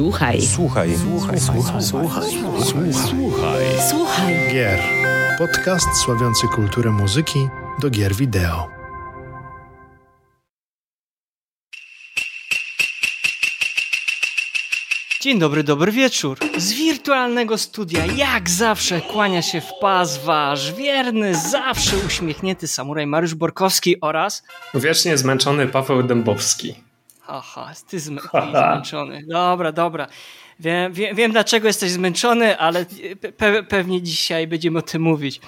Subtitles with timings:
[0.00, 0.42] Słuchaj.
[0.42, 0.90] Słuchaj.
[0.98, 1.40] Słuchaj.
[1.40, 1.82] Słuchaj.
[1.82, 2.24] Słuchaj.
[2.64, 2.92] Słuchaj.
[2.94, 3.64] Słuchaj.
[3.90, 4.34] Słuchaj.
[4.52, 4.80] Gier.
[5.38, 7.48] Podcast sławiący kulturę muzyki
[7.82, 8.68] do gier wideo.
[15.20, 16.38] Dzień dobry, dobry wieczór.
[16.56, 23.34] Z wirtualnego studia, jak zawsze, kłania się w pas wasz wierny, zawsze uśmiechnięty samuraj Mariusz
[23.34, 24.42] Borkowski oraz...
[24.74, 26.89] Wiecznie zmęczony Paweł Dębowski.
[27.32, 29.22] Aha, ty zmęczony.
[29.28, 30.06] Dobra, dobra.
[30.60, 32.86] Wiem, wiem, wiem, dlaczego jesteś zmęczony, ale
[33.36, 35.40] pe pewnie dzisiaj będziemy o tym mówić.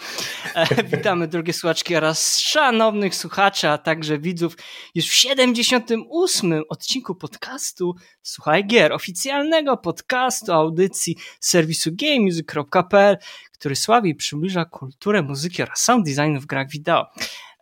[0.55, 4.57] E, witamy drogie słuchaczki oraz szanownych słuchaczy, a także widzów
[4.95, 6.63] już w 78.
[6.69, 13.19] odcinku podcastu Słuchaj Gier, oficjalnego podcastu audycji serwisu gamemusic.pl,
[13.53, 17.07] który sławi i przybliża kulturę muzyki oraz sound designu w grach wideo.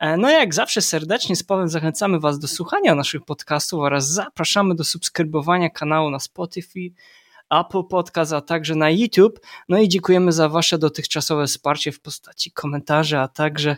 [0.01, 4.75] E, no jak zawsze serdecznie z Pawłem zachęcamy Was do słuchania naszych podcastów oraz zapraszamy
[4.75, 6.93] do subskrybowania kanału na Spotify,
[7.51, 9.41] Apple Podcast, a także na YouTube.
[9.69, 13.77] No i dziękujemy za Wasze dotychczasowe wsparcie w postaci komentarzy, a także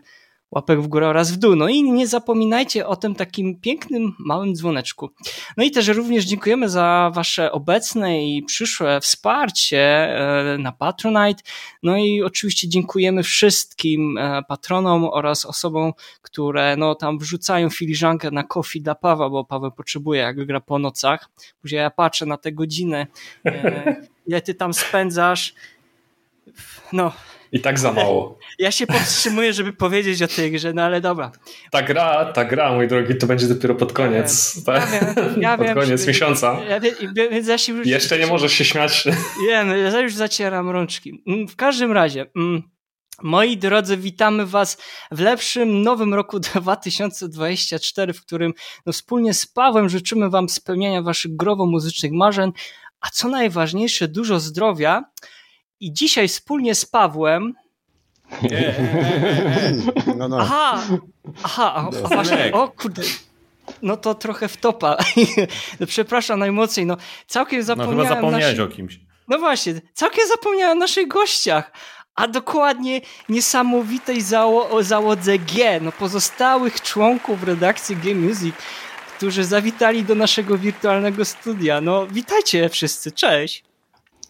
[0.53, 1.57] łapek w górę oraz w dół.
[1.57, 5.11] No i nie zapominajcie o tym takim pięknym, małym dzwoneczku.
[5.57, 11.43] No i też również dziękujemy za Wasze obecne i przyszłe wsparcie e, na Patronite.
[11.83, 18.43] No i oczywiście dziękujemy wszystkim e, patronom oraz osobom, które no tam wrzucają filiżankę na
[18.43, 21.31] kofi dla Pawła, bo Paweł potrzebuje, jak gra po nocach.
[21.63, 23.07] Później ja patrzę na tę godzinę,
[23.47, 25.55] e, ile ty tam spędzasz.
[26.93, 27.13] No,
[27.53, 28.39] i tak za mało.
[28.59, 31.33] Ja się powstrzymuję, żeby powiedzieć o tej grze, no ale dobra.
[31.71, 34.57] Ta gra, ta gra, mój drogi, to będzie dopiero pod koniec.
[34.57, 34.91] Ja tak?
[34.91, 36.61] wiem, ja pod wiem, koniec miesiąca.
[36.69, 36.81] Ja,
[37.31, 39.05] więc ja się już, Jeszcze nie możesz się śmiać.
[39.49, 41.23] Wiem, ja już zacieram rączki.
[41.27, 42.27] Mm, w każdym razie...
[42.37, 42.63] Mm,
[43.23, 44.79] Moi drodzy, witamy Was
[45.11, 48.53] w lepszym nowym roku 2024, w którym
[48.87, 52.53] no, wspólnie z Pawłem życzymy Wam spełniania Waszych growo-muzycznych marzeń,
[53.01, 55.05] a co najważniejsze, dużo zdrowia.
[55.83, 57.55] I dzisiaj wspólnie z Pawłem.
[60.17, 60.39] No, no.
[60.41, 60.83] Aha,
[61.43, 63.03] aha, a, a właśnie, o kurde.
[63.83, 64.97] No to trochę wtopa.
[65.87, 66.87] Przepraszam najmocniej.
[66.87, 67.97] No, całkiem zapomniałem.
[67.99, 69.01] No chyba zapomniałeś o kimś.
[69.29, 71.73] No właśnie, całkiem zapomniałem o naszych gościach.
[72.15, 78.55] A dokładnie niesamowitej zało załodze G, no pozostałych członków redakcji Game Music,
[79.17, 81.81] którzy zawitali do naszego wirtualnego studia.
[81.81, 83.65] No witajcie wszyscy, cześć.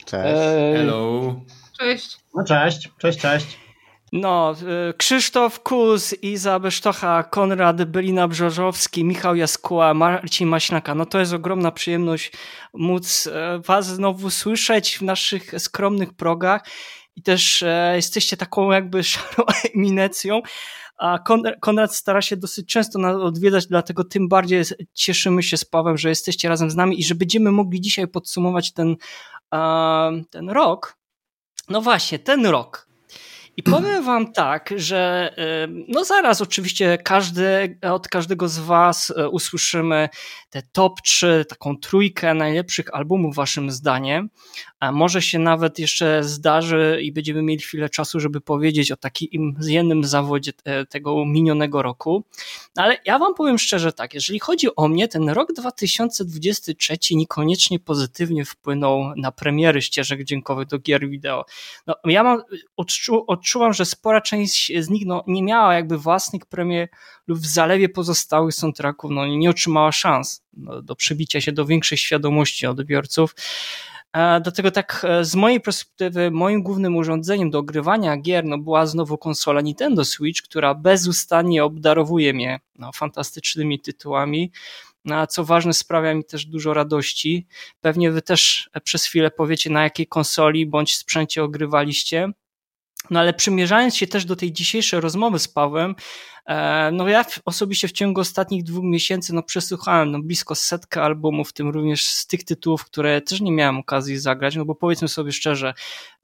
[0.04, 0.40] Cześć.
[0.76, 1.34] Hello.
[1.78, 2.18] Cześć.
[2.34, 3.58] No cześć, cześć, cześć.
[4.12, 4.54] No,
[4.90, 10.94] y, Krzysztof Kuz, Iza Besztocha, Konrad Bylina-Brzożowski, Michał Jaskuła, Marcin Maśnaka.
[10.94, 12.32] No to jest ogromna przyjemność
[12.74, 16.62] móc e, was znowu słyszeć w naszych skromnych progach
[17.16, 20.42] i też e, jesteście taką jakby szarą eminencją,
[21.02, 21.18] a
[21.60, 24.62] Konrad stara się dosyć często nas odwiedzać, dlatego tym bardziej
[24.94, 28.72] cieszymy się z Pawem, że jesteście razem z nami i że będziemy mogli dzisiaj podsumować
[28.72, 28.96] ten,
[30.30, 30.96] ten rok.
[31.68, 32.91] No właśnie, ten rok.
[33.56, 35.34] I powiem wam tak, że
[35.88, 40.08] no zaraz oczywiście każdy, od każdego z was e, usłyszymy
[40.50, 44.30] te top 3, taką trójkę najlepszych albumów waszym zdaniem.
[44.80, 49.56] A może się nawet jeszcze zdarzy i będziemy mieli chwilę czasu, żeby powiedzieć o takim
[49.60, 52.24] jednym zawodzie e, tego minionego roku.
[52.76, 58.44] Ale ja wam powiem szczerze tak, jeżeli chodzi o mnie, ten rok 2023 niekoniecznie pozytywnie
[58.44, 61.44] wpłynął na premiery ścieżek dźwiękowych do gier wideo.
[61.86, 62.42] No, ja mam,
[62.76, 66.88] odczu, odczuwam, że spora część z nich no, nie miała jakby własnych premier
[67.26, 71.98] lub w zalewie pozostałych soundtracków no, nie otrzymała szans no, do przybicia się do większej
[71.98, 73.34] świadomości odbiorców.
[74.14, 79.18] Dlatego tak e, z mojej perspektywy moim głównym urządzeniem do ogrywania gier no, była znowu
[79.18, 84.52] konsola Nintendo Switch, która bezustannie obdarowuje mnie no, fantastycznymi tytułami.
[85.04, 87.46] No, a co ważne, sprawia mi też dużo radości.
[87.80, 92.32] Pewnie wy też przez chwilę powiecie, na jakiej konsoli bądź sprzęcie ogrywaliście.
[93.12, 95.94] No ale przymierzając się też do tej dzisiejszej rozmowy z Pawłem,
[96.46, 101.50] E, no ja osobiście w ciągu ostatnich dwóch miesięcy no przesłuchałem no blisko setkę albumów,
[101.50, 105.08] w tym również z tych tytułów, które też nie miałem okazji zagrać, no bo powiedzmy
[105.08, 105.74] sobie szczerze,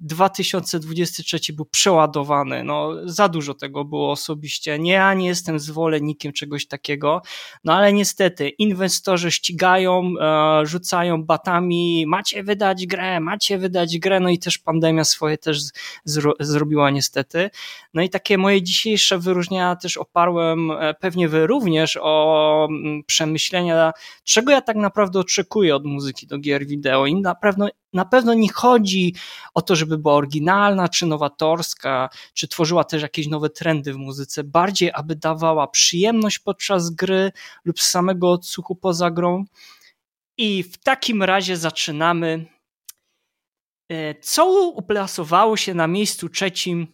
[0.01, 4.79] 2023 był przeładowany, no za dużo tego było osobiście.
[4.79, 7.23] Nie, ja nie jestem zwolennikiem czegoś takiego,
[7.65, 14.29] no ale niestety inwestorzy ścigają, e, rzucają batami, macie wydać grę, macie wydać grę, no
[14.29, 15.61] i też pandemia swoje też
[16.05, 17.51] zro zrobiła niestety.
[17.95, 23.93] No i takie moje dzisiejsze wyróżnienia też oparłem, e, pewnie wy również, o mm, przemyślenia,
[24.25, 28.35] czego ja tak naprawdę oczekuję od muzyki do gier wideo i na pewno, na pewno
[28.35, 29.15] nie chodzi
[29.55, 34.45] o to, żeby była oryginalna czy nowatorska, czy tworzyła też jakieś nowe trendy w muzyce,
[34.45, 37.33] bardziej aby dawała przyjemność podczas gry
[37.65, 39.45] lub samego odsłuchu poza grą.
[40.37, 42.58] I w takim razie zaczynamy.
[43.89, 46.87] E, co uplasowało się na miejscu trzecim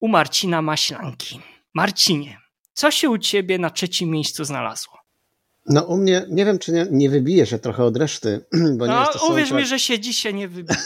[0.00, 1.40] u Marcina Maślanki?
[1.74, 2.38] Marcinie,
[2.72, 5.00] co się u ciebie na trzecim miejscu znalazło?
[5.66, 8.44] No u mnie, nie wiem czy nie, nie wybije się trochę od reszty,
[8.78, 9.52] bo nie no, jest to uwierz soundtrack...
[9.52, 10.78] mi, że się dzisiaj nie wybije.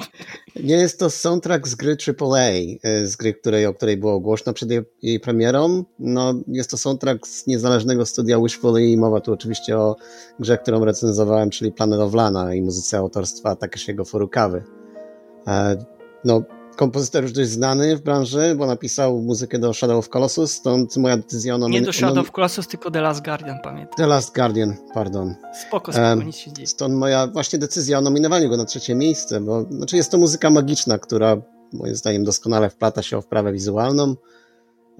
[0.70, 4.52] nie jest to soundtrack z gry AAA, y, z gry, której, o której było głośno
[4.52, 5.84] przed jej, jej premierą.
[5.98, 9.96] No, jest to soundtrack z niezależnego studia Wishful i mowa tu oczywiście o
[10.38, 14.79] grze, którą recenzowałem, czyli Planet of Lana i muzyce autorstwa Takeshiego Furukawy.
[15.46, 15.76] E,
[16.24, 16.42] no,
[16.76, 21.16] kompozytor już dość znany w branży, bo napisał muzykę do Shadow of Colossus, stąd moja
[21.16, 21.80] decyzja o nominacji...
[21.80, 23.96] Nie do Shadow of Colossus, tylko The Last Guardian, pamiętam.
[23.96, 25.34] The Last Guardian, pardon.
[25.68, 26.66] Spoko, spoko, um, nic się dzieje.
[26.66, 30.50] Stąd moja właśnie decyzja o nominowaniu go na trzecie miejsce, bo znaczy jest to muzyka
[30.50, 31.36] magiczna, która
[31.72, 34.14] moim zdaniem doskonale wplata się w wprawę wizualną,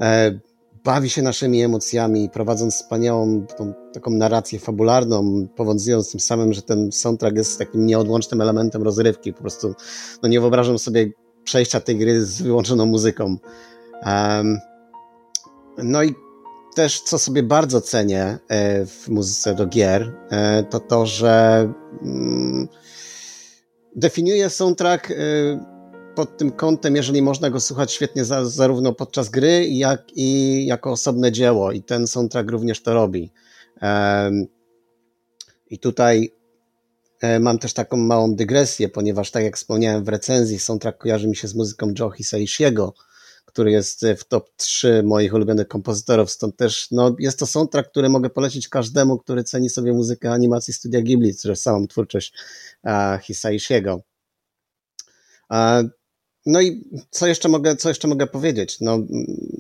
[0.01, 0.41] e,
[0.85, 6.93] bawi się naszymi emocjami, prowadząc wspaniałą tą, taką narrację fabularną, powodując tym samym, że ten
[6.93, 9.33] soundtrack jest takim nieodłącznym elementem rozrywki.
[9.33, 9.75] Po prostu
[10.23, 11.13] no nie wyobrażam sobie
[11.45, 13.37] przejścia tej gry z wyłączoną muzyką.
[14.07, 14.59] Um,
[15.79, 16.15] no i
[16.75, 21.73] też, co sobie bardzo cenię e, w muzyce do gier, e, to to, że
[22.03, 22.69] mm,
[23.97, 25.15] definiuje soundtrack e,
[26.15, 30.91] pod tym kątem, jeżeli można go słuchać świetnie za, zarówno podczas gry, jak i jako
[30.91, 31.73] osobne dzieło.
[31.73, 33.31] I ten soundtrack również to robi.
[35.71, 36.33] I tutaj
[37.21, 41.37] E, mam też taką małą dygresję, ponieważ tak jak wspomniałem w recenzji, soundtrack kojarzy mi
[41.37, 42.95] się z muzyką Joe Hisaishiego,
[43.45, 48.09] który jest w top 3 moich ulubionych kompozytorów, stąd też no, jest to soundtrack, który
[48.09, 52.35] mogę polecić każdemu, który ceni sobie muzykę animacji studia Ghibli, czy samą twórczość
[53.23, 54.03] Hisaishiego.
[55.51, 55.91] Uh,
[56.47, 58.81] no i co jeszcze mogę, co jeszcze mogę powiedzieć?
[58.81, 58.99] No,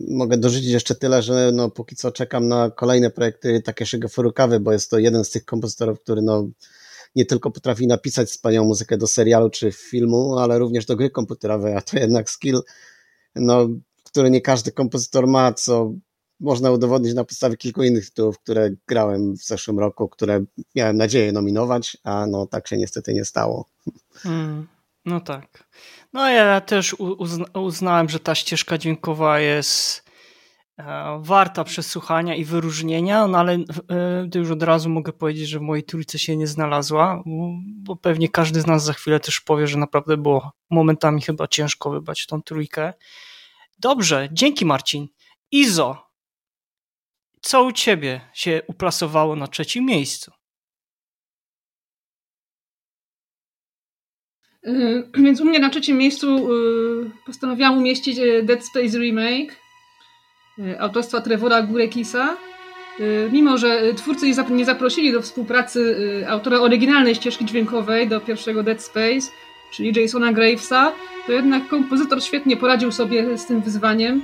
[0.09, 4.73] mogę dorzucić jeszcze tyle, że no, póki co czekam na kolejne projekty Takeshiego Furukawy, bo
[4.73, 6.49] jest to jeden z tych kompozytorów, który no,
[7.15, 11.77] nie tylko potrafi napisać wspaniałą muzykę do serialu czy filmu, ale również do gry komputerowej,
[11.77, 12.61] a to jednak skill,
[13.35, 13.69] no,
[14.05, 15.93] który nie każdy kompozytor ma, co
[16.41, 20.45] można udowodnić na podstawie kilku innych tytułów, które grałem w zeszłym roku, które
[20.75, 23.69] miałem nadzieję nominować, a no tak się niestety nie stało.
[24.25, 24.67] Mm,
[25.05, 25.69] no tak.
[26.13, 30.11] No ja też uzna uznałem, że ta ścieżka dźwiękowa jest
[30.81, 35.63] E, warta przesłuchania i wyróżnienia, no ale e, już od razu mogę powiedzieć, że w
[35.63, 37.23] mojej trójce się nie znalazła,
[37.67, 41.91] bo pewnie każdy z nas za chwilę też powie, że naprawdę było momentami chyba ciężko
[41.91, 42.93] wybrać tą trójkę.
[43.79, 45.09] Dobrze, dzięki Marcin.
[45.51, 46.11] Izo,
[47.41, 50.33] co u ciebie się uplasowało na trzecim miejscu?
[55.25, 56.49] więc u mnie na trzecim miejscu
[57.27, 59.61] postanowiłam umieścić Dead Space Remake
[60.61, 62.37] E, autorstwa Trevora Gurekisa.
[63.01, 68.63] E, mimo, że twórcy nie zaprosili do współpracy e, autora oryginalnej ścieżki dźwiękowej do pierwszego
[68.63, 69.31] Dead Space,
[69.73, 70.93] czyli Jasona Gravesa,
[71.27, 74.23] to jednak kompozytor świetnie poradził sobie z tym wyzwaniem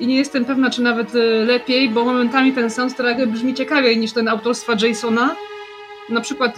[0.00, 1.14] i nie jestem pewna, czy nawet
[1.46, 5.36] lepiej, bo momentami ten soundtrack brzmi ciekawiej niż ten autorstwa Jasona.
[6.08, 6.56] Na przykład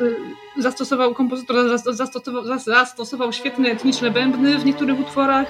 [0.59, 5.47] zastosował kompozytor zastosował, zastosował świetne etniczne bębny w niektórych utworach,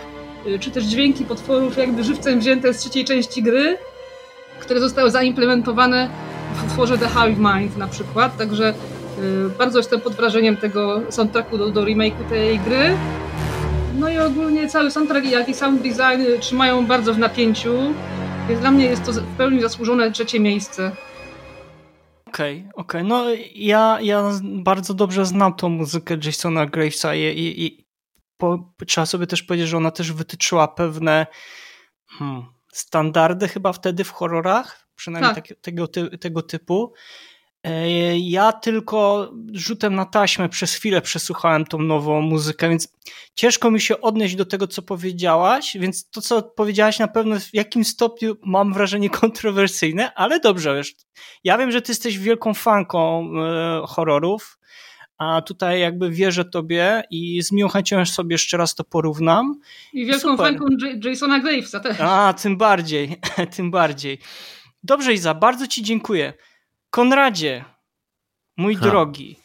[0.46, 3.78] Y, czy też dźwięki potworów jakby żywcem wzięte z trzeciej części gry,
[4.60, 6.10] które zostały zaimplementowane
[6.54, 8.74] w utworze The Hive Mind na przykład, także y,
[9.58, 12.96] bardzo jestem pod wrażeniem tego soundtracku do, do remake'u tej gry.
[13.98, 17.74] No i ogólnie cały soundtrack jak i sound design y, trzymają bardzo w napięciu,
[18.48, 20.92] więc dla mnie jest to w pełni zasłużone trzecie miejsce.
[22.32, 23.02] Okej, okay, okej.
[23.02, 23.04] Okay.
[23.04, 23.24] No
[23.54, 27.86] ja, ja bardzo dobrze znam tą muzykę Jasona Gravesa i, i,
[28.36, 31.26] po, trzeba sobie też powiedzieć, że ona też wytyczyła pewne
[32.08, 35.48] hmm, standardy chyba wtedy w horrorach, przynajmniej tak.
[35.48, 35.88] tak, tego,
[36.20, 36.92] tego typu.
[37.64, 42.88] E, ja tylko rzutem na taśmę przez chwilę przesłuchałem tą nową muzykę, więc
[43.34, 47.54] ciężko mi się odnieść do tego, co powiedziałaś, więc to, co powiedziałaś na pewno w
[47.54, 50.94] jakim stopniu mam wrażenie kontrowersyjne, ale dobrze, wiesz,
[51.44, 54.58] ja wiem, że ty jesteś wielką fanką e, horrorów,
[55.18, 59.60] a tutaj jakby wierzę tobie i z miłą chęcią sobie jeszcze raz to porównam.
[59.92, 60.46] I wielką Super.
[60.46, 60.64] fanką
[61.04, 61.96] Jasona Gravesa też.
[62.00, 63.16] A, tym bardziej,
[63.56, 64.18] tym bardziej.
[64.82, 66.32] Dobrze Iza, bardzo ci dziękuję.
[66.92, 67.64] Konradzie,
[68.56, 68.80] mój ha.
[68.80, 69.36] drogi,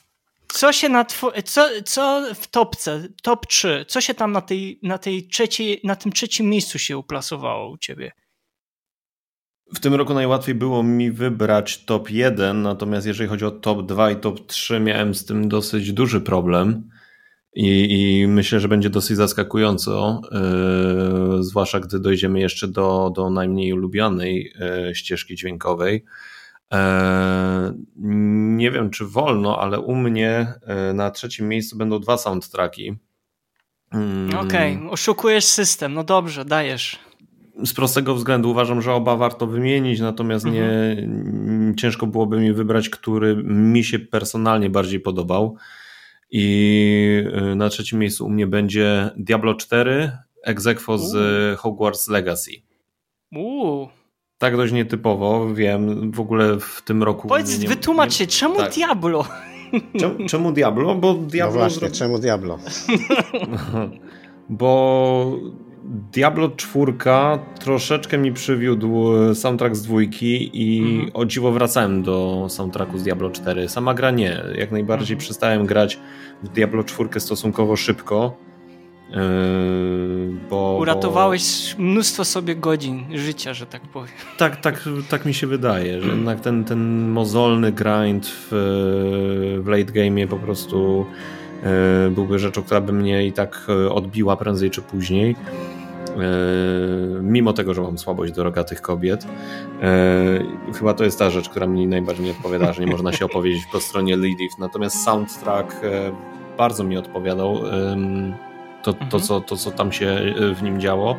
[0.48, 4.80] co się na two- co, co w topce, top 3, co się tam na tej,
[4.84, 8.12] na tej trzeciej, na tym trzecim miejscu się uplasowało u ciebie?
[9.76, 14.12] W tym roku najłatwiej było mi wybrać top 1, natomiast jeżeli chodzi o top 2
[14.12, 16.90] i top 3, miałem z tym dosyć duży problem.
[17.54, 23.74] I, i myślę, że będzie dosyć zaskakująco, yy, zwłaszcza gdy dojdziemy jeszcze do, do najmniej
[23.74, 26.06] ulubianej yy, ścieżki dźwiękowej.
[26.74, 27.74] E,
[28.58, 32.96] nie wiem, czy wolno, ale u mnie e, na trzecim miejscu będą dwa soundtracki.
[33.92, 34.40] Mm.
[34.40, 37.00] Okej, okay, oszukujesz system, no dobrze, dajesz.
[37.64, 41.76] Z prostego względu uważam, że oba warto wymienić, natomiast nie mhm.
[41.76, 45.58] ciężko byłoby mi wybrać, który mi się personalnie bardziej podobał.
[46.32, 50.12] I e, na trzecim miejscu u mnie będzie Diablo 4,
[50.44, 52.52] egzekwo z Hogwarts Legacy.
[53.36, 53.90] Uuu.
[54.38, 57.28] Tak dość nietypowo, wiem, w ogóle w tym roku...
[57.28, 58.74] Powiedz, nie, wytłumacz się, czemu tak.
[58.74, 59.26] Diablo?
[60.00, 60.96] Czemu, czemu Diablo?
[60.96, 61.54] Bo Diablo...
[61.54, 62.60] No właśnie, czemu Diablo?
[64.50, 65.32] bo
[66.14, 66.94] Diablo 4
[67.60, 71.12] troszeczkę mi przywiódł soundtrack z dwójki i mhm.
[71.14, 73.70] o dziwo wracałem do soundtracku z Diablo 4.
[73.70, 74.44] Sama gra nie.
[74.56, 75.20] Jak najbardziej mhm.
[75.20, 76.00] przestałem grać
[76.44, 78.47] w Diablo 4 stosunkowo szybko
[80.50, 81.84] bo, Uratowałeś bo...
[81.84, 84.10] mnóstwo sobie godzin życia, że tak powiem.
[84.38, 88.48] Tak, tak, tak mi się wydaje, że jednak ten, ten mozolny grind w,
[89.64, 91.06] w late game po prostu
[91.64, 95.36] yy, byłby rzeczą, która by mnie i tak odbiła prędzej czy później.
[96.18, 99.28] Yy, mimo tego, że mam słabość do rogatych kobiet.
[100.80, 103.64] Chyba to jest ta rzecz, która mi najbardziej nie odpowiada, że nie można się opowiedzieć
[103.72, 104.60] po stronie Lilith.
[104.60, 105.82] Natomiast soundtrack
[106.58, 107.60] bardzo mi odpowiadał
[108.94, 109.24] to, to, mhm.
[109.24, 111.16] co, to, co tam się y, w nim działo.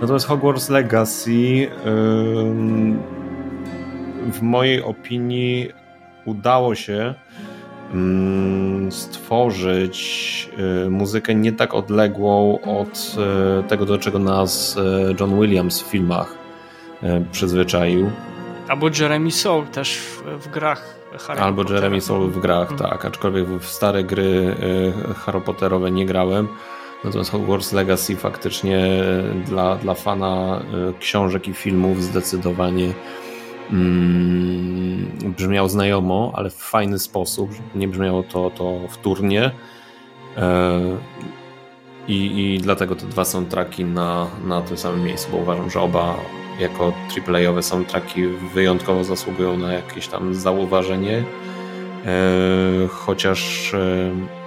[0.00, 1.68] Natomiast Hogwarts Legacy
[4.32, 5.70] w mojej opinii
[6.24, 7.14] udało się
[8.90, 10.50] stworzyć
[10.86, 13.16] y, muzykę nie tak odległą od
[13.60, 14.78] y, tego, do czego nas
[15.20, 16.34] John Williams w filmach
[17.32, 18.10] przyzwyczaił.
[18.68, 20.00] Albo Jeremy Soul też
[20.38, 21.76] w grach Harry Albo Pottera.
[21.76, 22.90] Jeremy Soul w grach, mhm.
[22.90, 23.04] tak.
[23.04, 24.54] Aczkolwiek w stare gry
[25.16, 26.48] Harry Potterowe nie grałem.
[27.04, 28.88] Natomiast Hogwarts Legacy faktycznie
[29.46, 32.92] dla, dla fana y, książek i filmów zdecydowanie
[33.72, 37.50] mm, brzmiał znajomo, ale w fajny sposób.
[37.74, 39.50] Nie brzmiało to, to wtórnie.
[40.36, 40.80] E,
[42.08, 46.16] I, I dlatego te dwa soundtracki na, na tym samym miejscu, bo uważam, że oba
[46.58, 46.92] jako
[47.28, 51.24] AAA-owe soundtracki wyjątkowo zasługują na jakieś tam zauważenie.
[52.06, 54.39] E, chociaż e,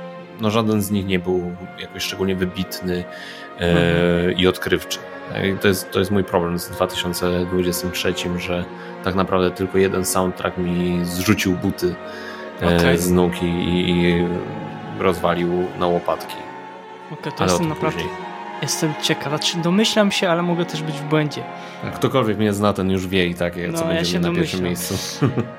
[0.43, 3.03] no żaden z nich nie był jakoś szczególnie wybitny
[3.59, 4.37] e, mhm.
[4.37, 4.99] i odkrywczy.
[5.43, 8.65] I to jest, to jest mój problem z 2023, że
[9.03, 11.95] tak naprawdę tylko jeden soundtrack mi zrzucił buty
[12.61, 12.97] e, okay.
[12.97, 14.27] z nóg i, i,
[14.99, 16.35] rozwalił na łopatki.
[17.11, 18.03] Okay, to ale jestem naprawdę...
[18.61, 21.43] Jestem ciekawa, czy domyślam się, ale mogę też być w błędzie.
[21.83, 24.35] Jak ktokolwiek mnie zna, ten już wie i tak, no, co ja będzie na domyślam.
[24.35, 24.95] pierwszym miejscu.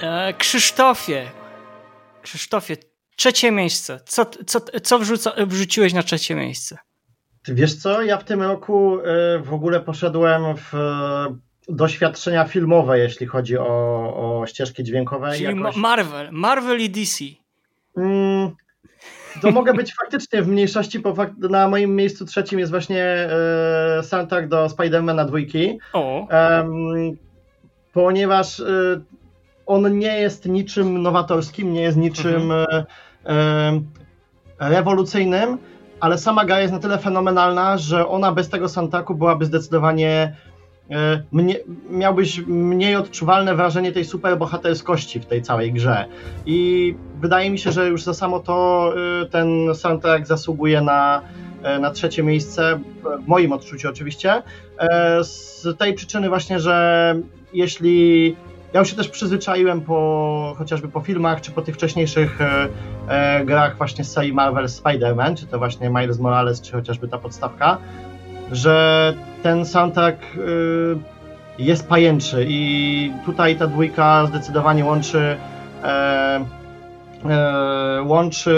[0.01, 1.31] E, Krzysztofie,
[2.23, 2.77] Krzysztofie,
[3.17, 4.01] Trzecie miejsce.
[4.07, 6.79] Co, co, co wrzuca, wrzuciłeś na trzecie miejsce?
[7.49, 9.03] Wiesz co, ja w tym roku y,
[9.43, 10.79] w ogóle poszedłem w y,
[11.69, 15.33] doświadczenia filmowe, jeśli chodzi o, o ścieżki dźwiękowe.
[15.33, 15.77] Czyli jakoś...
[15.77, 17.25] Marvel, Marvel i DC.
[17.97, 18.51] Mm,
[19.43, 23.29] to mogę być faktycznie w mniejszości, bo na moim miejscu trzecim jest właśnie
[24.01, 25.79] y, soundtrack do Spidermana dwójki.
[25.93, 26.29] O.
[26.31, 27.17] Um,
[27.93, 28.63] ponieważ
[29.67, 32.85] on nie jest niczym nowatorskim, nie jest niczym mhm.
[33.27, 33.81] e,
[34.61, 35.59] e, rewolucyjnym,
[36.01, 40.37] ale sama gra jest na tyle fenomenalna, że ona bez tego soundtracku byłaby zdecydowanie
[40.91, 41.57] e, mnie,
[41.91, 46.05] miałbyś mniej odczuwalne wrażenie tej superbohaterskości w tej całej grze.
[46.47, 48.93] I wydaje mi się, że już za samo to
[49.23, 51.23] e, ten soundtrack zasługuje na,
[51.81, 52.81] na trzecie miejsce,
[53.25, 54.43] w moim odczuciu oczywiście,
[55.21, 57.17] z tej przyczyny właśnie, że
[57.53, 58.37] jeśli
[58.75, 62.69] ja już się też przyzwyczaiłem po, chociażby po filmach, czy po tych wcześniejszych e,
[63.09, 67.19] e, grach właśnie z serii Marvel Spider-Man, czy to właśnie Miles Morales, czy chociażby ta
[67.19, 67.79] podstawka,
[68.53, 70.39] że ten soundtrack e,
[71.59, 75.37] jest pajęczy i tutaj ta dwójka zdecydowanie łączy
[75.85, 76.45] e,
[77.31, 78.53] e, łączy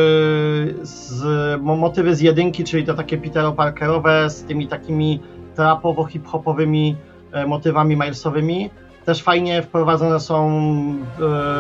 [0.83, 1.23] z,
[1.63, 5.21] motywy z jedynki, czyli to takie Petero Parkerowe z tymi takimi
[5.55, 6.97] trapowo-hip-hopowymi
[7.33, 8.71] e, motywami Milesowymi,
[9.07, 10.61] też fajnie wprowadzone są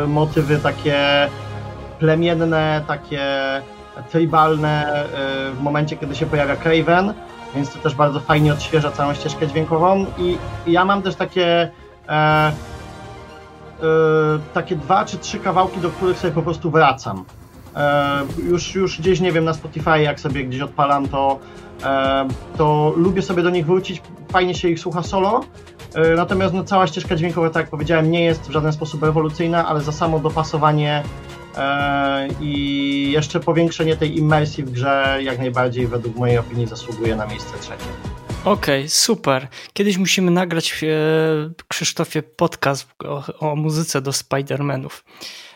[0.04, 1.28] y, motywy takie
[1.98, 3.22] plemienne, takie
[4.10, 7.14] tribalne y, w momencie, kiedy się pojawia Craven,
[7.54, 11.70] więc to też bardzo fajnie odświeża całą ścieżkę dźwiękową i, i ja mam też takie
[12.08, 12.52] e,
[14.54, 17.24] takie dwa czy trzy kawałki, do których sobie po prostu wracam.
[18.48, 21.38] Już, już gdzieś, nie wiem, na Spotify, jak sobie gdzieś odpalam, to,
[22.56, 24.02] to lubię sobie do nich wrócić,
[24.32, 25.44] fajnie się ich słucha solo,
[25.96, 29.66] E, natomiast no, cała ścieżka dźwiękowa, tak jak powiedziałem, nie jest w żaden sposób rewolucyjna,
[29.66, 31.02] ale za samo dopasowanie
[31.56, 37.26] e, i jeszcze powiększenie tej immersji w grze jak najbardziej według mojej opinii zasługuje na
[37.26, 37.84] miejsce trzecie.
[38.44, 39.48] Okej, okay, super.
[39.72, 40.86] Kiedyś musimy nagrać, e,
[41.68, 45.04] Krzysztofie, podcast o, o muzyce do Spider-Manów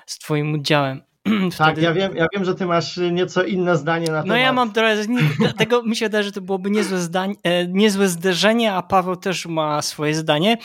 [0.06, 1.10] z twoim udziałem.
[1.26, 1.56] Wtedy...
[1.58, 4.26] Tak, ja wiem, ja wiem, że ty masz nieco inne zdanie na temat.
[4.26, 4.96] No ja mam trochę,
[5.38, 7.34] dlatego mi się wydaje, że to byłoby niezłe, zdanie,
[7.68, 10.56] niezłe zderzenie, a Paweł też ma swoje zdanie.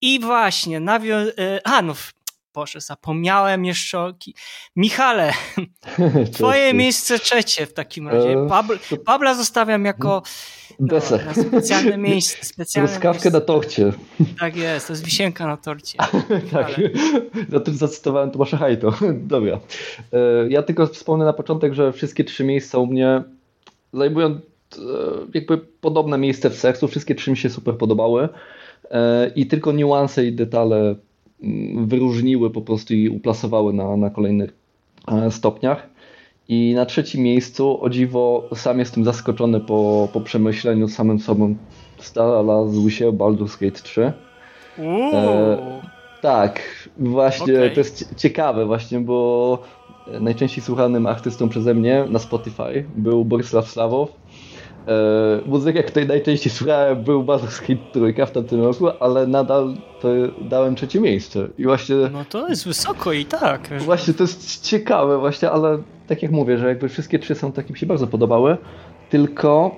[0.00, 1.16] I właśnie, nawią...
[1.16, 1.94] E, a no,
[2.54, 4.12] Boże, zapomniałem jeszcze o...
[4.76, 5.32] Michale,
[6.34, 8.30] twoje miejsce trzecie w takim razie.
[8.30, 10.22] E, Pabl Pabla zostawiam jako
[10.80, 11.20] Deser.
[11.26, 12.46] No, specjalne miejsce.
[12.46, 13.92] Specjalne Truskawkę na torcie.
[14.40, 15.98] Tak jest, to jest wisienka na torcie.
[16.52, 16.90] tak, Ale...
[17.48, 18.92] za tym zacytowałem Tomasza Hajto.
[19.34, 19.60] Dobra.
[20.12, 23.22] E, ja tylko wspomnę na początek, że wszystkie trzy miejsca u mnie
[23.92, 24.38] zajmują e,
[25.34, 26.88] jakby podobne miejsce w sercu.
[26.88, 28.28] Wszystkie trzy mi się super podobały
[28.90, 30.94] e, i tylko niuanse i detale
[31.42, 34.52] mm, wyróżniły po prostu i uplasowały na, na kolejnych
[35.30, 35.88] stopniach.
[36.48, 41.56] I na trzecim miejscu, o dziwo, sam jestem zaskoczony po, po przemyśleniu samym sobą.
[42.02, 44.12] Znalazł się Baldur's Gate 3.
[44.78, 45.80] E,
[46.22, 46.60] tak,
[46.98, 47.70] właśnie okay.
[47.70, 49.58] to jest ciekawe właśnie, bo
[50.20, 54.08] najczęściej słuchanym artystą przeze mnie na Spotify był Borysław Slawow.
[54.88, 54.92] E,
[55.46, 60.08] muzykę, której najczęściej słuchałem był Baldur's Gate 3 w tamtym roku, ale nadal to
[60.40, 61.48] dałem trzecie miejsce.
[61.58, 61.96] I właśnie...
[62.12, 63.70] No to jest wysoko i tak.
[63.78, 67.72] Właśnie to jest ciekawe właśnie, ale tak jak mówię, że jakby wszystkie trzy są takie
[67.72, 68.56] mi się bardzo podobały,
[69.10, 69.76] tylko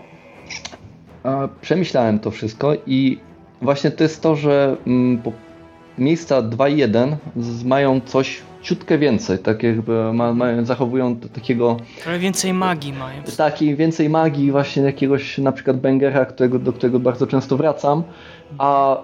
[1.24, 3.18] e, przemyślałem to wszystko i
[3.62, 5.32] właśnie to jest to, że mm, po,
[5.98, 7.16] miejsca 2 i 1
[7.64, 11.76] mają coś ciutkę więcej, tak jakby ma, mają, zachowują takiego...
[12.02, 13.22] Trochę więcej magii mają.
[13.36, 18.02] Takiej więcej magii właśnie jakiegoś na przykład Bangera, którego, do którego bardzo często wracam,
[18.58, 18.96] a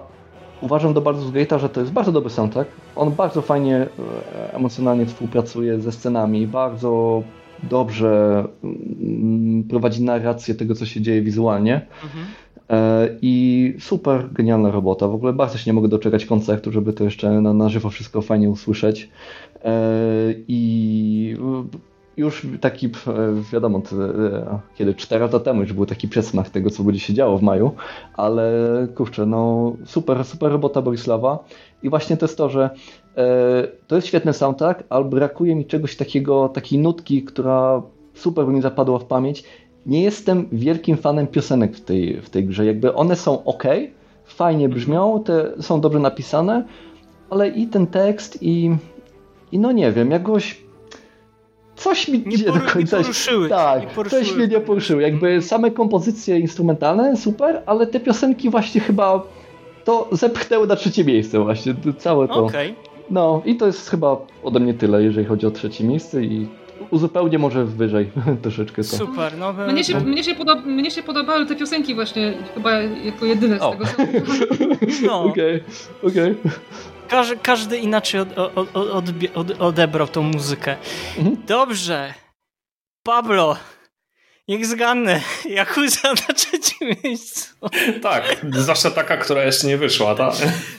[0.61, 2.71] uważam do Baldur's Gate'a, że to jest bardzo dobry soundtrack.
[2.95, 7.23] On bardzo fajnie e, emocjonalnie współpracuje ze scenami, bardzo
[7.63, 11.85] dobrze mm, prowadzi narrację tego, co się dzieje wizualnie.
[12.03, 12.25] Mhm.
[12.69, 15.07] E, I super, genialna robota.
[15.07, 18.21] W ogóle bardzo się nie mogę doczekać koncertu, żeby to jeszcze na, na żywo wszystko
[18.21, 19.09] fajnie usłyszeć.
[19.63, 19.71] E,
[20.47, 21.37] I
[22.17, 22.91] już taki, e,
[23.53, 27.37] wiadomo, e, kiedy 4 lata temu już był taki przesmach tego, co będzie się działo
[27.37, 27.71] w maju,
[28.13, 28.51] ale
[28.95, 31.43] kurczę, no super, super robota Borisława
[31.83, 32.69] i właśnie to jest to, że
[33.17, 37.81] e, to jest świetny soundtrack, ale brakuje mi czegoś takiego, takiej nutki, która
[38.13, 39.43] super by mi zapadła w pamięć.
[39.85, 43.63] Nie jestem wielkim fanem piosenek w tej, w tej grze, jakby one są ok,
[44.25, 46.65] fajnie brzmią, te są dobrze napisane,
[47.29, 48.75] ale i ten tekst i,
[49.51, 50.66] i no nie wiem, jakoś
[51.77, 52.97] coś mi nie, poru, do końca...
[52.97, 53.49] Nie poruszyły.
[53.49, 54.23] Tak, nie poruszyły.
[54.23, 55.01] coś mnie nie poruszyły.
[55.01, 59.23] Jakby same kompozycje instrumentalne, super, ale te piosenki właśnie chyba
[59.83, 62.45] to zepchnęły na trzecie miejsce właśnie, całe to.
[62.45, 62.73] Okay.
[63.09, 66.47] No i to jest chyba ode mnie tyle, jeżeli chodzi o trzecie miejsce i
[66.91, 68.11] uzupełnię może wyżej
[68.43, 68.97] troszeczkę to.
[68.97, 73.25] Super, no mnie się, mnie, się podoba, mnie się podobały te piosenki właśnie chyba jako
[73.25, 73.71] jedyne z o.
[73.71, 73.85] tego.
[75.07, 75.23] No.
[75.23, 75.61] Okej,
[76.01, 76.31] okay, okej.
[76.31, 76.51] Okay.
[77.07, 80.77] Każdy, każdy inaczej od, od, od, odebrał tą muzykę.
[81.17, 81.37] Mhm.
[81.45, 82.13] Dobrze.
[83.03, 83.57] Pablo,
[84.47, 85.21] Niech zgadnę,
[85.59, 87.47] Yakuza na trzecim miejscu.
[88.01, 90.33] Tak, zwłaszcza taka, która jeszcze nie wyszła, tak?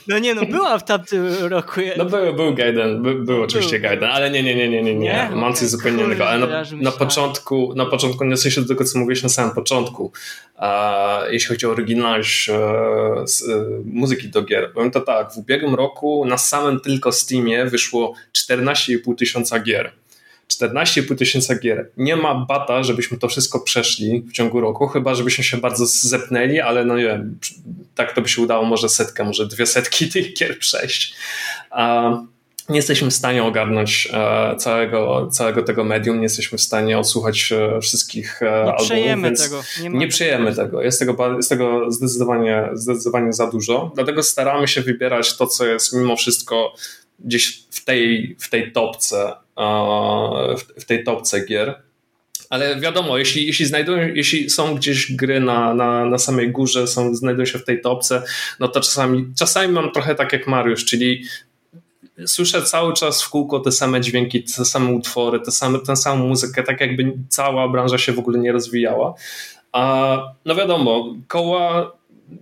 [0.07, 1.81] No nie, no była w tamtym roku.
[1.97, 3.89] No był, był Gaiden, był, był oczywiście był.
[3.89, 5.29] Gaiden, ale nie, nie, nie, nie, nie, nie.
[5.35, 8.99] Mam coś zupełnie innego, ale na, na, początku, na początku, nie sensie do tego, co
[8.99, 10.11] mówiłeś na samym początku,
[10.55, 12.53] a, jeśli chodzi o oryginalność e,
[13.25, 17.65] z, e, muzyki do gier, powiem to tak, w ubiegłym roku na samym tylko Steamie
[17.65, 19.91] wyszło 14,5 tysiąca gier.
[20.53, 21.89] 14,5 tysiąca gier.
[21.97, 26.59] Nie ma bata, żebyśmy to wszystko przeszli w ciągu roku, chyba żebyśmy się bardzo zepnęli,
[26.59, 27.39] ale no nie wiem,
[27.95, 31.15] tak to by się udało może setkę, może dwie setki tych gier przejść.
[32.69, 37.51] nie jesteśmy w stanie ogarnąć e, całego, całego tego medium, nie jesteśmy w stanie odsłuchać
[37.51, 39.63] e, wszystkich e, nie albumów, przejemy tego.
[39.81, 40.81] Nie, nie przejemy tego.
[40.81, 43.91] Jest tego, jest tego zdecydowanie, zdecydowanie za dużo.
[43.95, 46.73] Dlatego staramy się wybierać to, co jest mimo wszystko
[47.19, 49.33] gdzieś w tej, w tej topce
[50.77, 51.81] w tej topce gier.
[52.49, 57.15] Ale wiadomo, jeśli, jeśli, znajdują, jeśli są gdzieś gry na, na, na samej górze, są,
[57.15, 58.23] znajdują się w tej topce,
[58.59, 61.23] no to czasami, czasami mam trochę tak jak Mariusz, czyli
[62.25, 66.27] słyszę cały czas w kółko te same dźwięki, te same utwory, te same, tę samą
[66.27, 69.13] muzykę, tak jakby cała branża się w ogóle nie rozwijała.
[69.71, 71.91] A no wiadomo, koła,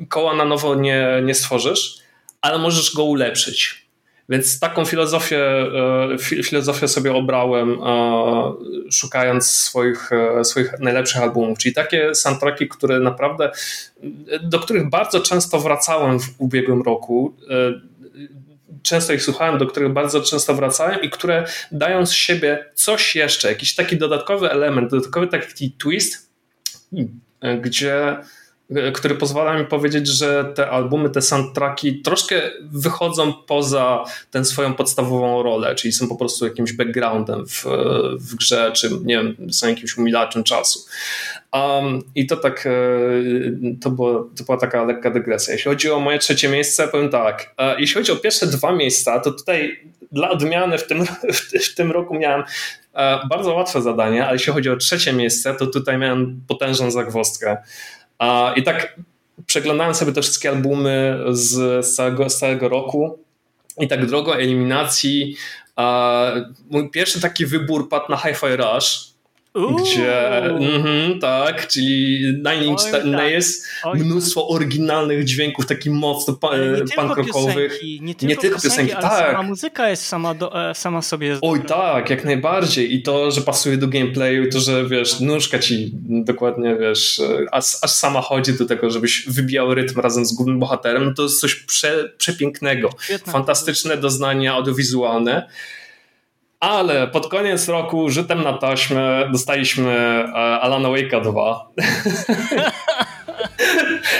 [0.09, 1.97] koła na nowo nie, nie stworzysz,
[2.41, 3.86] ale możesz go ulepszyć.
[4.29, 5.39] Więc taką filozofię,
[6.13, 8.53] e, filozofię sobie obrałem, e,
[8.91, 13.51] szukając swoich, e, swoich najlepszych albumów, czyli takie soundtracki, które naprawdę,
[14.43, 17.35] do których bardzo często wracałem w ubiegłym roku.
[18.83, 23.49] Często ich słuchałem, do których bardzo często wracałem i które dają z siebie coś jeszcze,
[23.49, 26.31] jakiś taki dodatkowy element, dodatkowy taki twist,
[27.61, 28.17] gdzie
[28.93, 35.43] który pozwala mi powiedzieć, że te albumy, te soundtracki troszkę wychodzą poza tę swoją podstawową
[35.43, 37.65] rolę, czyli są po prostu jakimś backgroundem w,
[38.19, 40.79] w grze, czy nie wiem, są jakimś umilaczem czasu.
[41.53, 42.71] Um, I to tak, e,
[43.81, 45.53] to, było, to była taka lekka dygresja.
[45.53, 49.19] Jeśli chodzi o moje trzecie miejsce, powiem tak, e, jeśli chodzi o pierwsze dwa miejsca,
[49.19, 49.79] to tutaj
[50.11, 51.05] dla odmiany w tym,
[51.71, 52.43] w tym roku miałem
[52.93, 57.57] e, bardzo łatwe zadanie, ale jeśli chodzi o trzecie miejsce, to tutaj miałem potężną zagwozdkę.
[58.55, 58.95] I tak
[59.45, 63.19] przeglądałem sobie te wszystkie albumy z, całego, z całego roku.
[63.79, 65.35] I tak drogą eliminacji
[66.69, 69.16] mój pierwszy taki wybór padł na Hi-Fi Rush,
[69.57, 69.75] Uuu.
[69.75, 73.03] Gdzie, mm, tak, czyli Nine Inch tak.
[73.95, 76.49] mnóstwo oryginalnych dźwięków, takich mocno pa,
[77.15, 77.79] rockowych.
[78.01, 79.31] Nie tylko, nie tylko piosenki, piosenki tak.
[79.31, 83.31] sama muzyka jest sama, do, e, sama sobie jest Oj tak, jak najbardziej i to,
[83.31, 88.21] że pasuje do gameplayu i to, że wiesz, nóżka ci dokładnie, wiesz, aż, aż sama
[88.21, 92.13] chodzi do tego, żebyś wybijał rytm razem z głównym bohaterem, no to jest coś prze,
[92.17, 92.89] przepięknego.
[93.01, 93.33] Świetne.
[93.33, 95.47] Fantastyczne doznania audiowizualne.
[96.59, 101.67] Ale pod koniec roku rzutem na taśmę dostaliśmy e, Alana Wake'a 2.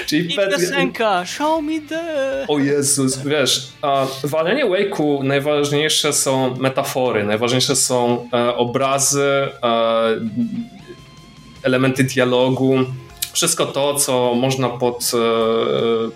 [0.08, 2.45] Czyli I piosenka Show me the...
[2.47, 3.67] O Jezus, wiesz,
[4.23, 9.50] w Alanie Wake'u najważniejsze są metafory, najważniejsze są e, obrazy, e,
[11.63, 12.78] elementy dialogu,
[13.34, 15.12] wszystko to, co można pod,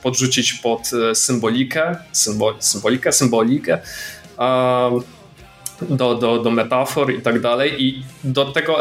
[0.02, 3.80] podrzucić pod symbolikę, symbol, symbolikę, symbolikę
[5.90, 8.78] do, do, do metafor i tak dalej i do tego,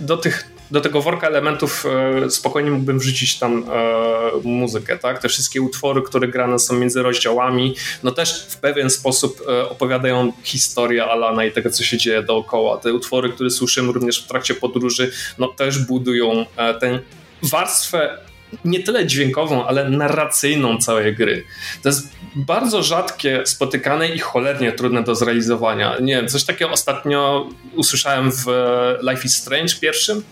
[0.00, 1.84] do tych do tego worka elementów
[2.26, 5.22] e, spokojnie mógłbym wrzucić tam e, muzykę, tak?
[5.22, 10.32] Te wszystkie utwory, które grane są między rozdziałami, no też w pewien sposób e, opowiadają
[10.42, 12.76] historię Alana i tego, co się dzieje dookoła.
[12.76, 16.46] Te utwory, które słyszymy również w trakcie podróży, no też budują
[16.80, 16.98] tę
[17.42, 18.18] warstwę
[18.64, 21.44] nie tyle dźwiękową, ale narracyjną całej gry.
[21.82, 25.96] To jest bardzo rzadkie, spotykane i cholernie trudne do zrealizowania.
[26.00, 28.44] Nie wiem, coś takiego ostatnio usłyszałem w
[29.02, 30.22] Life is Strange pierwszym.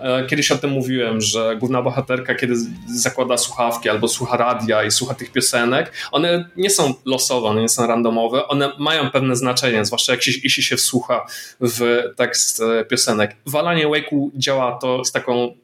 [0.00, 2.54] E, kiedyś o tym mówiłem, że główna bohaterka, kiedy
[2.96, 7.68] zakłada słuchawki albo słucha radia i słucha tych piosenek, one nie są losowe, one nie
[7.68, 11.26] są randomowe, one mają pewne znaczenie, zwłaszcza jak się, jeśli się wsłucha
[11.60, 13.36] w tekst e, piosenek.
[13.46, 15.54] Walanie Wake'u działa to z taką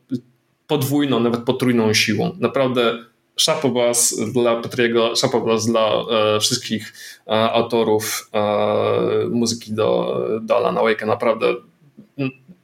[0.66, 2.37] podwójną, nawet potrójną siłą.
[2.40, 2.98] Naprawdę
[3.37, 6.92] Szapobas dla Petriego, szapobas dla e, wszystkich
[7.27, 11.07] e, autorów e, muzyki do, do Alana Wake'a.
[11.07, 11.55] Naprawdę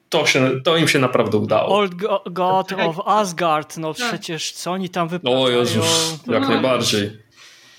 [0.09, 1.79] to, się, to im się naprawdę udało.
[1.79, 1.95] Old
[2.31, 4.09] God of Asgard, no tak.
[4.09, 5.45] przecież co oni tam wyprawiają.
[5.45, 6.49] O Jezus, jak no.
[6.49, 7.19] najbardziej.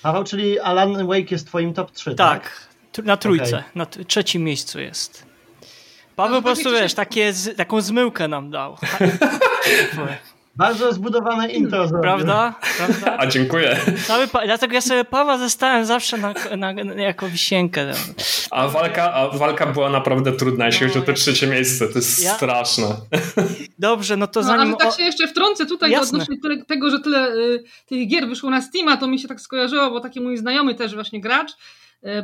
[0.01, 2.67] Paweł, czyli Alan Wake jest twoim top 3, tak?
[2.91, 3.63] Tak, na trójce, okay.
[3.75, 5.30] na trzecim miejscu jest.
[6.15, 8.77] Paweł no, po prostu, wiesz, takie, taką zmyłkę nam dał.
[10.55, 11.87] Bardzo zbudowane intro.
[12.01, 12.55] Prawda?
[12.77, 13.15] Prawda?
[13.17, 13.79] A dziękuję.
[14.07, 17.91] Cały pa- dlatego ja sobie Pawła zostałem zawsze na, na, na, jako wisienkę.
[18.51, 21.87] A walka, a walka była naprawdę trudna, jeśli chodzi o to trzecie miejsce.
[21.87, 22.33] To jest ja...
[22.33, 22.85] straszne.
[23.79, 24.71] Dobrze, no to zanim...
[24.71, 26.19] No, ale tak się jeszcze wtrącę tutaj Jasne.
[26.19, 29.91] odnośnie tego, że tyle y, tych gier wyszło na Steama, to mi się tak skojarzyło,
[29.91, 31.51] bo taki mój znajomy też właśnie gracz,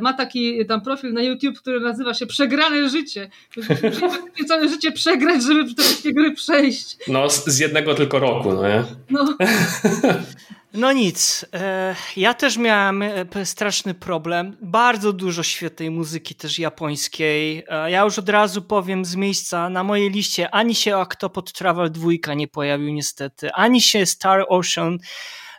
[0.00, 3.30] ma taki tam profil na YouTube, który nazywa się Przegrane Życie.
[3.56, 6.96] Musimy całe życie przegrać, żeby te wszystkie gry przejść.
[7.08, 8.84] No, z jednego tylko roku, no nie?
[9.10, 9.36] No.
[10.74, 11.46] No nic.
[11.54, 14.56] E, ja też miałem e, straszny problem.
[14.60, 17.64] Bardzo dużo świetnej muzyki też japońskiej.
[17.86, 22.34] Ja już od razu powiem z miejsca, na mojej liście ani się Octopod Travel 2
[22.34, 24.98] nie pojawił niestety, ani się Star Ocean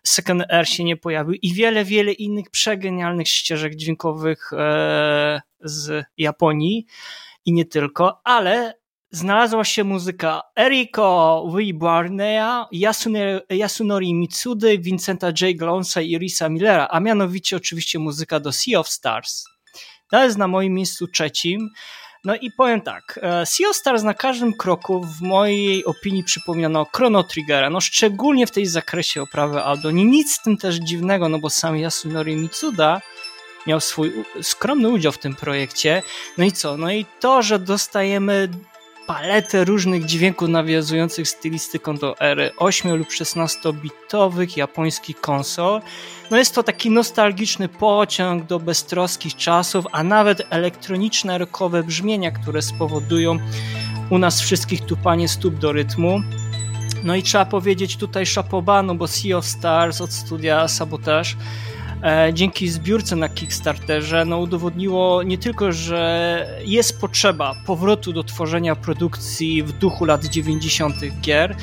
[0.04, 6.86] Second Air się nie pojawił i wiele, wiele innych przegenialnych ścieżek dźwiękowych e, z Japonii
[7.46, 8.80] i nie tylko, ale
[9.12, 12.68] znalazła się muzyka Eriko Wibarnea,
[13.50, 15.58] Yasunori Mitsudy, Vincenta J.
[15.58, 19.46] Glonsa i Risa Millera, a mianowicie oczywiście muzyka do Sea of Stars.
[20.12, 21.70] To jest na moim miejscu trzecim.
[22.24, 26.86] No i powiem tak, e, Sea of Stars na każdym kroku w mojej opinii przypominano
[26.96, 29.92] Chrono Triggera, no szczególnie w tej zakresie oprawy Aldo.
[29.92, 33.02] Nic z tym też dziwnego, no bo sam Yasunori Mitsuda
[33.68, 36.04] miał swój skromny udział w tym projekcie.
[36.38, 36.78] No i co?
[36.78, 38.50] No i to, że dostajemy
[39.10, 45.82] paletę różnych dźwięków nawiązujących stylistyką do ery 8 lub 16-bitowych japońskich konsol.
[46.32, 52.62] No jest to taki nostalgiczny pociąg do beztroskich czasów, a nawet elektroniczne rockowe brzmienia, które
[52.62, 53.40] spowodują
[54.10, 56.22] u nas wszystkich tupanie stóp do rytmu.
[57.04, 61.30] No i trzeba powiedzieć tutaj szapobano, bo Sea of Stars od studia Sabotage
[62.34, 69.64] dzięki zbiórce na Kickstarterze no, udowodniło nie tylko, że jest potrzeba powrotu do tworzenia produkcji
[69.64, 70.96] w duchu lat 90.
[71.22, 71.56] gier,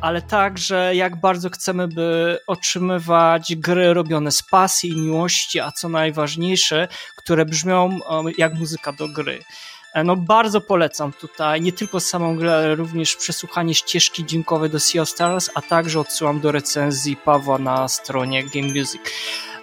[0.00, 5.88] ale także jak bardzo chcemy, by otrzymywać gry robione z pasji i miłości, a co
[5.88, 7.98] najważniejsze, które brzmią
[8.38, 9.38] jak muzyka do gry.
[9.94, 14.80] E, no bardzo polecam tutaj nie tylko samą grę, ale również przesłuchanie ścieżki dźwiękowej do
[14.80, 19.00] Sea of Stars, a także odsyłam do recenzji Pawła na stronie Game Music.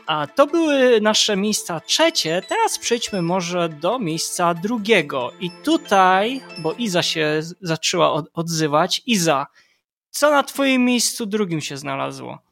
[0.07, 2.41] A to były nasze miejsca trzecie.
[2.49, 5.31] Teraz przejdźmy może do miejsca drugiego.
[5.39, 9.01] I tutaj, bo Iza się zaczęła odzywać.
[9.05, 9.47] Iza,
[10.09, 12.47] co na twoim miejscu drugim się znalazło?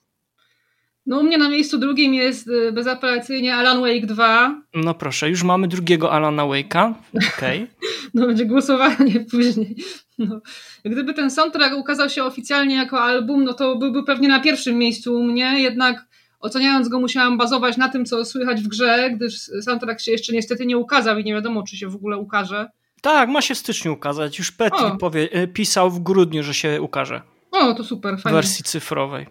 [1.06, 4.62] No u mnie na miejscu drugim jest y, bezapelacyjnie Alan Wake 2.
[4.74, 6.94] No proszę, już mamy drugiego Alana Wake'a.
[7.36, 7.64] Okej.
[7.64, 7.68] Okay.
[8.14, 9.76] no będzie głosowanie później.
[10.18, 10.42] No.
[10.86, 15.16] Gdyby ten soundtrack ukazał się oficjalnie jako album, no to byłby pewnie na pierwszym miejscu
[15.16, 16.06] u mnie, jednak
[16.40, 20.66] oceniając go musiałam bazować na tym, co słychać w grze, gdyż soundtrack się jeszcze niestety
[20.66, 22.68] nie ukazał i nie wiadomo, czy się w ogóle ukaże.
[23.02, 24.40] Tak, ma się w styczniu ukazać.
[24.40, 27.22] Już Petri powie, y, pisał w grudniu, że się ukaże.
[27.52, 28.34] O, to super, fajnie.
[28.34, 29.28] W wersji cyfrowej.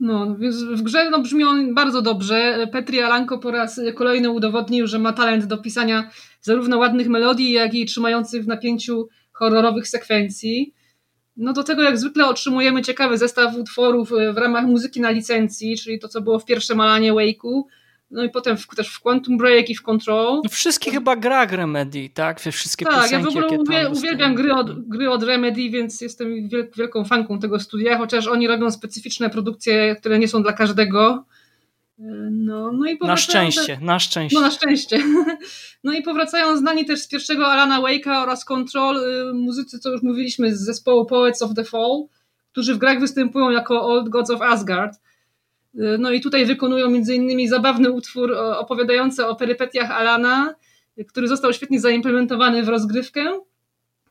[0.00, 2.68] No, więc w grze no, brzmi on bardzo dobrze.
[2.72, 6.10] Petri Alanko po raz kolejny udowodnił, że ma talent do pisania
[6.40, 10.74] zarówno ładnych melodii, jak i trzymających w napięciu horrorowych sekwencji.
[11.36, 15.98] No do tego jak zwykle otrzymujemy ciekawy zestaw utworów w ramach muzyki na licencji, czyli
[15.98, 17.62] to co było w pierwszym Alanie Wake'u,
[18.12, 20.40] no i potem w, też w Quantum Break i w Control.
[20.44, 22.40] No wszystkie chyba gra Remedy, tak?
[22.40, 26.48] Wszystkie tak, piosenki, ja w ogóle uwie, uwielbiam gry od, gry od Remedy, więc jestem
[26.76, 31.24] wielką fanką tego studia, chociaż oni robią specyficzne produkcje, które nie są dla każdego.
[32.30, 34.36] No, no i na szczęście, na szczęście.
[34.36, 35.02] No na szczęście.
[35.84, 40.02] No i powracają znani też z pierwszego Alana Wake'a oraz Control, y, muzycy, co już
[40.02, 42.04] mówiliśmy, z zespołu Poets of the Fall,
[42.52, 45.00] którzy w grach występują jako Old Gods of Asgard.
[45.98, 50.54] No i tutaj wykonują między innymi zabawny utwór opowiadający o perypetiach Alana,
[51.08, 53.40] który został świetnie zaimplementowany w rozgrywkę.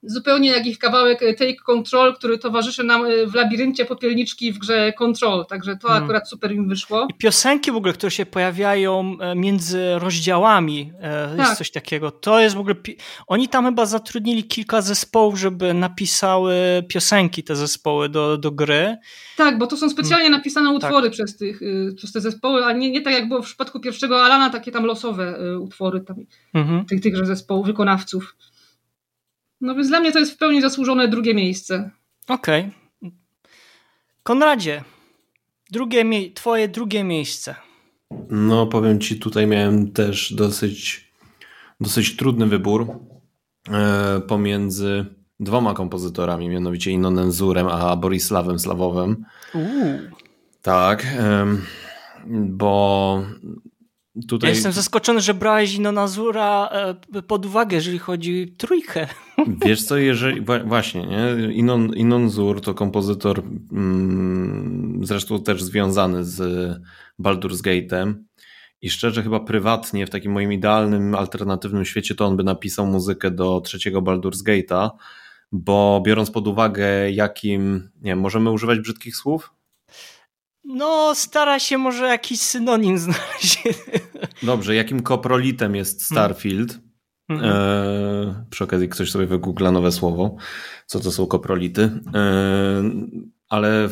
[0.03, 4.57] Zupełnie jak ich kawałek e, Take Control, który towarzyszy nam e, w labiryncie popielniczki w
[4.57, 6.03] grze Control, także to hmm.
[6.03, 7.07] akurat super im wyszło.
[7.09, 11.39] I piosenki w ogóle, które się pojawiają e, między rozdziałami, tak.
[11.39, 12.11] jest coś takiego.
[12.11, 12.75] To jest w ogóle.
[13.27, 16.55] Oni tam chyba zatrudnili kilka zespołów, żeby napisały
[16.87, 18.97] piosenki te zespoły do, do gry.
[19.37, 20.39] Tak, bo to są specjalnie hmm.
[20.39, 20.75] napisane tak.
[20.77, 21.13] utwory tak.
[21.13, 21.59] przez, tych,
[21.95, 24.85] przez te zespoły, a nie, nie tak jak było w przypadku pierwszego Alana, takie tam
[24.85, 26.15] losowe utwory tam,
[26.53, 26.85] mhm.
[26.85, 28.35] tych, tychże zespołów, wykonawców.
[29.61, 31.91] No więc dla mnie to jest w pełni zasłużone drugie miejsce.
[32.27, 32.61] Okej.
[32.61, 33.11] Okay.
[34.23, 34.83] Konradzie,
[35.71, 37.55] drugie twoje drugie miejsce.
[38.29, 41.11] No powiem ci, tutaj miałem też dosyć,
[41.81, 42.87] dosyć trudny wybór
[43.69, 45.05] e, pomiędzy
[45.39, 49.25] dwoma kompozytorami, mianowicie Inonem Zurem a Borisławem Slawowem.
[49.53, 49.99] Uuu.
[50.61, 51.45] Tak, e,
[52.27, 53.23] bo
[54.27, 54.49] Tutaj...
[54.49, 56.69] Ja jestem zaskoczony, że brałeś Inonazura
[57.15, 59.07] e, pod uwagę, jeżeli chodzi o trójkę.
[59.65, 61.53] Wiesz co, jeżeli właśnie, nie?
[61.53, 66.41] Inon, Inon Zur to kompozytor mm, zresztą też związany z
[67.19, 68.13] Baldur's Gate'em
[68.81, 73.31] i szczerze chyba prywatnie w takim moim idealnym, alternatywnym świecie to on by napisał muzykę
[73.31, 74.89] do trzeciego Baldur's Gate'a,
[75.51, 79.53] bo biorąc pod uwagę jakim, nie wiem, możemy używać brzydkich słów?
[80.63, 83.63] No, stara się może jakiś synonim znaleźć.
[84.43, 86.79] Dobrze, jakim koprolitem jest Starfield?
[87.29, 87.45] Mm.
[87.45, 90.35] E, przy okazji ktoś sobie wygoogla nowe słowo,
[90.85, 91.91] co to są koprolity.
[92.13, 92.83] E,
[93.49, 93.89] ale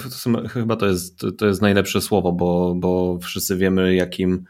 [0.50, 4.46] chyba to jest, to jest najlepsze słowo, bo, bo wszyscy wiemy, jakim,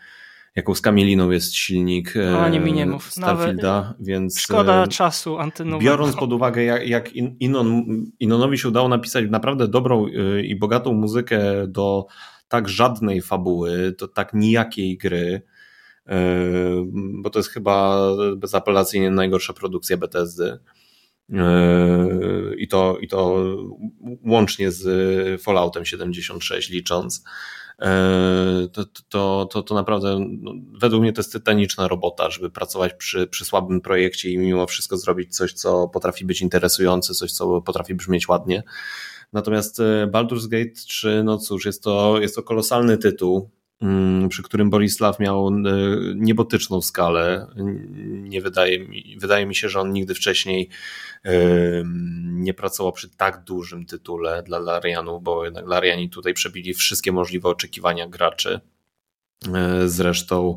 [0.56, 3.12] jaką skamieliną jest silnik A, nie mi nie mów.
[3.12, 5.92] Starfielda, Nawet więc szkoda e, czasu antynowego.
[5.92, 7.86] Biorąc pod uwagę, jak, jak Inon,
[8.20, 12.06] Inonowi się udało napisać naprawdę dobrą e, i bogatą muzykę do
[12.48, 15.42] tak żadnej fabuły, do tak nijakiej gry,
[16.08, 16.20] e,
[16.94, 18.00] bo to jest chyba
[18.38, 20.60] bezapelacyjnie najgorsza produkcja BTSD.
[22.58, 23.46] I to, I to
[24.26, 27.24] łącznie z Falloutem 76 licząc.
[28.74, 33.28] To, to, to, to naprawdę no, według mnie to jest tytaniczna robota, żeby pracować przy,
[33.28, 37.96] przy słabym projekcie i mimo wszystko zrobić coś, co potrafi być interesujące, coś, co potrafi
[37.96, 38.64] brzmieć ładnie.
[39.34, 43.50] Natomiast e, Baldur's Gate 3, no cóż, jest to, jest to kolosalny tytuł,
[44.30, 45.52] przy którym Borisław miał e,
[46.16, 47.48] niebotyczną skalę.
[48.06, 50.70] Nie wydaje mi, wydaje mi się, że on nigdy wcześniej
[52.24, 57.50] nie pracował przy tak dużym tytule dla Larianu, bo jednak Lariani tutaj przebili wszystkie możliwe
[57.50, 58.60] oczekiwania graczy.
[59.56, 60.56] E, zresztą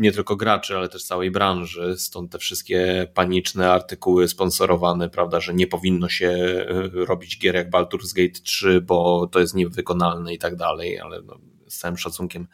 [0.00, 5.54] nie tylko graczy, ale też całej branży, stąd te wszystkie paniczne artykuły sponsorowane, prawda, że
[5.54, 10.38] nie powinno się e, robić gier jak Baldur's Gate 3, bo to jest niewykonalne i
[10.38, 12.46] tak dalej, ale no, z całym szacunkiem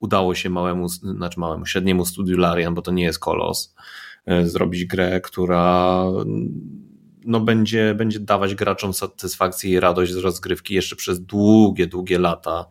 [0.00, 3.74] udało się małemu, znaczy małemu, średniemu studiu Larian, bo to nie jest kolos,
[4.26, 6.04] E, zrobić grę, która
[7.24, 12.66] no będzie, będzie dawać graczom satysfakcję i radość z rozgrywki jeszcze przez długie, długie lata,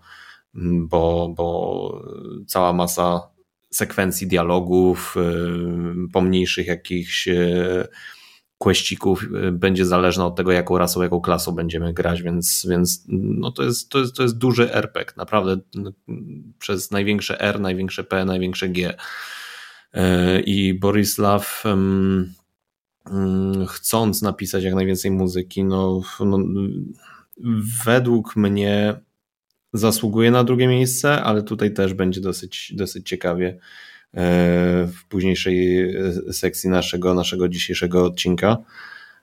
[0.55, 2.03] mm, bo, bo
[2.47, 3.29] cała masa
[3.71, 7.87] sekwencji dialogów, y, pomniejszych jakichś y,
[8.57, 13.51] kweścików y, będzie zależna od tego, jaką rasą, jaką klasą będziemy grać, więc, więc no
[13.51, 15.57] to, jest, to, jest, to jest duży RPG, naprawdę
[16.59, 18.93] przez największe R, największe P, największe G.
[20.45, 21.63] I Borislav
[23.67, 26.37] chcąc napisać jak najwięcej muzyki, no, no
[27.85, 28.99] według mnie
[29.73, 33.57] zasługuje na drugie miejsce, ale tutaj też będzie dosyć, dosyć ciekawie e,
[34.87, 35.79] w późniejszej
[36.29, 38.57] e, sekcji naszego, naszego dzisiejszego odcinka.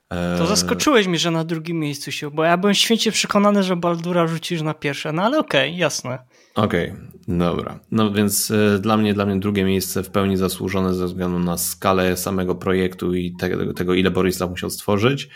[0.09, 3.75] To e, zaskoczyłeś mnie, że na drugim miejscu się, bo ja byłem święcie przekonany, że
[3.75, 6.19] Baldura rzucisz na pierwsze, no ale okej, okay, jasne.
[6.55, 7.79] Okej, okay, dobra.
[7.91, 12.17] No więc dla mnie, dla mnie drugie miejsce w pełni zasłużone ze względu na skalę
[12.17, 15.29] samego projektu i tego, tego ile Borisław musiał stworzyć.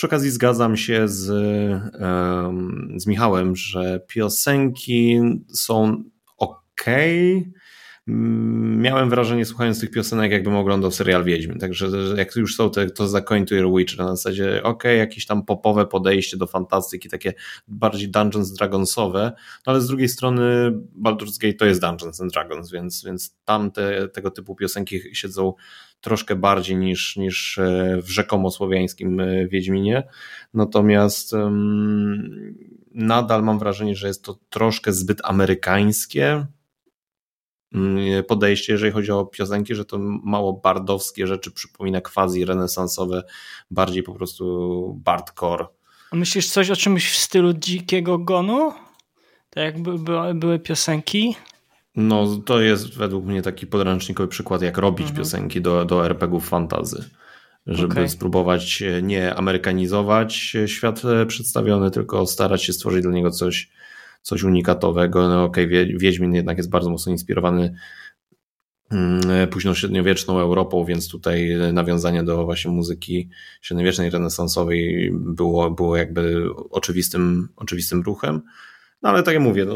[0.00, 1.24] Przy okazji zgadzam się z,
[2.96, 5.20] z Michałem, że piosenki
[5.52, 6.04] są
[6.36, 6.84] ok.
[8.06, 11.58] Miałem wrażenie, słuchając tych piosenek, jakbym oglądał serial Wiedźmin.
[11.58, 12.86] Także jak już są to
[13.46, 17.34] to Your Witcher na zasadzie, ok, jakieś tam popowe podejście do fantastyki, takie
[17.68, 19.32] bardziej Dungeons Dragonsowe,
[19.66, 23.70] no ale z drugiej strony Baldur's Gate to jest Dungeons and Dragons, więc, więc tam
[23.70, 25.52] te, tego typu piosenki siedzą
[26.00, 30.02] troszkę bardziej niż, niż e, w rzekomo słowiańskim e, Wiedźminie.
[30.54, 31.32] Natomiast
[32.94, 36.46] nadal mam wrażenie, że jest to troszkę zbyt amerykańskie
[37.74, 43.22] mm, podejście, jeżeli chodzi o piosenki, że to mało bardowskie rzeczy przypomina quasi renesansowe,
[43.70, 45.66] bardziej po prostu bardcore.
[46.12, 48.72] Myślisz coś o czymś w stylu dzikiego gonu?
[49.50, 51.36] Tak jak by, by, były piosenki?
[51.96, 55.16] No, to jest według mnie taki podręcznikowy przykład, jak robić mhm.
[55.16, 57.04] piosenki do, do RPGów fantazy.
[57.66, 58.08] Żeby okay.
[58.08, 63.70] spróbować nie amerykanizować świat przedstawiony, tylko starać się stworzyć dla niego coś,
[64.22, 65.28] coś unikatowego.
[65.28, 67.74] No okej, okay, Wiedźmin jednak jest bardzo mocno inspirowany
[68.90, 73.28] mm, późną średniowieczną Europą, więc tutaj nawiązanie do właśnie muzyki
[73.62, 78.42] średniowiecznej, renesansowej było, było jakby oczywistym, oczywistym ruchem.
[79.02, 79.74] No ale tak jak mówię, no,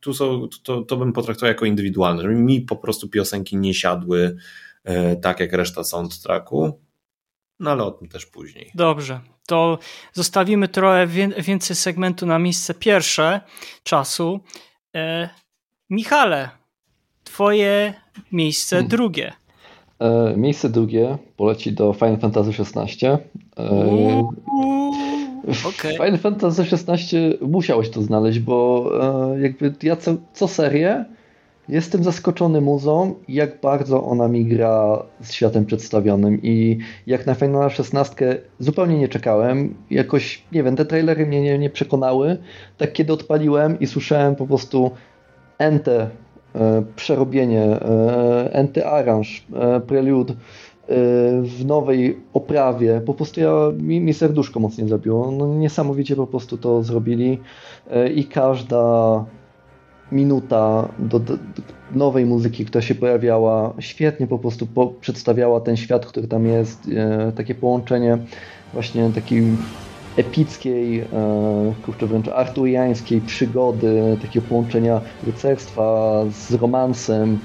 [0.00, 4.36] tu są, to, to bym potraktował jako indywidualne, że mi po prostu piosenki nie siadły
[4.84, 6.80] e, tak jak reszta soundtracku,
[7.60, 8.70] no ale o tym też później.
[8.74, 9.78] Dobrze, to
[10.12, 11.06] zostawimy trochę
[11.38, 13.40] więcej segmentu na miejsce pierwsze
[13.82, 14.40] czasu.
[14.96, 15.28] E,
[15.90, 16.48] Michale,
[17.24, 17.94] twoje
[18.32, 18.88] miejsce hmm.
[18.88, 19.32] drugie.
[19.98, 23.06] E, miejsce drugie poleci do Final Fantasy XVI.
[23.06, 23.18] E,
[25.46, 25.92] Okay.
[26.04, 28.90] Final Fantasy XVI musiałeś to znaleźć, bo
[29.34, 31.04] e, jakby ja co, co serię
[31.68, 37.70] jestem zaskoczony muzą, jak bardzo ona mi gra z światem przedstawionym i jak na Final
[37.70, 42.36] 16 zupełnie nie czekałem, jakoś, nie wiem, te trailery mnie nie, nie przekonały,
[42.78, 44.90] tak kiedy odpaliłem i słyszałem po prostu
[45.58, 46.10] ente,
[46.54, 50.34] e, przerobienie, e, ente aranż, e, prelude,
[51.42, 53.00] w nowej oprawie.
[53.06, 55.30] Po prostu ja, mi, mi serduszko mocniej zabiło.
[55.30, 57.38] No, niesamowicie po prostu to zrobili
[57.90, 59.24] e, i każda
[60.12, 61.34] minuta do, do,
[61.94, 66.88] nowej muzyki, która się pojawiała, świetnie po prostu po, przedstawiała ten świat, który tam jest,
[66.96, 68.18] e, takie połączenie
[68.72, 69.42] właśnie takiej
[70.16, 71.06] epickiej, e,
[71.84, 77.38] kurczę wręcz arturiańskiej przygody, takiego połączenia rycerstwa z romansem,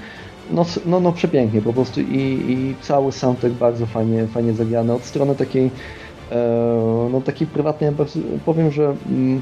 [0.50, 4.92] no, no, no przepięknie po prostu i, i cały soundtrack bardzo fajnie, fajnie zagrany.
[4.92, 5.70] Od strony takiej
[6.32, 7.90] e, no takiej prywatnej
[8.46, 9.40] powiem, że mm,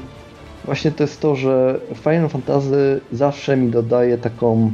[0.65, 4.71] właśnie to jest to, że Final Fantasy zawsze mi dodaje taką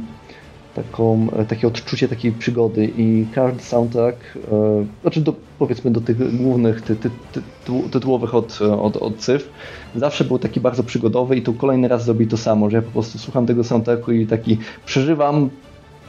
[0.82, 4.18] taką, e, takie odczucie takiej przygody i każdy soundtrack,
[4.52, 7.42] e, znaczy do, powiedzmy do tych głównych ty, ty, ty,
[7.90, 9.48] tytułowych od, od, od cyfr,
[9.96, 12.90] zawsze był taki bardzo przygodowy i tu kolejny raz zrobi to samo, że ja po
[12.90, 15.50] prostu słucham tego soundtracku i taki przeżywam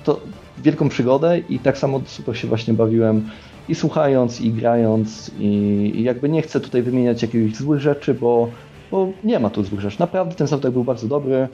[0.10, 0.20] to
[0.58, 3.30] wielką przygodę i tak samo super się właśnie bawiłem
[3.70, 8.50] i słuchając, i grając, i, jakby nie chcę tutaj wymieniać jakichś złych rzeczy, bo,
[8.92, 10.00] bo nie ma tu złych rzeczy.
[10.00, 11.48] Naprawdę ten soundtrack był bardzo dobry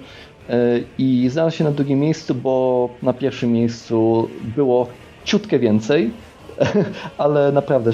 [0.50, 0.56] yy,
[0.98, 4.88] i znalazł się na drugim miejscu, bo na pierwszim miejscu było
[5.26, 6.12] ciutkę więcej,
[7.18, 7.91] ale naprawdę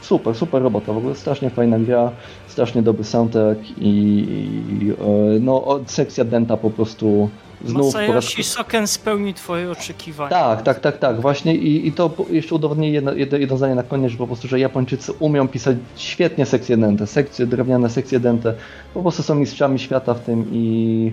[0.00, 2.10] super, super robota, w ogóle strasznie fajna gra,
[2.46, 7.28] strasznie dobry soundtrack i, i yy, no, sekcja Denta po prostu
[7.64, 7.86] znów...
[7.86, 10.30] Masayoshi Soken spełni twoje oczekiwania.
[10.30, 13.82] Tak, tak, tak, tak, właśnie i, i to jeszcze udowodni jedno, jedno, jedno zdanie na
[13.82, 18.54] koniec, że po prostu, że Japończycy umią pisać świetnie sekcje dente, sekcje drewniane, sekcje dente,
[18.94, 21.12] po prostu są mistrzami świata w tym i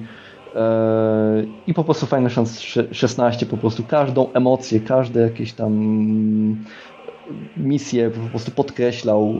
[0.55, 5.73] e, i po prostu Final Chance 16 po prostu każdą emocję, każde jakieś tam
[7.57, 9.35] misję po prostu podkreślał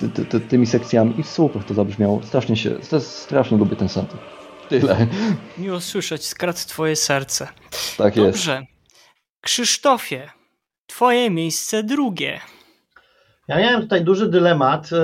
[0.00, 2.20] ty, ty, ty, tymi sekcjami i super to zabrzmiało.
[2.22, 4.43] Strasznie się, strasznie lubię ten soundtrack.
[4.68, 5.06] Tyle.
[5.58, 7.48] Miło słyszeć, skradł twoje serce.
[7.96, 8.26] Tak Dobrze.
[8.26, 8.38] jest.
[8.38, 8.62] Dobrze.
[9.40, 10.30] Krzysztofie,
[10.86, 12.40] twoje miejsce drugie.
[13.48, 14.96] Ja miałem tutaj duży dylemat, y,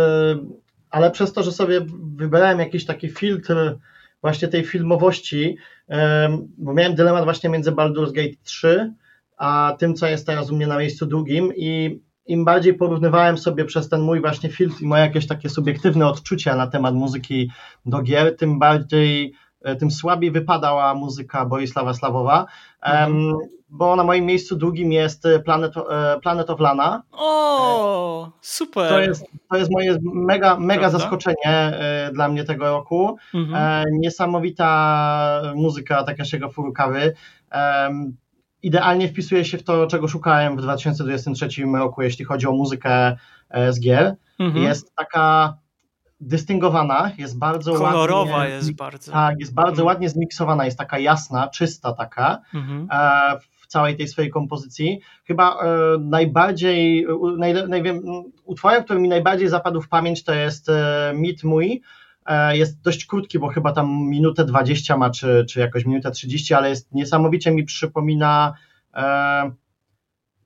[0.90, 1.80] ale przez to, że sobie
[2.16, 3.54] wybrałem jakiś taki filtr
[4.22, 5.56] właśnie tej filmowości,
[6.58, 8.94] bo miałem dylemat właśnie między Baldur's Gate 3
[9.36, 13.64] a tym, co jest teraz u mnie na miejscu drugim i im bardziej porównywałem sobie
[13.64, 17.50] przez ten mój właśnie filtr i moje jakieś takie subiektywne odczucia na temat muzyki
[17.86, 19.34] do gier, tym bardziej
[19.78, 22.46] tym słabiej wypadała muzyka Borisława Slawowa,
[22.82, 23.34] mhm.
[23.68, 27.02] bo na moim miejscu drugim jest Planet, e, Planet of Lana.
[27.12, 28.88] O, super!
[28.88, 33.16] To jest, to jest moje mega, mega zaskoczenie e, dla mnie tego roku.
[33.34, 33.86] Mhm.
[33.92, 37.14] Niesamowita muzyka Takashiego Furukawy.
[38.62, 43.16] Idealnie wpisuje się w to, czego szukałem w 2023 roku, jeśli chodzi o muzykę
[43.70, 44.16] z gier.
[44.38, 44.64] Mhm.
[44.64, 45.56] Jest taka
[46.21, 49.12] dystyngowana, jest bardzo Kolorowa ładnie, jest bardzo.
[49.12, 49.87] Tak, jest bardzo mhm.
[49.87, 52.89] ładnie zmiksowana, jest taka jasna, czysta taka mhm.
[52.91, 55.01] E, w całej tej swojej kompozycji.
[55.25, 57.07] Chyba e, najbardziej,
[57.39, 57.83] naj, naj,
[58.45, 61.83] utworem, który mi najbardziej zapadł w pamięć to jest e, Mit Mój,
[62.53, 66.68] jest dość krótki, bo chyba tam minutę 20 ma, czy, czy jakoś minutę 30, ale
[66.68, 68.55] jest niesamowicie mi przypomina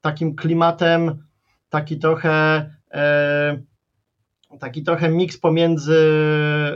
[0.01, 1.25] takim klimatem,
[1.68, 2.70] taki trochę
[4.59, 5.98] taki trochę miks pomiędzy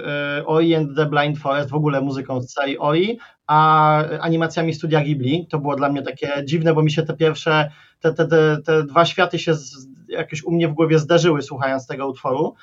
[0.07, 5.01] e, OI and The Blind Forest, w ogóle muzyką z całej OI, a animacjami studia
[5.01, 5.47] Ghibli.
[5.51, 7.71] To było dla mnie takie dziwne, bo mi się te pierwsze,
[8.01, 11.87] te, te, te, te dwa światy się z, jakoś u mnie w głowie zderzyły słuchając
[11.87, 12.55] tego utworu.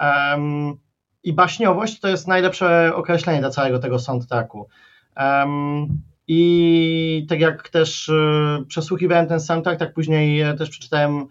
[0.00, 0.76] Um,
[1.24, 4.68] I baśniowość to jest najlepsze określenie dla całego tego soundtracku.
[5.16, 5.88] Um,
[6.28, 11.28] I tak jak też y, przesłuchiwałem ten soundtrack, tak później też przeczytałem E,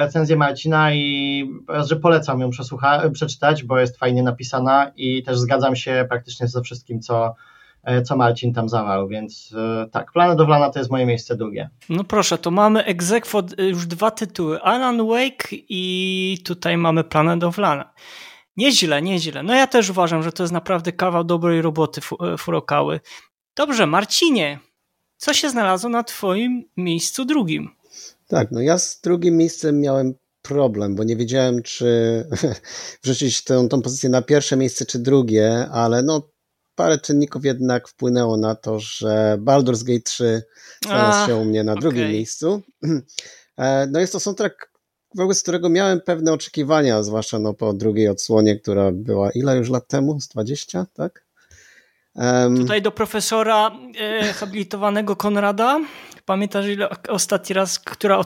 [0.00, 1.50] recenzję Marcina i
[1.88, 6.62] że polecam ją przesłucha- przeczytać, bo jest fajnie napisana i też zgadzam się praktycznie ze
[6.62, 7.34] wszystkim, co,
[7.84, 11.70] e, co Marcin tam zawarł, więc e, tak, of Lana to jest moje miejsce drugie.
[11.88, 17.04] No proszę, to mamy egzekwo już dwa tytuły, Alan Wake i tutaj mamy
[17.44, 17.92] of Lana.
[18.56, 19.42] Nieźle, nieźle.
[19.42, 22.00] No ja też uważam, że to jest naprawdę kawał dobrej roboty
[22.38, 23.00] Furokały.
[23.56, 24.58] Dobrze, Marcinie,
[25.16, 27.75] co się znalazło na twoim miejscu drugim?
[28.26, 32.24] Tak, no ja z drugim miejscem miałem problem, bo nie wiedziałem, czy
[33.02, 36.30] wrzucić tę, tą pozycję na pierwsze miejsce, czy drugie, ale no
[36.74, 40.42] parę czynników jednak wpłynęło na to, że Baldur's Gate 3
[40.84, 41.80] znalazł się u mnie na okay.
[41.80, 42.62] drugim miejscu.
[43.58, 44.70] E, no jest to soundtrack,
[45.14, 49.88] wobec którego miałem pewne oczekiwania, zwłaszcza no po drugiej odsłonie, która była ile już lat
[49.88, 50.20] temu?
[50.20, 51.26] Z 20, tak?
[52.14, 53.70] Um, Tutaj do profesora
[54.00, 55.80] e, habilitowanego Konrada.
[56.26, 58.24] Pamiętasz ile ostatni raz, która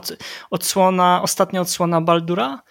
[0.49, 2.61] odsłona, ostatnia odsłona Baldura?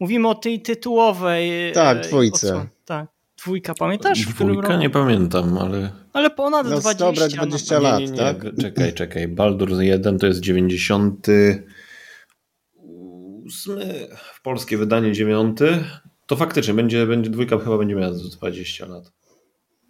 [0.00, 1.70] Mówimy o tej tytułowej.
[1.70, 2.66] E, tak, dwójce.
[2.84, 3.06] tak.
[3.38, 4.26] Dwójka, pamiętasz?
[4.26, 5.90] Dwójka nie pamiętam, ale...
[6.12, 7.04] Ale ponad no, 20.
[7.04, 7.80] Dobre 20 no.
[7.80, 8.18] lat, nie, nie, nie.
[8.18, 8.46] tak?
[8.60, 9.28] Czekaj, czekaj.
[9.28, 11.66] Baldur 1 to jest 98,
[14.34, 15.58] w polskie wydanie 9.
[16.26, 19.12] To faktycznie będzie, będzie dwójka chyba będzie miała 20 lat.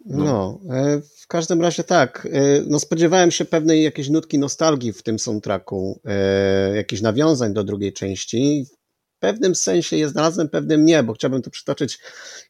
[0.09, 0.59] No.
[0.63, 2.27] no, e, w każdym razie tak.
[2.31, 7.63] E, no, spodziewałem się pewnej jakiejś nutki nostalgii w tym soundtracku, e, jakichś nawiązań do
[7.63, 8.65] drugiej części.
[9.17, 11.99] W pewnym sensie je znalazłem, pewnym nie, bo chciałbym tu przytoczyć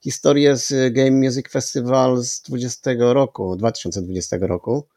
[0.03, 4.87] historię z Game Music Festival z 20 roku, 2020 roku,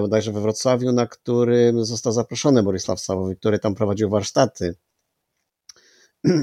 [0.00, 4.74] bodajże we Wrocławiu, na którym został zaproszony Borysław Sawowy, który tam prowadził warsztaty.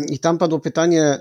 [0.09, 1.19] I tam padło pytanie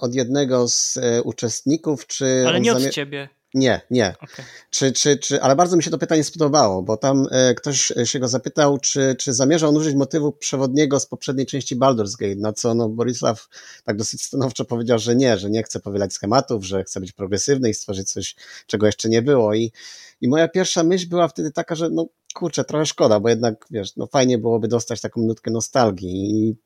[0.00, 2.44] od jednego z uczestników, czy.
[2.46, 3.28] Ale nie od ciebie.
[3.54, 4.14] Nie, nie.
[4.20, 4.44] Okay.
[4.70, 8.18] Czy, czy, czy, ale bardzo mi się to pytanie spodobało, bo tam e, ktoś się
[8.18, 12.52] go zapytał, czy, czy zamierza on użyć motywu przewodniego z poprzedniej części Baldur's Gate, na
[12.52, 13.48] co no, Borisław
[13.84, 17.70] tak dosyć stanowczo powiedział, że nie, że nie chce powielać schematów, że chce być progresywny
[17.70, 18.36] i stworzyć coś,
[18.66, 19.54] czego jeszcze nie było.
[19.54, 19.72] I,
[20.20, 22.06] i moja pierwsza myśl była wtedy taka, że no
[22.38, 26.56] kurczę, trochę szkoda, bo jednak, wiesz, no fajnie byłoby dostać taką nutkę nostalgii i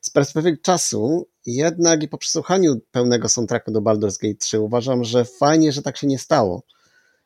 [0.00, 5.24] z perspektywy czasu jednak i po przesłuchaniu pełnego soundtracku do Baldur's Gate 3 uważam, że
[5.24, 6.62] fajnie, że tak się nie stało,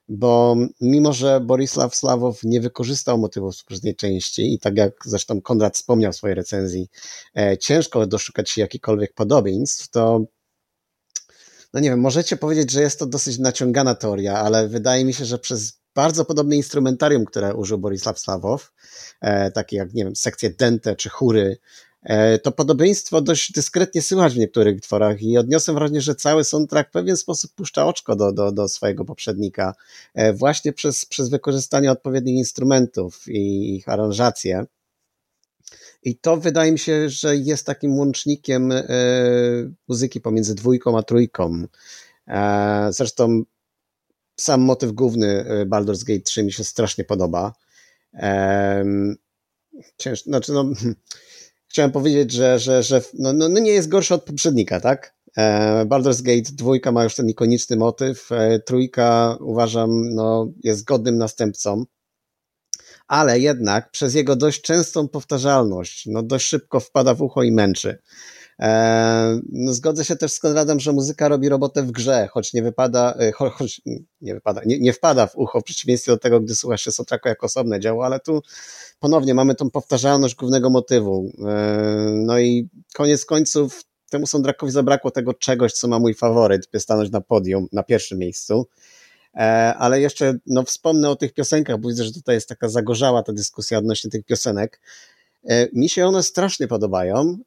[0.09, 5.41] bo mimo, że Borisław Slawow nie wykorzystał motywów z poprzedniej części i tak jak zresztą
[5.41, 6.89] Konrad wspomniał w swojej recenzji,
[7.37, 10.21] e, ciężko doszukać się jakichkolwiek podobieństw, to
[11.73, 15.25] no nie wiem, możecie powiedzieć, że jest to dosyć naciągana teoria, ale wydaje mi się,
[15.25, 18.73] że przez bardzo podobne instrumentarium, które użył Borisław Slawow,
[19.21, 21.57] e, takie jak, nie wiem, sekcje dente czy chóry,
[22.03, 26.91] e, to podobieństwo dość dyskretnie słychać w niektórych tworach i odniosłem wrażenie, że cały soundtrack
[26.91, 29.75] w pewien sposób puszcza oczko do, do, do swojego poprzednika,
[30.15, 34.65] e, właśnie przez, przez wykorzystanie odpowiednich instrumentów i ich aranżację.
[36.03, 38.73] I to wydaje mi się, że jest takim łącznikiem
[39.89, 41.67] muzyki pomiędzy dwójką a trójką.
[42.91, 43.43] Zresztą
[44.43, 47.53] sam motyw główny Baldur's Gate 3 mi się strasznie podoba.
[50.25, 50.65] Znaczy no,
[51.71, 55.15] chciałem powiedzieć, że, że, że no, no, no nie jest gorszy od poprzednika, tak?
[55.87, 58.29] Baldur's Gate 2 ma już ten ikoniczny motyw,
[58.67, 61.85] trójka uważam no, jest godnym następcą
[63.13, 67.99] ale jednak przez jego dość częstą powtarzalność, no dość szybko wpada w ucho i męczy.
[68.63, 72.63] E, no zgodzę się też z Konradem, że muzyka robi robotę w grze, choć nie
[72.63, 73.81] wypada, e, choć
[74.21, 77.29] nie wypada, nie, nie wpada w ucho w przeciwieństwie do tego, gdy słuchasz się soundtracku
[77.29, 78.43] jako osobne dzieło, ale tu
[79.01, 81.33] ponownie mamy tą powtarzalność głównego motywu.
[81.49, 86.81] E, no i koniec końców temu soundtrackowi zabrakło tego czegoś, co ma mój faworyt, by
[86.81, 88.67] stanąć na podium, na pierwszym miejscu.
[89.79, 93.33] Ale jeszcze no, wspomnę o tych piosenkach, bo widzę, że tutaj jest taka zagorzała ta
[93.33, 94.81] dyskusja odnośnie tych piosenek.
[95.49, 97.39] E, mi się one strasznie podobają.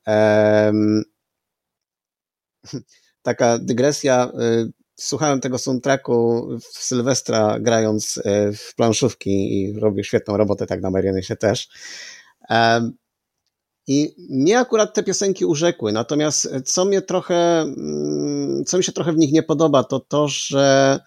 [3.22, 4.32] Taka dygresja.
[4.40, 4.70] E,
[5.00, 8.22] słuchałem tego soundtracku w Sylwestra grając
[8.58, 11.70] w planszówki i robił świetną robotę, tak na Marionesie też.
[13.88, 19.14] I mnie akurat te piosenki urzekły, natomiast co mnie trochę, mm, co mi się trochę
[19.14, 21.00] w nich nie podoba, to to, że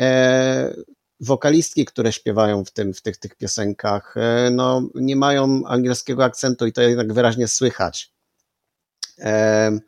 [0.00, 0.74] E,
[1.20, 6.66] wokalistki, które śpiewają w, tym, w tych, tych piosenkach, e, no, nie mają angielskiego akcentu
[6.66, 8.12] i to jednak wyraźnie słychać.
[9.18, 9.78] E,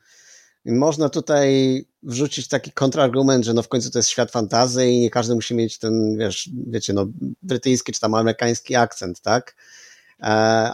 [0.64, 5.10] można tutaj wrzucić taki kontrargument, że no w końcu to jest świat fantazy i nie
[5.10, 7.06] każdy musi mieć ten, wiesz, wiecie, no
[7.42, 9.56] brytyjski czy tam amerykański akcent, tak?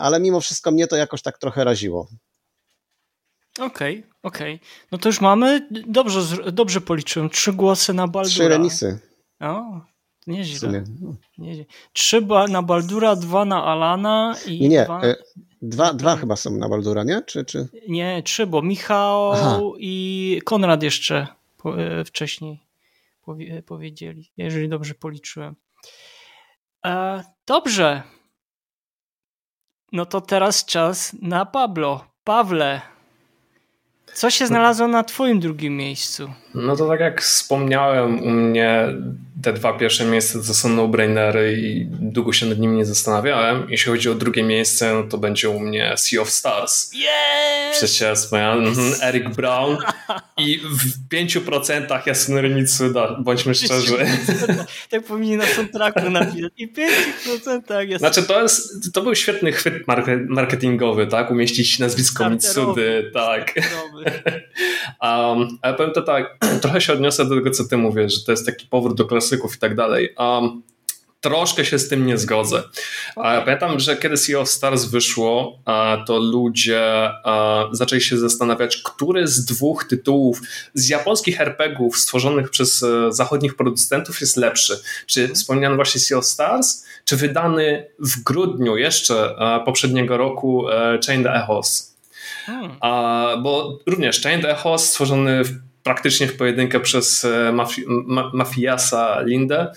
[0.01, 2.09] Ale mimo wszystko mnie to jakoś tak trochę raziło.
[3.59, 4.55] Okej, okay, okej.
[4.55, 4.69] Okay.
[4.93, 8.35] No to już mamy, dobrze, dobrze policzyłem, trzy głosy na Baldura.
[8.35, 8.99] Trzy remisy.
[9.41, 9.81] O,
[10.27, 10.85] nieźle.
[11.39, 11.65] nieźle.
[11.93, 14.61] Trzy na Baldura, dwa na Alana i.
[14.61, 14.85] Nie, nie.
[14.85, 15.03] Dwa...
[15.03, 15.15] E,
[15.63, 17.23] dwa, dwa chyba są na Baldura, nie?
[17.27, 17.69] Czy, czy...
[17.89, 19.61] Nie, trzy, bo Michał Aha.
[19.79, 21.27] i Konrad jeszcze
[21.65, 22.61] e, wcześniej
[23.23, 25.57] powie, powiedzieli, jeżeli dobrze policzyłem.
[26.87, 28.03] E, dobrze.
[29.93, 32.05] No to teraz czas na Pablo.
[32.25, 32.81] Pawle,
[34.15, 36.31] co się znalazło na twoim drugim miejscu?
[36.55, 38.89] No to tak jak wspomniałem, u mnie
[39.43, 43.67] te dwa pierwsze miejsca to są no-brainery i długo się nad nimi nie zastanawiałem.
[43.71, 46.91] Jeśli chodzi o drugie miejsce, no to będzie u mnie Sea of Stars.
[46.95, 47.79] Yes!
[47.79, 49.77] Przecież wspomniałem, mhm, Eric Brown
[50.39, 53.97] i w 5% Jasny Mitsuda, bądźmy szczerzy.
[54.91, 56.53] tak powinni na soundtracku napisać.
[56.57, 59.75] I 5% Jasny Znaczy to, jest, to był świetny chwyt
[60.29, 61.31] marketingowy, tak?
[61.31, 63.55] Umieścić nazwisko Mitsudy, tak.
[65.03, 68.33] um, ale powiem to tak, trochę się odniosę do tego, co ty mówisz, że to
[68.33, 70.15] jest taki powrót do klasyków i tak dalej.
[70.19, 70.63] Um,
[71.21, 72.63] troszkę się z tym nie zgodzę.
[73.15, 75.59] Pamiętam, że kiedy Sea of Stars wyszło,
[76.07, 77.11] to ludzie
[77.73, 80.41] zaczęli się zastanawiać, który z dwóch tytułów
[80.75, 84.81] z japońskich RPGów stworzonych przez e, zachodnich producentów jest lepszy.
[85.07, 85.37] Czy mhm.
[85.37, 91.97] wspomniany właśnie Sea of Stars, czy wydany w grudniu jeszcze poprzedniego roku e, Chained Echoes.
[92.47, 92.77] Hmm.
[93.43, 99.73] Bo również Chained Echoes stworzony w praktycznie w pojedynkę przez e, mafi ma Mafiasa Lindę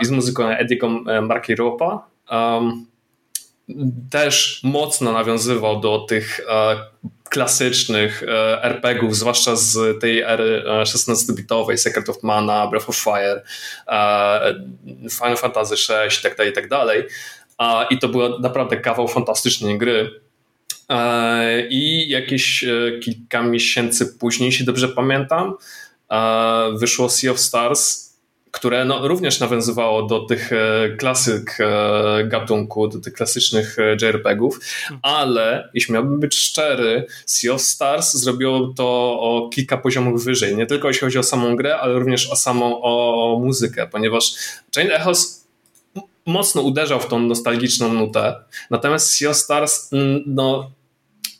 [0.00, 2.06] i z muzyką Ediego e, Markiropa.
[2.30, 2.86] Um,
[4.10, 6.76] też mocno nawiązywał do tych e,
[7.30, 8.22] klasycznych
[8.62, 13.42] RPGów, zwłaszcza z tej ery 16-bitowej, Secret of Mana, Breath of Fire,
[15.10, 16.68] Final Fantasy VI itd., itd.
[16.68, 20.23] Tak I to była naprawdę kawał fantastycznej gry.
[20.88, 25.54] E, I jakieś e, kilka miesięcy później, jeśli dobrze pamiętam,
[26.10, 28.04] e, wyszło Sea of Stars,
[28.50, 30.50] które no, również nawiązywało do tych
[30.98, 31.58] klasyk
[32.24, 34.60] gatunku, do tych klasycznych JRPG-ów,
[35.02, 38.86] ale jeśli miałbym być szczery, Sea of Stars zrobiło to
[39.20, 40.56] o kilka poziomów wyżej.
[40.56, 44.34] Nie tylko jeśli chodzi o samą grę, ale również o samą o muzykę, ponieważ
[44.74, 45.43] Chain Echoes
[46.26, 48.34] mocno uderzał w tą nostalgiczną nutę.
[48.70, 50.70] Natomiast Sea Stars, mm, no,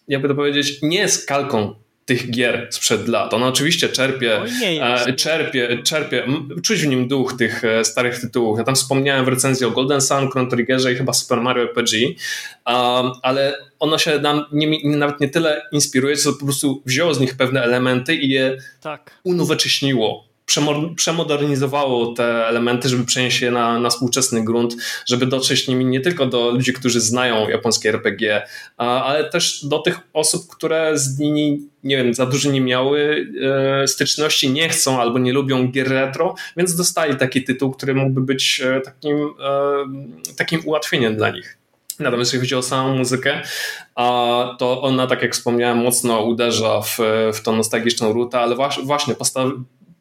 [0.09, 1.75] jakby to powiedzieć, nie jest kalką
[2.05, 3.35] tych gier sprzed lat.
[3.35, 4.43] Ona oczywiście czerpie,
[4.81, 6.27] e, czerpie, czerpie,
[6.63, 8.59] czuć w nim duch tych e, starych tytułów.
[8.59, 12.07] Ja tam wspomniałem w recenzji o Golden Sun, Chrono Triggerze i chyba Super Mario RPG,
[12.07, 12.17] um,
[13.23, 17.37] ale ono się nam nie, nawet nie tyle inspiruje, co po prostu wzięło z nich
[17.37, 19.21] pewne elementy i je tak.
[19.25, 20.34] unowocześniło
[20.97, 24.77] przemodernizowało te elementy, żeby przenieść je na, na współczesny grunt,
[25.07, 28.43] żeby dotrzeć nimi nie tylko do ludzi, którzy znają japońskie RPG,
[28.77, 33.27] ale też do tych osób, które z nimi, nie wiem, za dużo nie miały
[33.83, 38.21] e, styczności, nie chcą albo nie lubią gier retro, więc dostali taki tytuł, który mógłby
[38.21, 39.17] być e, takim,
[40.29, 41.59] e, takim ułatwieniem dla nich.
[41.99, 43.43] Natomiast jeśli chodzi o samą muzykę,
[44.59, 46.99] to ona, tak jak wspomniałem, mocno uderza w,
[47.35, 49.15] w tą nostalgiczną rutę, ale właśnie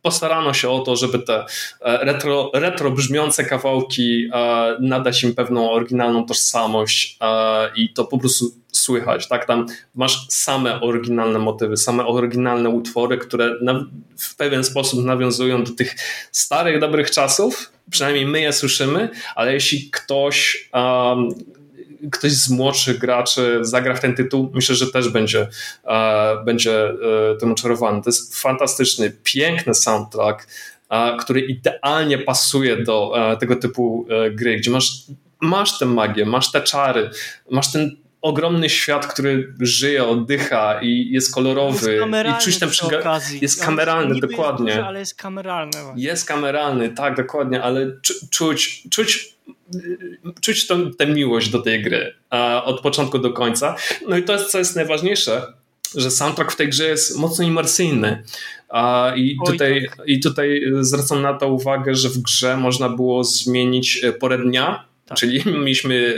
[0.04, 1.46] postarano się o to, żeby te
[1.82, 8.18] e, retro, retro brzmiące kawałki e, nadać im pewną oryginalną tożsamość e, i to po
[8.18, 9.46] prostu słychać, tak?
[9.46, 13.56] Tam masz same oryginalne motywy, same oryginalne utwory, które
[14.18, 15.96] w pewien sposób nawiązują do tych
[16.32, 21.30] starych, dobrych czasów, przynajmniej my je słyszymy, ale jeśli ktoś um,
[22.12, 25.48] ktoś z młodszych graczy zagra w ten tytuł, myślę, że też będzie,
[25.86, 26.96] e, będzie e,
[27.40, 28.02] tym oczarowany.
[28.02, 30.48] To jest fantastyczny, piękny soundtrack,
[30.90, 34.92] e, który idealnie pasuje do tego typu gry, gdzie masz,
[35.42, 37.10] masz tę magię, masz te czary,
[37.50, 41.94] masz ten ogromny świat, który żyje, oddycha i jest kolorowy.
[41.94, 44.66] Jest I czuć ten przyga- Jest kameralny, dokładnie.
[44.66, 45.84] Jest duży, ale jest kameralny.
[45.84, 46.04] Właśnie.
[46.04, 47.92] Jest kameralny, tak, dokładnie, ale
[48.30, 49.33] czuć, czuć
[50.42, 50.68] czuć
[50.98, 52.14] tę miłość do tej gry
[52.66, 53.76] od początku do końca.
[54.08, 55.54] No i to jest, co jest najważniejsze,
[55.96, 58.24] że soundtrack w tej grze jest mocno imersyjny.
[59.16, 60.08] I tutaj, tak.
[60.08, 64.86] I tutaj zwracam na to uwagę, że w grze można było zmienić e, porę dnia,
[65.06, 65.18] tak.
[65.18, 66.16] Czyli mieliśmy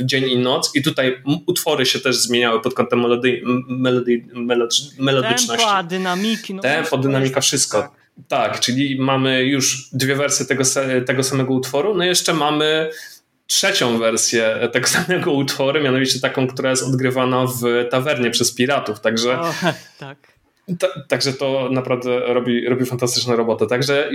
[0.00, 4.76] e, dzień i noc i tutaj utwory się też zmieniały pod kątem melody, melody, melody,
[4.98, 5.66] melodyczności.
[5.66, 6.54] Tempo, dynamiki.
[6.54, 7.97] No Tempo, dynamika, wszystko.
[8.28, 8.60] Tak.
[8.60, 10.64] Czyli mamy już dwie wersje tego,
[11.06, 12.90] tego samego utworu, no i jeszcze mamy
[13.46, 19.40] trzecią wersję tego samego utworu, mianowicie taką, która jest odgrywana w tawernie przez piratów, także
[19.40, 19.54] o,
[19.98, 20.38] tak.
[20.78, 23.66] Ta, także to naprawdę robi, robi fantastyczną robotę.
[23.66, 24.10] Także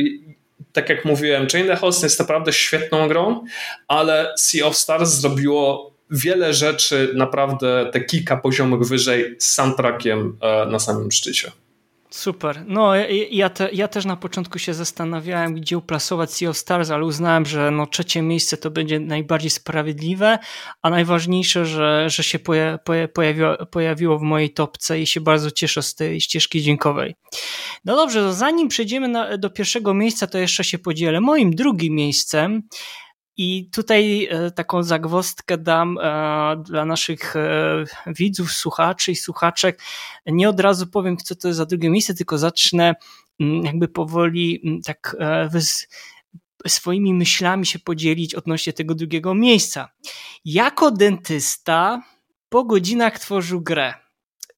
[0.73, 3.45] tak jak mówiłem, Chain the Host jest naprawdę świetną grą,
[3.87, 10.65] ale Sea of Stars zrobiło wiele rzeczy naprawdę te kilka poziomów wyżej z soundtrackiem e,
[10.65, 11.51] na samym szczycie.
[12.14, 12.64] Super.
[12.68, 12.95] No,
[13.32, 17.45] ja, te, ja też na początku się zastanawiałem, gdzie uplasować Sea of Stars, ale uznałem,
[17.45, 20.39] że no, trzecie miejsce to będzie najbardziej sprawiedliwe,
[20.82, 22.80] a najważniejsze, że, że się poja,
[23.14, 27.16] pojawiło, pojawiło w mojej topce i się bardzo cieszę z tej ścieżki dźwiękowej.
[27.86, 31.22] No dobrze, to zanim przejdziemy na, do pierwszego miejsca, to jeszcze się podzielę.
[31.22, 32.64] Moim drugim miejscem
[33.38, 39.81] i tutaj e, taką zagwostkę dam e, dla naszych e, widzów, słuchaczy i słuchaczek.
[40.25, 42.95] Nie od razu powiem, co to jest za drugie miejsce, tylko zacznę
[43.39, 45.15] mm, jakby powoli mm, tak
[46.67, 49.89] swoimi myślami się podzielić odnośnie tego drugiego miejsca.
[50.45, 52.03] Jako dentysta
[52.49, 53.93] po godzinach tworzył grę.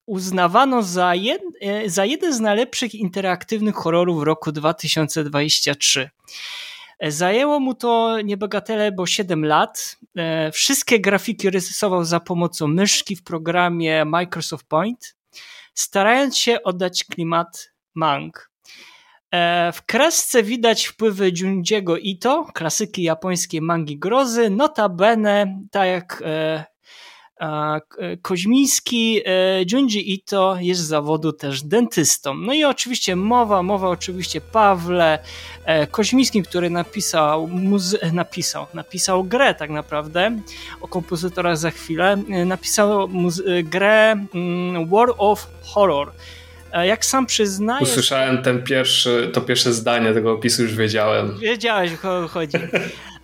[0.05, 1.41] Uznawano za, jed,
[1.85, 6.09] za jeden z najlepszych interaktywnych horrorów roku 2023.
[7.01, 9.97] Zajęło mu to niebagatele, bo 7 lat.
[10.17, 15.15] E, wszystkie grafiki rysował za pomocą myszki w programie Microsoft Point,
[15.73, 18.51] starając się oddać klimat mang.
[19.31, 26.65] E, w kresce widać wpływy Junjiego Ito, klasyki japońskiej mangi grozy, notabene, tak jak e,
[28.21, 32.33] Koźmiński, e, Junji Ito jest z zawodu też dentystą.
[32.33, 35.19] No i oczywiście mowa, mowa oczywiście Pawle
[35.65, 40.39] e, Koźmińskim, który napisał, muzy- napisał, napisał grę tak naprawdę,
[40.81, 43.09] o kompozytorach za chwilę, e, napisał
[43.63, 46.11] grę mm, War of Horror.
[46.83, 47.83] Jak sam przyznaje...
[47.83, 51.39] Usłyszałem ten pierwszy, to pierwsze zdanie tego opisu, już wiedziałem.
[51.39, 52.57] Wiedziałeś, o co chodzi.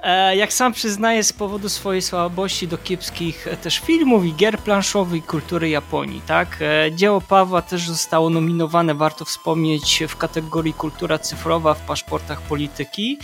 [0.04, 4.60] E, jak sam przyznaje, z powodu swojej słabości do kiepskich e, też filmów i gier
[4.60, 6.22] planszowych i kultury Japonii.
[6.28, 6.58] Tak?
[6.62, 13.18] E, dzieło Pawła też zostało nominowane, warto wspomnieć, w kategorii kultura cyfrowa w paszportach polityki.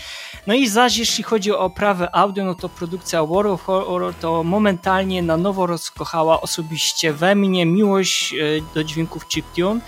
[0.47, 4.43] No i zaś jeśli chodzi o oprawę audio, no to produkcja War of Horror to
[4.43, 8.35] momentalnie na nowo rozkochała osobiście we mnie miłość
[8.75, 9.79] do dźwięków chiptune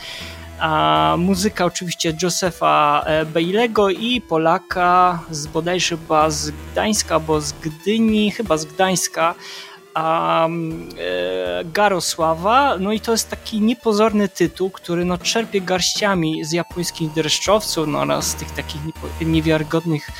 [0.60, 7.52] a muzyka oczywiście Josefa e, Bejlego i Polaka z bodajże chyba z Gdańska, bo z
[7.52, 9.36] Gdyni, chyba z Gdańska,
[9.94, 10.50] a, e,
[11.66, 12.78] Garosława.
[12.80, 18.00] No i to jest taki niepozorny tytuł, który no, czerpie garściami z japońskich dreszczowców no,
[18.00, 18.82] oraz tych takich
[19.22, 20.12] niewiarygodnych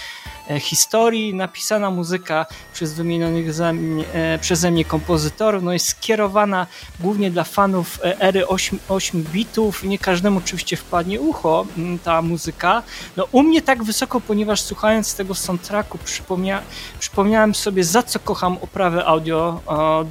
[0.58, 1.34] historii.
[1.34, 6.68] Napisana muzyka przez wymienionych e, przeze mnie kompozytorów no jest skierowana
[7.00, 9.84] głównie dla fanów e, ery 8, 8 bitów.
[9.84, 11.66] Nie każdemu oczywiście wpadnie ucho
[12.04, 12.84] ta muzyka.
[13.18, 16.62] No u mnie tak wysoko, ponieważ słuchając tego soundtracku przypomnia,
[17.00, 19.62] przypomniałem sobie za co kocham oprawę audio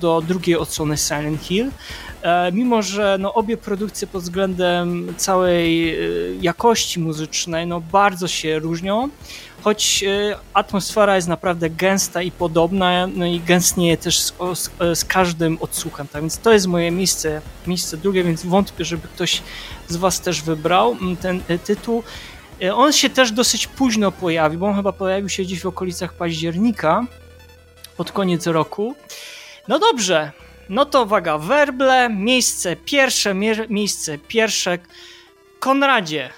[0.01, 1.71] do drugiej odsłony Silent Hill.
[2.53, 5.99] Mimo, że no, obie produkcje pod względem całej
[6.41, 9.09] jakości muzycznej no, bardzo się różnią,
[9.63, 14.33] choć e, atmosfera jest naprawdę gęsta i podobna, no i gęstnieje też z,
[14.95, 19.43] z, każdym odsłuchem, tak więc to jest moje miejsce, miejsce drugie, więc wątpię, żeby ktoś
[19.89, 22.03] z Was też wybrał mm, ten e, tytuł.
[22.63, 26.13] E, on się też dosyć późno pojawił, bo on chyba pojawił się gdzieś w okolicach
[26.13, 27.07] października,
[27.97, 28.95] pod koniec roku.
[29.69, 30.33] No dobrze,
[30.69, 33.35] no to uwaga, werble, miejsce pierwsze,
[33.69, 34.79] miejsce pierwsze.
[35.61, 36.31] Konradzie,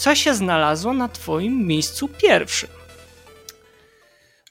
[0.00, 2.68] co się znalazło na twoim miejscu pierwszym?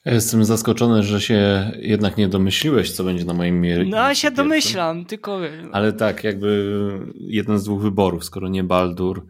[0.04, 3.90] jestem zaskoczony, że się jednak nie domyśliłeś, co będzie na moim miejscu.
[3.90, 5.40] No, ja się domyślam, tylko.
[5.72, 6.78] Ale tak, jakby
[7.14, 9.26] jeden z dwóch wyborów, skoro nie Baldur,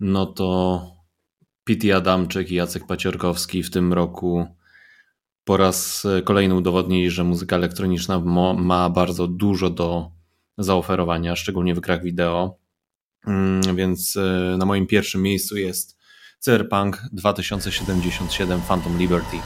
[0.00, 0.80] no to
[1.64, 4.46] Pity Adamczyk i Jacek Paciorkowski w tym roku
[5.44, 8.20] po raz kolejny udowodnili, że muzyka elektroniczna
[8.56, 10.10] ma bardzo dużo do
[10.58, 12.58] zaoferowania, szczególnie w grach wideo.
[13.26, 15.96] Mm, więc e, na moim pierwszym miejscu jest
[16.40, 19.36] Cyberpunk 2077 Phantom Liberty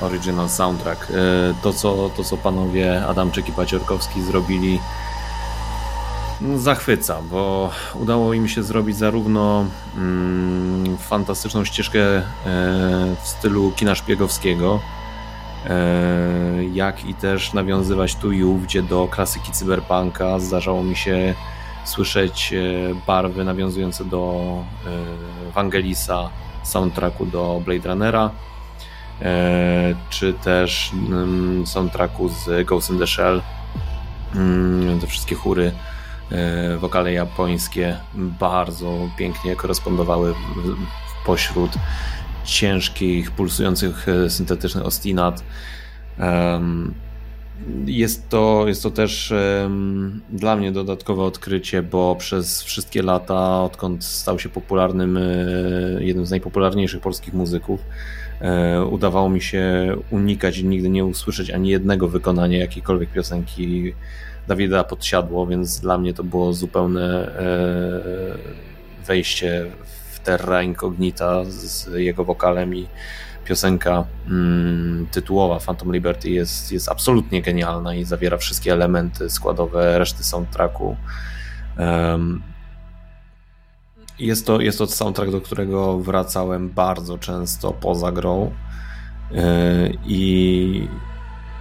[0.00, 1.10] Original Soundtrack.
[1.10, 1.14] E,
[1.62, 4.80] to co, to, co panowie Adamczyk i Paciorkowski zrobili
[6.40, 12.22] no, zachwyca, bo udało im się zrobić zarówno mm, fantastyczną ścieżkę e,
[13.22, 14.80] w stylu kina szpiegowskiego,
[16.72, 20.38] jak i też nawiązywać tu i ówdzie do klasyki cyberpunka.
[20.38, 21.34] Zdarzało mi się
[21.88, 22.56] słyszeć e,
[23.06, 24.46] barwy nawiązujące do
[25.54, 26.30] Wangelisa,
[26.64, 28.30] soundtracku do Blade Runnera,
[30.10, 33.42] czy też mm, soundtracku z Ghost in the Shell.
[34.34, 35.72] Mm, te wszystkie chóry
[36.78, 40.34] wokale japońskie bardzo pięknie korespondowały
[41.26, 41.70] pośród
[42.46, 45.44] ciężkich, pulsujących e, syntetycznych ostinat.
[47.86, 49.34] Jest to, jest to też
[50.30, 55.20] dla mnie dodatkowe odkrycie, bo przez wszystkie lata, odkąd stał się popularnym, e,
[56.00, 57.80] jednym z najpopularniejszych polskich muzyków,
[58.40, 63.94] e, udawało mi się unikać i nigdy nie usłyszeć ani jednego wykonania jakiejkolwiek piosenki
[64.48, 67.30] Dawida Podsiadło, więc dla mnie to było zupełne
[69.06, 69.66] wejście
[70.24, 72.86] terra incognita z jego wokalem i
[73.46, 80.24] piosenka mm, tytułowa Phantom Liberty jest, jest absolutnie genialna i zawiera wszystkie elementy składowe reszty
[80.24, 80.96] soundtracku.
[81.78, 82.42] Um,
[84.18, 88.52] jest to, jest to soundtrack, do którego wracałem bardzo często poza grą
[89.30, 89.40] yy,
[90.04, 90.88] i,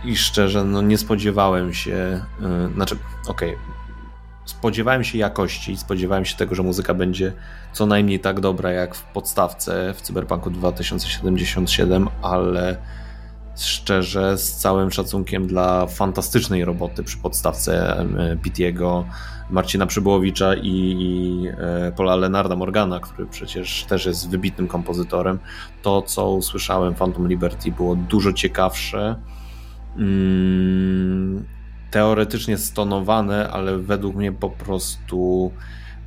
[0.06, 3.76] i szczerze no nie spodziewałem się, yy, znaczy okej, okay,
[4.46, 7.34] spodziewałem się jakości, spodziewałem się tego, że muzyka będzie
[7.76, 12.78] co najmniej tak dobra jak w podstawce w Cyberpunku 2077, ale
[13.58, 18.06] szczerze, z całym szacunkiem dla fantastycznej roboty przy podstawce
[18.42, 19.06] Pitiego,
[19.50, 25.40] Marcina Przybyłowicza i e, Paula Lenarda Morgana, który przecież też jest wybitnym kompozytorem,
[25.82, 29.16] to co usłyszałem Phantom Liberty było dużo ciekawsze.
[29.98, 31.46] Mm,
[31.92, 35.52] teoretycznie stonowane, ale według mnie po prostu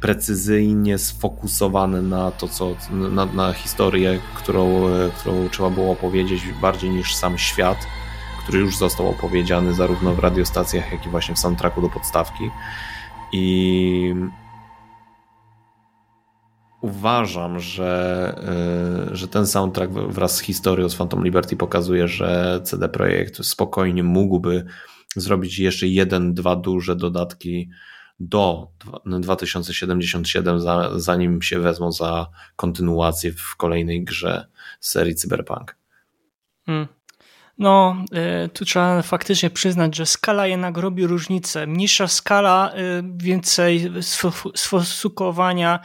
[0.00, 4.82] precyzyjnie sfokusowane na to, co, na, na historię, którą,
[5.18, 7.86] którą trzeba było opowiedzieć bardziej niż sam świat,
[8.42, 12.50] który już został opowiedziany zarówno w radiostacjach, jak i właśnie w soundtracku do podstawki.
[13.32, 14.14] I
[16.80, 18.34] uważam, że,
[19.12, 24.02] y, że ten soundtrack wraz z historią z Phantom Liberty pokazuje, że CD Projekt spokojnie
[24.02, 24.64] mógłby
[25.16, 27.70] zrobić jeszcze jeden, dwa duże dodatki
[28.20, 28.68] do
[29.06, 30.60] 2077,
[30.96, 34.46] zanim się wezmą za kontynuację w kolejnej grze
[34.80, 35.76] serii Cyberpunk.
[36.66, 36.88] Hmm.
[37.58, 38.04] No,
[38.44, 41.66] y, tu trzeba faktycznie przyznać, że skala jednak robi różnicę.
[41.66, 43.90] Mniejsza skala, y, więcej
[44.54, 45.80] sfokusowania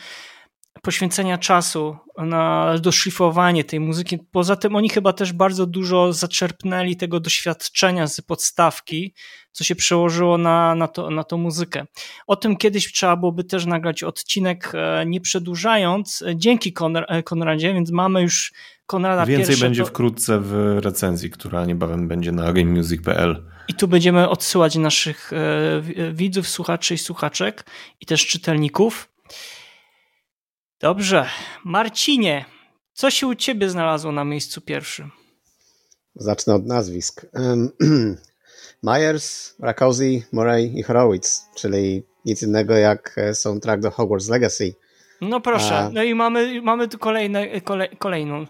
[0.84, 4.20] poświęcenia czasu na doszlifowanie tej muzyki.
[4.32, 9.14] Poza tym oni chyba też bardzo dużo zaczerpnęli tego doświadczenia z podstawki,
[9.52, 11.86] co się przełożyło na, na, to, na tą muzykę.
[12.28, 16.74] O tym kiedyś trzeba byłoby też nagrać odcinek, e, nie przedłużając, dzięki
[17.08, 18.54] e, Konradzie, więc mamy już
[18.86, 19.90] Konrada Więcej będzie to...
[19.90, 23.44] wkrótce w recenzji, która niebawem będzie na gamemusic.pl.
[23.68, 27.66] I tu będziemy odsyłać naszych e, widzów, słuchaczy i słuchaczek
[28.02, 29.10] i też czytelników.
[30.84, 31.26] Dobrze.
[31.64, 32.46] Marcinie,
[32.94, 35.12] co się u ciebie znalazło na miejscu pierwszym?
[36.16, 37.26] Zacznę od nazwisk.
[38.84, 44.74] Myers, Rakowski, Murray i Horowitz, czyli nic innego jak e, soundtrack do Hogwarts Legacy.
[45.22, 45.90] No proszę, A...
[45.90, 48.46] no i mamy, mamy tu kolejne, kolej, kolejną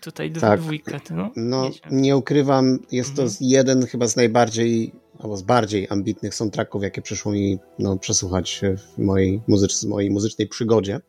[0.00, 0.60] tutaj tak.
[0.60, 1.00] dwójkę.
[1.10, 3.38] No, no nie ukrywam, jest to mhm.
[3.40, 8.98] jeden chyba z najbardziej, albo z bardziej ambitnych soundtracków, jakie przyszło mi no, przesłuchać w
[8.98, 11.00] mojej, muzycz, mojej muzycznej przygodzie.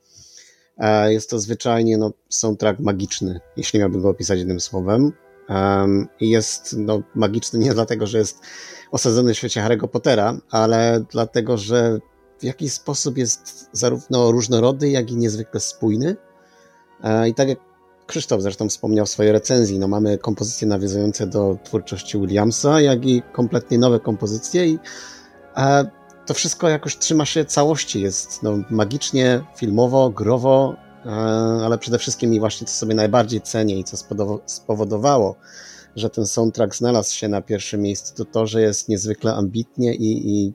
[0.79, 5.11] E, jest to zwyczajnie no, soundtrack magiczny, jeśli miałbym go opisać jednym słowem.
[6.21, 8.39] Jest no, magiczny nie dlatego, że jest
[8.91, 11.99] osadzony w świecie Harry'ego Pottera, ale dlatego, że
[12.39, 16.15] w jakiś sposób jest zarówno różnorodny, jak i niezwykle spójny.
[17.03, 17.59] E, I tak jak
[18.07, 23.21] Krzysztof zresztą wspomniał w swojej recenzji, no mamy kompozycje nawiązujące do twórczości Williamsa, jak i
[23.33, 24.79] kompletnie nowe kompozycje i
[25.57, 25.89] e,
[26.29, 30.75] to wszystko jakoś trzyma się całości, jest no, magicznie, filmowo, growo,
[31.05, 31.09] e,
[31.65, 33.97] ale przede wszystkim i właśnie co sobie najbardziej cenię i co
[34.45, 35.35] spowodowało,
[35.95, 40.31] że ten soundtrack znalazł się na pierwszym miejscu, to to, że jest niezwykle ambitnie i,
[40.31, 40.53] i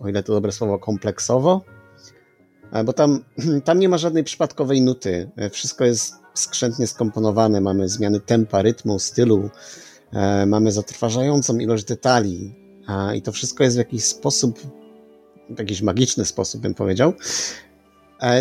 [0.00, 1.62] o ile to dobre słowo, kompleksowo,
[2.72, 3.24] e, bo tam,
[3.64, 5.30] tam nie ma żadnej przypadkowej nuty.
[5.36, 7.60] E, wszystko jest skrzętnie skomponowane.
[7.60, 9.50] Mamy zmiany tempa, rytmu, stylu,
[10.46, 12.54] mamy zatrważającą ilość detali
[13.14, 14.60] i to wszystko jest w jakiś sposób,
[15.50, 17.12] w jakiś magiczny sposób bym powiedział.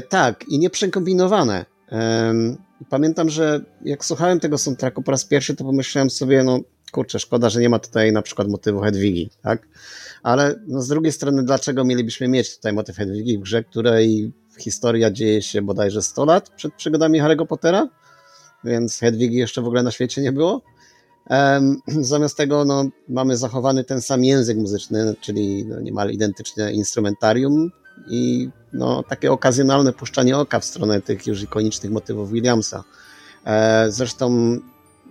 [0.09, 1.65] Tak, i nieprzekombinowane.
[2.89, 6.59] Pamiętam, że jak słuchałem tego soundtracku po raz pierwszy, to pomyślałem sobie, no
[6.91, 9.67] kurczę, szkoda, że nie ma tutaj na przykład motywu Hedwigi, tak?
[10.23, 15.11] Ale no, z drugiej strony, dlaczego mielibyśmy mieć tutaj motyw Hedwigi w grze, której historia
[15.11, 17.89] dzieje się bodajże 100 lat przed przygodami Harry'ego Pottera?
[18.63, 20.61] Więc Hedwigi jeszcze w ogóle na świecie nie było.
[21.87, 27.71] Zamiast tego no, mamy zachowany ten sam język muzyczny, czyli no, niemal identyczne instrumentarium
[28.09, 32.83] i no, takie okazjonalne puszczanie oka w stronę tych już ikonicznych motywów Williamsa.
[33.45, 34.57] E, zresztą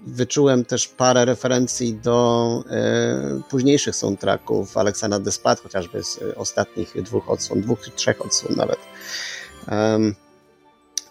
[0.07, 7.61] wyczułem też parę referencji do e, późniejszych soundtracków Aleksandra Desplat, chociażby z ostatnich dwóch odsłon,
[7.61, 8.79] dwóch, trzech odsłon nawet.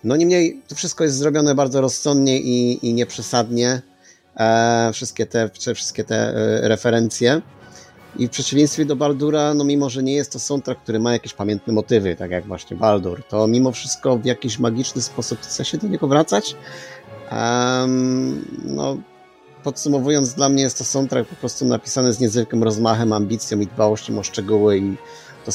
[0.03, 3.81] No niemniej to wszystko jest zrobione bardzo rozsądnie i, i nieprzesadnie.
[4.37, 7.41] E, wszystkie te, wszystkie te e, referencje.
[8.17, 11.33] I w przeciwieństwie do Baldura, no mimo, że nie jest to soundtrack, który ma jakieś
[11.33, 15.77] pamiętne motywy, tak jak właśnie Baldur, to mimo wszystko w jakiś magiczny sposób chce się
[15.77, 16.55] do niego wracać
[17.31, 18.97] Um, no,
[19.63, 24.19] podsumowując, dla mnie jest to soundtrack po prostu napisany z niezwykłym rozmachem, ambicją i dbałością
[24.19, 24.95] o szczegóły i
[25.45, 25.51] to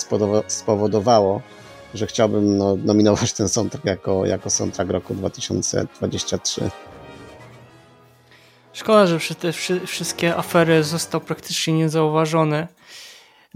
[0.49, 1.43] spowodowało,
[1.95, 6.70] że chciałbym no, nominować ten soundtrack jako, jako soundtrack roku 2023.
[8.73, 9.53] Szkoda, że te
[9.87, 12.68] wszystkie afery zostały praktycznie niezauważone.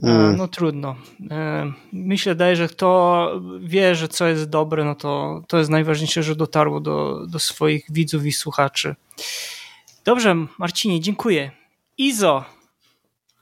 [0.03, 0.37] Mm.
[0.37, 0.97] No trudno.
[1.31, 6.23] E, myślę, daje, że kto wie, że co jest dobre, no to, to jest najważniejsze,
[6.23, 8.95] że dotarło do, do swoich widzów i słuchaczy.
[10.05, 11.51] Dobrze, Marcinie, dziękuję.
[11.99, 12.45] Izo,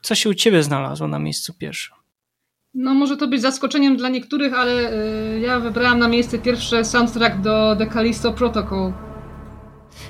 [0.01, 1.95] co się u ciebie znalazło na miejscu pierwszym?
[2.73, 7.41] No może to być zaskoczeniem dla niektórych, ale y, ja wybrałam na miejsce pierwsze soundtrack
[7.41, 8.93] do The Callisto Protocol.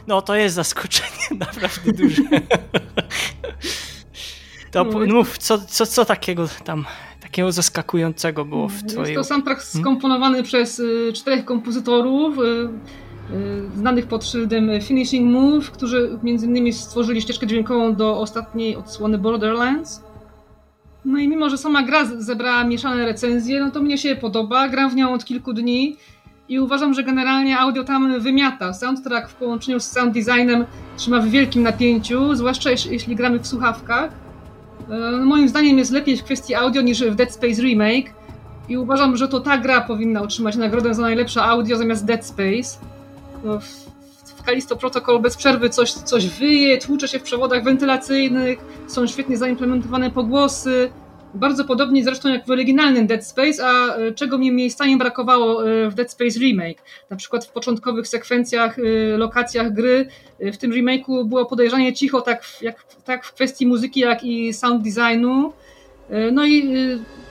[0.07, 2.23] No to jest zaskoczenie naprawdę duże.
[4.71, 6.85] To no, mów, co, co, co takiego tam,
[7.21, 9.13] takiego zaskakującego było w twojej...
[9.13, 9.83] Jest to soundtrack hmm?
[9.83, 10.45] skomponowany hmm?
[10.45, 17.21] przez y, czterech kompozytorów, y, y, znanych pod szyldem Finishing Move, którzy między innymi stworzyli
[17.21, 20.03] ścieżkę dźwiękową do ostatniej odsłony Borderlands.
[21.05, 24.89] No i mimo, że sama gra zebrała mieszane recenzje, no to mnie się podoba, gram
[24.89, 25.97] w nią od kilku dni
[26.53, 28.73] i uważam, że generalnie audio tam wymiata.
[28.73, 30.65] Soundtrack w połączeniu z sound designem
[30.97, 34.11] trzyma w wielkim napięciu, zwłaszcza jeśli gramy w słuchawkach.
[34.89, 38.13] E, moim zdaniem jest lepiej w kwestii audio niż w Dead Space Remake
[38.69, 42.77] i uważam, że to ta gra powinna otrzymać nagrodę za najlepsze audio zamiast Dead Space.
[43.43, 49.07] No, w, Callisto Protocol bez przerwy coś, coś wyje, tłucze się w przewodach wentylacyjnych, są
[49.07, 50.91] świetnie zaimplementowane pogłosy,
[51.33, 55.89] bardzo podobnie zresztą jak w oryginalnym Dead Space, a e, czego mi miejscami brakowało e,
[55.89, 56.81] w Dead Space Remake.
[57.09, 60.07] Na przykład w początkowych sekwencjach, e, lokacjach gry,
[60.39, 64.83] w tym remake'u było podejrzanie cicho, tak, jak, tak w kwestii muzyki, jak i sound
[64.83, 65.53] designu.
[66.31, 66.69] No i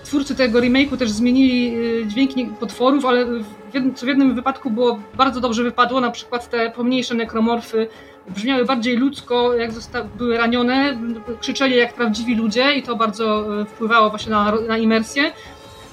[0.05, 1.77] twórcy tego remake'u też zmienili
[2.07, 3.27] dźwięki potworów, ale
[3.71, 7.87] w jednym, co w jednym wypadku było bardzo dobrze wypadło, na przykład te pomniejsze nekromorfy
[8.29, 9.71] brzmiały bardziej ludzko, jak
[10.19, 10.99] były ranione,
[11.41, 15.33] krzyczeli jak prawdziwi ludzie i to bardzo e, wpływało właśnie na, na imersję.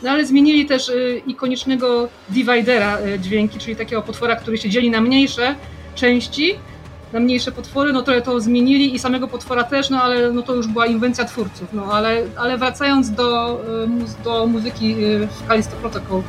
[0.03, 4.91] No ale zmienili też e, ikonicznego dividera e, dźwięki, czyli takiego potwora, który się dzieli
[4.91, 5.55] na mniejsze
[5.95, 6.55] części,
[7.13, 10.55] na mniejsze potwory, no trochę to zmienili i samego potwora też, no ale no to
[10.55, 11.73] już była inwencja twórców.
[11.73, 13.61] No ale, ale wracając do,
[14.23, 14.95] do muzyki
[15.29, 16.21] w Callisto Protocol,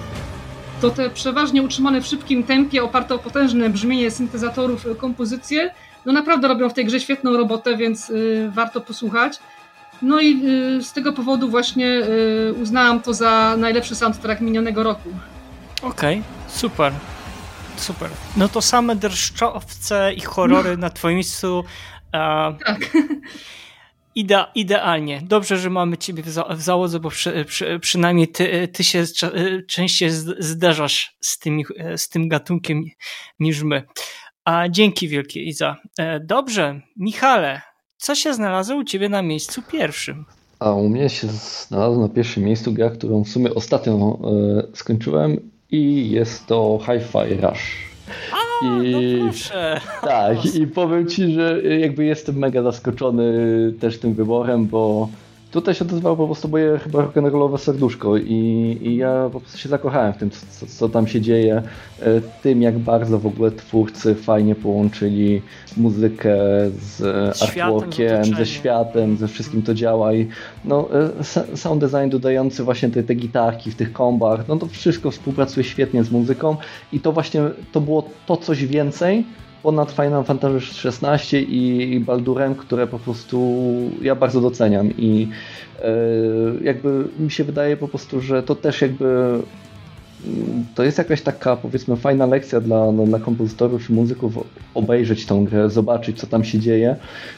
[0.81, 5.71] to te przeważnie utrzymane w szybkim tempie, oparte o potężne brzmienie syntezatorów kompozycje,
[6.07, 9.39] no naprawdę robią w tej grze świetną robotę, więc y, warto posłuchać.
[10.03, 10.43] No i
[10.79, 11.87] y, z tego powodu właśnie
[12.49, 15.09] y, uznałam to za najlepszy soundtrack minionego roku.
[15.83, 16.93] Okej, okay, super.
[17.77, 18.11] Super.
[18.37, 20.77] No to same dreszczowce i horrory no.
[20.77, 21.65] na twoim miejscu.
[22.13, 22.79] tak.
[24.15, 25.21] Ide, idealnie.
[25.23, 29.05] Dobrze, że mamy ciebie w, za, w załodze, bo przy, przy, przynajmniej ty, ty się
[29.69, 31.65] częściej zderzasz z, tymi,
[31.97, 32.85] z tym gatunkiem
[33.41, 33.83] niż my.
[34.45, 35.77] A dzięki wielkie Iza.
[35.99, 37.61] E, dobrze, Michale,
[37.97, 40.25] co się znalazło u ciebie na miejscu pierwszym?
[40.59, 41.27] A u mnie się
[41.67, 47.35] znalazło na pierwszym miejscu gra, którą w sumie ostatnio e, skończyłem i jest to Hi-Fi
[47.35, 47.91] Rush.
[48.33, 49.31] A, I, no
[50.03, 53.33] tak, i powiem ci, że jakby jestem mega zaskoczony
[53.81, 55.09] też tym wyborem, bo
[55.51, 59.69] Tutaj się odezwało po prostu moje chyba rock'n'rollowe serduszko i, i ja po prostu się
[59.69, 61.63] zakochałem w tym, co, co, tam się dzieje,
[62.03, 65.43] e, tym jak bardzo w ogóle twórcy fajnie połączyli
[65.77, 66.37] muzykę
[66.81, 67.03] z
[67.43, 70.15] artworkiem, ze światem, ze wszystkim to działa.
[70.15, 70.29] I
[70.65, 70.89] no,
[71.21, 75.65] e, sound design dodający właśnie te, te gitarki w tych kombach, no to wszystko współpracuje
[75.65, 76.57] świetnie z muzyką.
[76.93, 77.43] I to właśnie
[77.73, 79.25] to było to coś więcej,
[79.63, 83.65] ponad Final Fantasy XVI i Baldurem, które po prostu
[84.03, 85.29] ja bardzo doceniam i
[85.83, 85.95] e,
[86.63, 89.05] jakby mi się wydaje po prostu, że to też jakby
[90.27, 94.39] mm, to jest jakaś taka powiedzmy fajna lekcja dla, dla kompozytorów i muzyków
[94.75, 96.97] obejrzeć tą grę, zobaczyć co tam się dzieje,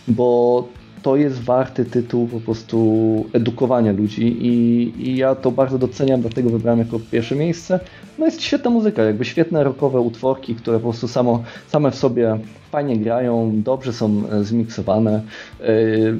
[0.08, 0.68] bo
[1.02, 6.50] to jest warty tytuł po prostu edukowania ludzi i, i ja to bardzo doceniam, dlatego
[6.50, 7.80] wybrałem jako pierwsze miejsce.
[8.18, 12.38] No jest świetna muzyka, jakby świetne rockowe utworki, które po prostu samo, same w sobie
[12.70, 15.22] fajnie grają, dobrze są e, zmiksowane.
[15.60, 16.18] Yy,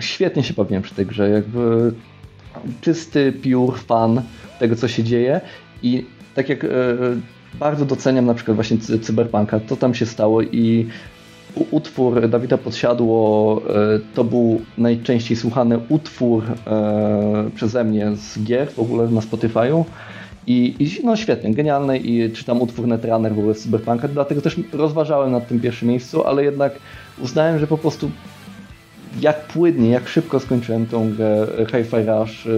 [0.00, 1.92] świetnie się bawiłem przy tej grze, jakby
[2.80, 4.22] czysty, pure fan
[4.58, 5.40] tego, co się dzieje
[5.82, 6.70] i tak jak yy,
[7.54, 10.86] bardzo doceniam na przykład właśnie Cyberpunka, to tam się stało i
[11.70, 13.62] utwór Dawida Podsiadło
[14.14, 16.44] to był najczęściej słuchany utwór
[17.54, 19.84] przeze mnie z gier w ogóle na Spotify'u.
[20.46, 24.56] I, I, no świetnie, genialny i czytam utwór Netrunner w ogóle z Cyberpunka, dlatego też
[24.72, 26.72] rozważałem nad tym pierwszym miejscu, ale jednak
[27.22, 28.10] uznałem, że po prostu
[29.20, 32.48] jak płynnie, jak szybko skończyłem tą grę Hi-Fi Rush,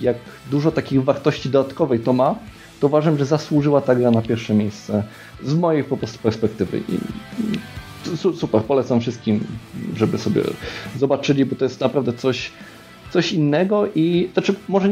[0.00, 0.16] jak
[0.50, 2.34] dużo takich wartości dodatkowej to ma,
[2.80, 5.02] to uważam, że zasłużyła ta gra na pierwsze miejsce
[5.44, 6.78] z mojej po prostu perspektywy.
[6.78, 6.98] I,
[8.34, 9.44] super, polecam wszystkim,
[9.96, 10.42] żeby sobie
[10.98, 12.50] zobaczyli, bo to jest naprawdę coś,
[13.10, 14.88] coś innego i znaczy może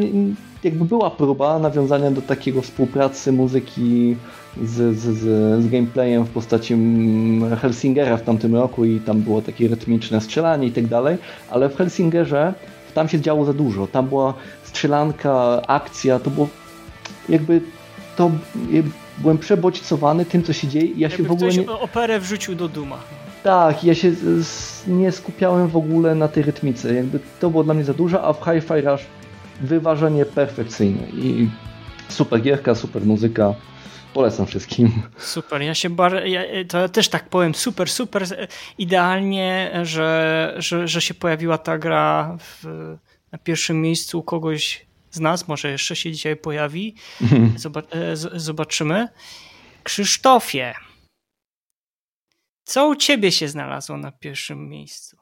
[0.64, 4.16] jakby była próba nawiązania do takiego współpracy muzyki
[4.62, 6.76] z, z, z, z gameplayem w postaci
[7.60, 11.16] Helsingera w tamtym roku i tam było takie rytmiczne strzelanie i tak dalej,
[11.50, 12.54] ale w Helsingerze
[12.94, 13.86] tam się działo za dużo.
[13.86, 16.48] Tam była strzelanka, akcja, to było
[17.28, 17.60] jakby
[18.16, 18.30] to
[19.20, 21.70] byłem przebodźcowany tym, co się dzieje i ja jakby się w ogóle nie...
[21.70, 22.98] operę wrzucił do Duma.
[23.42, 24.12] Tak, ja się
[24.86, 26.94] nie skupiałem w ogóle na tej rytmice.
[26.94, 29.02] Jakby to było dla mnie za dużo, a w Hi-Fi Rush
[29.60, 31.50] wyważenie perfekcyjne i
[32.08, 33.54] super gierka, super muzyka.
[34.14, 34.92] Polecam wszystkim.
[35.18, 36.26] Super, ja się bar...
[36.26, 38.24] Ja, to ja też tak powiem, super, super
[38.78, 42.64] idealnie, że, że, że się pojawiła ta gra w,
[43.32, 46.94] na pierwszym miejscu u kogoś z nas, może jeszcze się dzisiaj pojawi.
[47.92, 49.08] E, zobaczymy.
[49.82, 50.74] Krzysztofie,
[52.64, 55.16] co u ciebie się znalazło na pierwszym miejscu?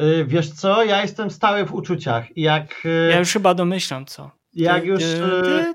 [0.00, 2.36] Y, wiesz co, ja jestem stały w uczuciach.
[2.36, 4.30] Jak, y, ja już chyba domyślam co.
[4.54, 5.02] Jak już.
[5.02, 5.74] Y,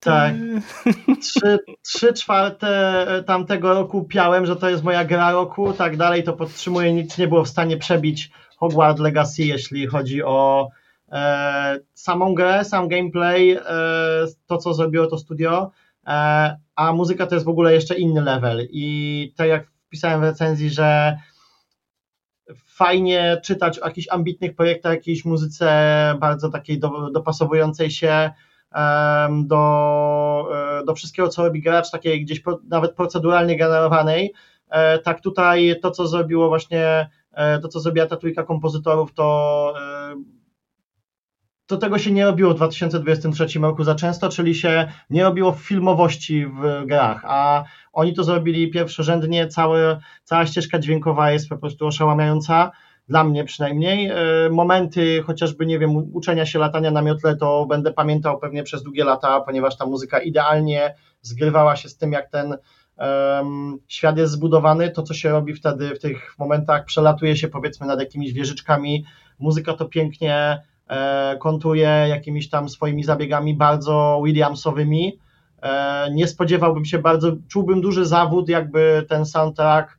[0.00, 0.34] tak.
[1.22, 6.32] Trzy, trzy czwarte tamtego roku piałem, że to jest moja gra roku, tak dalej, to
[6.32, 10.81] podtrzymuję, nic nie było w stanie przebić Hogwarts Legacy, jeśli chodzi o e,
[11.94, 13.60] samą grę, sam gameplay, e,
[14.46, 15.70] to co zrobiło to studio,
[16.06, 20.24] e, a muzyka to jest w ogóle jeszcze inny level i tak jak wpisałem w
[20.24, 21.18] recenzji, że
[22.66, 25.68] fajnie czytać o jakichś ambitnych projektach, jakiejś muzyce
[26.20, 28.30] bardzo takiej do, dopasowującej się
[29.44, 30.48] do,
[30.80, 34.32] e, do wszystkiego, co robi gracz, takiej gdzieś nawet proceduralnie generowanej.
[34.70, 39.74] E, tak tutaj to, co zrobiło właśnie, e, to, co zrobiła ta trójka kompozytorów, to
[41.66, 46.46] to tego się nie robiło w 2023 roku za często, czyli się nie robiło filmowości
[46.46, 52.70] w grach, a oni to zrobili pierwszorzędnie, całe, cała ścieżka dźwiękowa jest po prostu oszałamiająca,
[53.08, 54.08] dla mnie przynajmniej.
[54.08, 54.16] E,
[54.50, 59.04] momenty chociażby, nie wiem, uczenia się latania na miotle to będę pamiętał pewnie przez długie
[59.04, 62.56] lata, ponieważ ta muzyka idealnie zgrywała się z tym, jak ten
[62.96, 67.86] um, świat jest zbudowany, to co się robi wtedy w tych momentach, przelatuje się powiedzmy
[67.86, 69.04] nad jakimiś wieżyczkami,
[69.38, 70.62] muzyka to pięknie
[71.38, 75.18] kontuje jakimiś tam swoimi zabiegami bardzo Williamsowymi.
[75.62, 79.98] E, nie spodziewałbym się bardzo, czułbym duży zawód, jakby ten soundtrack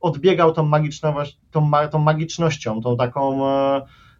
[0.00, 3.48] odbiegał tą, magiczność, tą, tą magicznością, tą taką.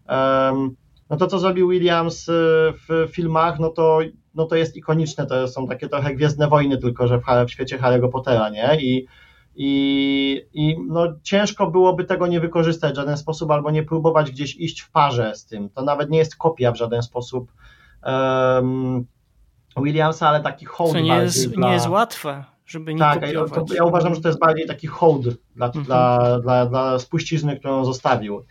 [0.09, 0.69] E,
[1.11, 2.27] no to, co zrobił Williams
[2.89, 3.99] w filmach, no to,
[4.35, 5.27] no to jest ikoniczne.
[5.27, 8.77] To są takie trochę Gwiezdne Wojny, tylko że w, w świecie Harry'ego Pottera, nie?
[8.81, 9.07] I
[9.59, 14.57] i, i no, ciężko byłoby tego nie wykorzystać w żaden sposób albo nie próbować gdzieś
[14.57, 15.71] iść w parze z tym.
[15.71, 17.53] To nawet nie jest kopia w żaden sposób
[18.03, 19.07] um,
[19.77, 20.93] Williamsa, ale taki hołd.
[20.93, 21.69] Co nie jest, dla...
[21.69, 23.71] nie jest łatwe, żeby nie tak, kopiować.
[23.71, 25.27] Ja, ja uważam, że to jest bardziej taki hołd
[25.57, 25.85] dla, mhm.
[25.85, 28.45] dla, dla, dla spuścizny, którą zostawił.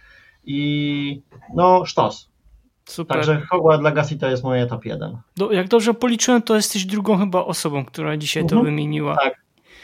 [0.43, 1.21] I
[1.53, 2.29] no, sztos.
[2.85, 3.17] Super.
[3.17, 5.17] Także Hogwarts Legacy to jest moje top 1.
[5.37, 8.59] Do, jak dobrze policzyłem, to jesteś drugą chyba osobą, która dzisiaj mhm.
[8.59, 9.17] to wymieniła.
[9.23, 9.41] Tak,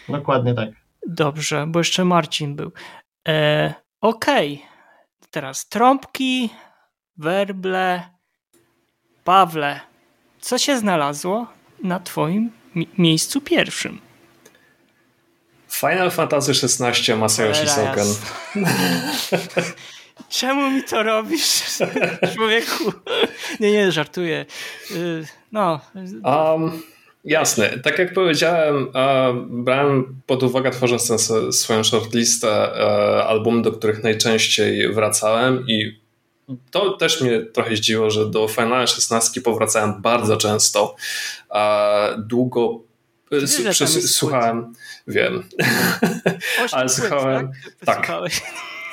[0.09, 0.80] dokładnie tak.
[1.08, 2.72] Dobrze, bo jeszcze Marcin był.
[3.28, 5.28] E, Okej, okay.
[5.32, 6.49] teraz trąbki,
[7.18, 8.04] werble,
[9.24, 9.80] Pawle,
[10.41, 11.47] co się znalazło
[11.84, 13.99] na twoim mi miejscu pierwszym?
[15.70, 18.08] Final Fantasy XVI Masayoshi Soken.
[20.30, 21.64] Czemu mi to robisz,
[22.36, 22.93] człowieku?
[23.60, 24.45] Nie, nie, żartuję.
[24.91, 25.80] Y, no.
[26.24, 26.82] Um,
[27.24, 27.80] jasne.
[27.80, 28.88] Tak jak powiedziałem,
[29.49, 31.17] brałem pod uwagę tworząc tę
[31.53, 36.01] swoją shortlistę e, album, do których najczęściej wracałem i
[36.72, 40.95] to też mnie trochę zdziwiło, że do Final 16 powracałem bardzo często.
[42.17, 42.80] Długo
[44.07, 44.74] słuchałem,
[45.07, 45.43] wiem,
[46.72, 47.51] ale słuchałem,
[47.86, 48.11] tak,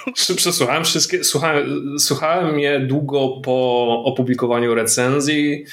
[0.36, 5.64] Przesłuchałem wszystkie, słuchałem, słuchałem je długo po opublikowaniu recenzji,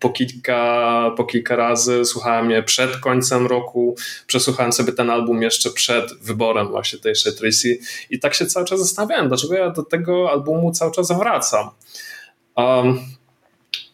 [0.00, 3.94] po kilka, po kilka razy, słuchałem je przed końcem roku,
[4.26, 7.78] przesłuchałem sobie ten album jeszcze przed wyborem właśnie tej Tracy
[8.10, 11.70] i tak się cały czas zastanawiałem, dlaczego ja do tego albumu cały czas wracam.
[12.56, 13.00] Um,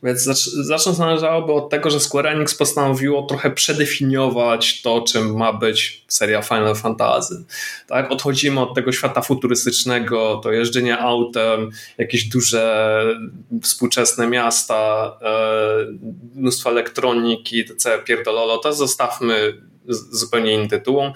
[0.02, 0.22] więc
[0.66, 6.42] zacznąć należałoby od tego, że Square Enix postanowiło trochę przedefiniować to, czym ma być seria
[6.42, 7.44] Final Fantasy.
[7.86, 8.12] Tak?
[8.12, 13.04] Odchodzimy od tego świata futurystycznego, to jeżdżenie autem, jakieś duże
[13.62, 15.30] współczesne miasta, e,
[16.34, 19.54] mnóstwo elektroniki, całe pierdololo, to zostawmy
[20.10, 21.12] zupełnie innym tytułom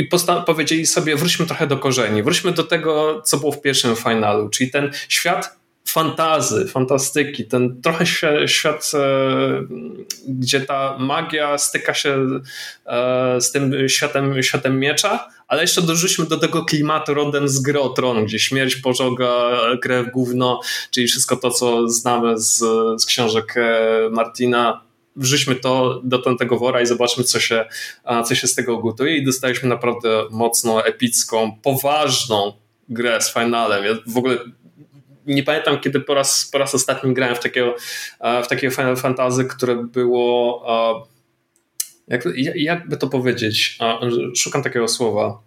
[0.00, 0.08] i
[0.46, 4.70] powiedzieli sobie, wróćmy trochę do korzeni, wróćmy do tego, co było w pierwszym finalu, czyli
[4.70, 8.06] ten świat fantazy, fantastyki, ten trochę
[8.46, 9.00] świat, e,
[10.28, 12.26] gdzie ta magia styka się
[12.86, 17.80] e, z tym światem, światem miecza, ale jeszcze dorzućmy do tego klimatu rodem z gry
[17.80, 20.60] o tron, gdzie śmierć pożoga, krew, gówno,
[20.90, 22.58] czyli wszystko to, co znamy z,
[23.02, 24.80] z książek e, Martina,
[25.16, 27.64] wrzućmy to do tego wora i zobaczmy, co się,
[28.24, 32.52] co się z tego gotuje i dostaliśmy naprawdę mocno epicką, poważną
[32.88, 33.84] grę z finalem.
[33.84, 34.38] Ja w ogóle
[35.34, 37.74] nie pamiętam, kiedy po raz, po raz ostatni grałem w takiego,
[38.44, 40.64] w takiego Final Fantasy, które było.
[42.08, 42.24] Jak,
[42.54, 43.78] jakby to powiedzieć?
[44.36, 45.42] Szukam takiego słowa.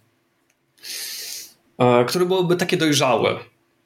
[2.08, 3.40] Które byłoby takie dojrzałe.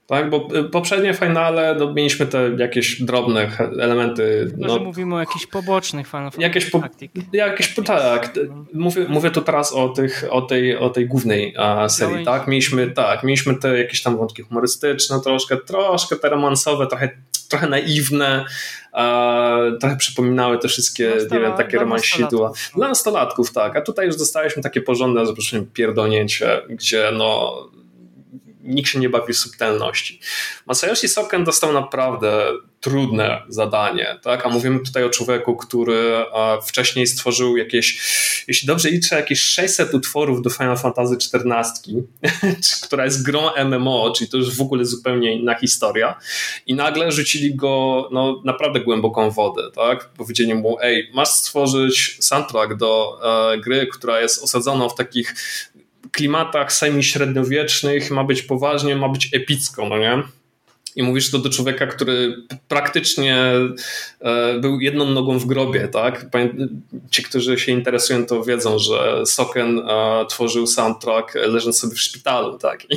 [0.08, 4.53] Tak, bo y, poprzednie finale no, mieliśmy te jakieś drobne elementy.
[4.58, 6.82] No, że mówimy o jakichś pobocznych Final jakieś po,
[7.34, 8.34] jakieś, tak,
[8.74, 12.47] mówię, mówię tu teraz o, tych, o, tej, o tej głównej a, serii, tak?
[12.47, 17.10] Mieliśmy, tak, mieliśmy te jakieś tam wątki humorystyczne, troszkę, troszkę te romansowe, trochę,
[17.49, 18.45] trochę naiwne,
[18.93, 22.49] a, trochę przypominały te wszystkie, nie wiem, takie romansidła.
[22.49, 22.53] No.
[22.76, 27.53] Dla nastolatków, tak, a tutaj już dostaliśmy takie porządne, zaproszenie pierdolnięcie, gdzie no
[28.68, 30.20] nikt się nie bawi w subtelności.
[30.65, 34.45] Masayoshi Soken dostał naprawdę trudne zadanie, tak?
[34.45, 36.26] a mówimy tutaj o człowieku, który
[36.65, 38.01] wcześniej stworzył jakieś,
[38.47, 42.03] jeśli dobrze liczę, jakieś 600 utworów do Final Fantasy XIV,
[42.86, 46.20] która jest grą MMO, czyli to już w ogóle zupełnie inna historia
[46.65, 50.09] i nagle rzucili go no, naprawdę głęboką wodę, tak?
[50.09, 53.20] Powiedzieli mu, ej, masz stworzyć soundtrack do
[53.53, 55.36] e, gry, która jest osadzona w takich
[56.12, 60.24] klimatach semi-średniowiecznych, ma być poważnie, ma być epicko, no nie?
[60.95, 62.36] I mówisz to do człowieka, który
[62.68, 63.38] praktycznie
[64.22, 66.26] e, był jedną nogą w grobie, tak?
[67.12, 72.58] Ci, którzy się interesują, to wiedzą, że Soken e, tworzył soundtrack leżąc sobie w szpitalu,
[72.58, 72.84] tak?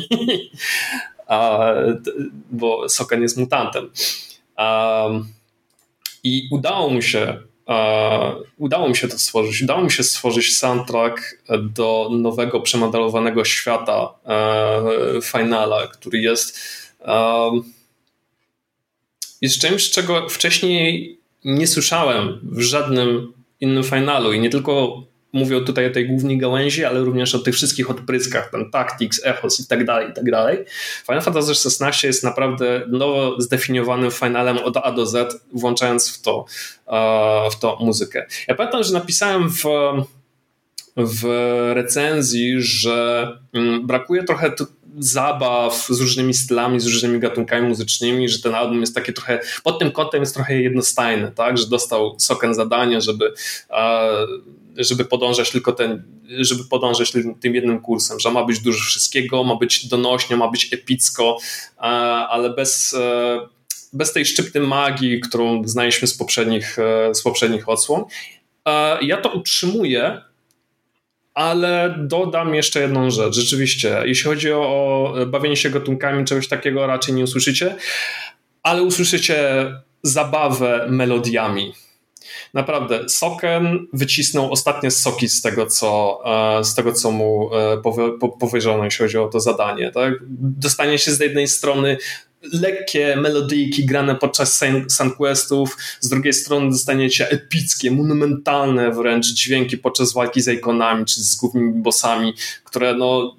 [2.50, 3.90] bo Soken jest mutantem.
[6.24, 7.38] I udało mu się
[8.56, 9.62] udało mi się to stworzyć.
[9.62, 11.20] Udało mi się stworzyć soundtrack
[11.58, 16.60] do nowego, przemodelowanego świata e, Finala, który jest,
[19.40, 25.86] jest czymś, czego wcześniej nie słyszałem w żadnym innym finalu i nie tylko mówię tutaj
[25.86, 29.84] o tej głównej gałęzi, ale również o tych wszystkich odpryskach, ten Tactics, Echos i tak
[29.84, 30.58] dalej, i tak dalej.
[31.06, 36.44] Final Fantasy XVI jest naprawdę nowo zdefiniowanym finalem od A do Z, włączając w to,
[36.86, 38.26] e, w to muzykę.
[38.48, 39.64] Ja pamiętam, że napisałem w
[40.96, 41.24] w
[41.74, 44.50] recenzji, że mm, brakuje trochę
[44.98, 49.78] zabaw z różnymi stylami, z różnymi gatunkami muzycznymi, że ten album jest taki trochę, pod
[49.78, 53.32] tym kątem jest trochę jednostajny, tak, że dostał Soken zadanie, żeby
[54.76, 59.56] żeby podążać tylko ten, żeby podążać tym jednym kursem, że ma być dużo wszystkiego, ma
[59.56, 61.38] być donośnie, ma być epicko,
[62.28, 63.40] ale bez, e,
[63.92, 68.04] bez tej szczypty magii, którą znaliśmy z poprzednich, e, z poprzednich odsłon.
[69.02, 70.22] Ja to utrzymuję,
[71.40, 73.34] ale dodam jeszcze jedną rzecz.
[73.34, 77.76] Rzeczywiście, jeśli chodzi o bawienie się gatunkami, czegoś takiego raczej nie usłyszycie.
[78.62, 79.38] ale usłyszycie
[80.02, 81.72] zabawę melodiami.
[82.54, 86.20] Naprawdę, Soken wycisnął ostatnie soki z tego, co,
[86.58, 87.82] e, z tego, co mu e,
[88.40, 89.90] powierzono, jeśli chodzi o to zadanie.
[89.90, 90.14] Tak?
[90.40, 91.96] Dostanie się z jednej strony
[92.42, 100.40] lekkie melodyjki grane podczas Sunquestów, z drugiej strony dostaniecie epickie, monumentalne wręcz dźwięki podczas walki
[100.40, 102.34] z ikonami czy z głównymi bossami,
[102.64, 103.36] które no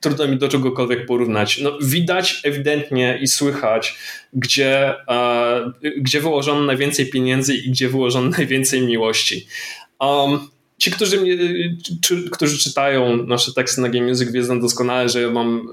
[0.00, 1.58] trudno mi do czegokolwiek porównać.
[1.58, 3.98] No, widać ewidentnie i słychać,
[4.32, 9.46] gdzie, e, gdzie wyłożono najwięcej pieniędzy i gdzie wyłożono najwięcej miłości.
[10.00, 10.38] Um,
[10.78, 11.36] ci, którzy, mnie,
[12.02, 15.68] czy, którzy czytają nasze teksty na Game Music wiedzą doskonale, że ja mam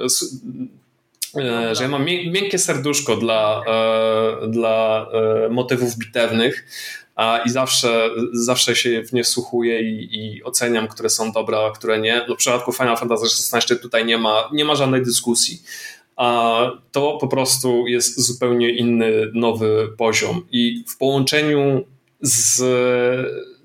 [1.72, 5.08] że ja mam miękkie serduszko dla, e, dla
[5.46, 6.66] e, motywów bitewnych
[7.46, 12.00] i zawsze, zawsze się w nie słuchuję i, i, oceniam, które są dobre, a które
[12.00, 12.26] nie.
[12.30, 15.62] No, w przypadku Final Fantasy XVI tutaj nie ma, nie ma żadnej dyskusji.
[16.16, 16.60] A
[16.92, 20.46] to po prostu jest zupełnie inny, nowy poziom.
[20.52, 21.86] I w połączeniu
[22.22, 22.62] z,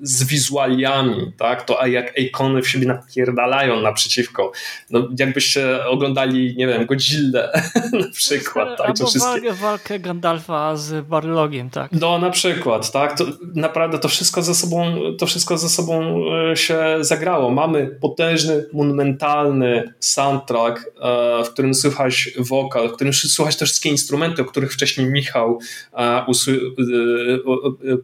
[0.01, 1.63] z wizualiami, tak?
[1.63, 4.53] To jak ikony w siebie napierdalają naprzeciwko.
[4.91, 7.49] No, jakbyście oglądali, nie wiem, Godzilla
[8.01, 8.79] na przykład.
[8.79, 8.87] Tak?
[8.87, 9.53] Albo wszystkie...
[9.53, 11.93] walkę Gandalfa z Barlogiem, tak?
[11.93, 13.19] No, na przykład, tak?
[13.19, 17.51] To naprawdę to wszystko ze sobą, to wszystko ze sobą e, się zagrało.
[17.51, 24.43] Mamy potężny, monumentalny soundtrack, e, w którym słychać wokal, w którym słychać te wszystkie instrumenty,
[24.43, 25.59] o których wcześniej Michał
[25.93, 26.27] e,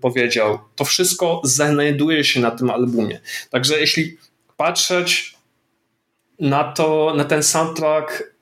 [0.01, 0.59] powiedział.
[0.77, 1.41] To wszystko
[1.85, 3.21] znajduje się na tym albumie.
[3.51, 4.19] Także jeśli
[4.57, 5.35] patrzeć
[6.41, 8.35] na to, na ten soundtrack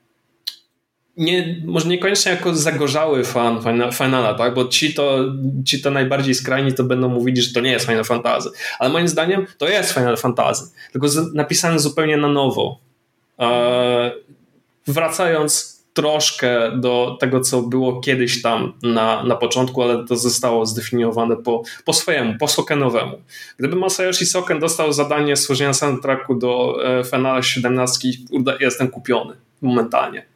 [1.16, 3.60] nie, może niekoniecznie jako zagorzały fan
[3.92, 4.54] Finala, tak?
[4.54, 5.18] bo ci to,
[5.64, 8.50] ci to najbardziej skrajni to będą mówić, że to nie jest Final Fantasy.
[8.78, 12.78] Ale moim zdaniem to jest Final Fantasy, tylko napisane zupełnie na nowo.
[13.38, 14.12] E,
[14.86, 21.36] wracając troszkę do tego, co było kiedyś tam na, na początku, ale to zostało zdefiniowane
[21.36, 23.22] po, po swojemu, po Sokenowemu.
[23.58, 28.08] Gdyby Masayoshi Soken dostał zadanie stworzenia soundtracku do e, Finala 17,
[28.60, 30.26] jestem kupiony momentalnie.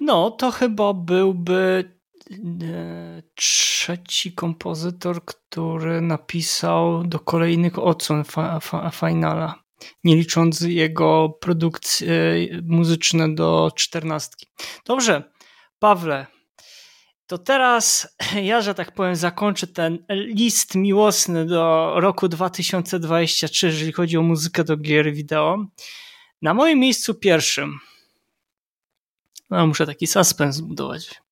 [0.00, 1.84] No, to chyba byłby
[2.30, 9.54] e, trzeci kompozytor, który napisał do kolejnych odsłon fa, fa, Finala
[10.04, 12.12] nie licząc jego produkcje
[12.62, 14.46] muzyczne do czternastki.
[14.86, 15.32] Dobrze,
[15.78, 16.26] Pawle,
[17.26, 24.16] to teraz ja, że tak powiem, zakończę ten list miłosny do roku 2023, jeżeli chodzi
[24.16, 25.66] o muzykę do gier wideo.
[26.42, 27.78] Na moim miejscu pierwszym,
[29.50, 31.22] no muszę taki suspens zbudować.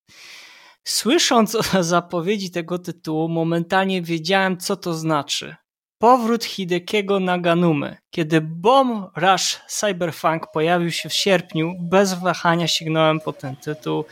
[0.84, 5.56] Słysząc zapowiedzi tego tytułu, momentalnie wiedziałem, co to znaczy.
[5.98, 7.96] Powrót Hidekiego Naganumy.
[8.10, 14.04] Kiedy Bomb Rush Cyberpunk pojawił się w sierpniu, bez wahania sięgnąłem po ten tytuł.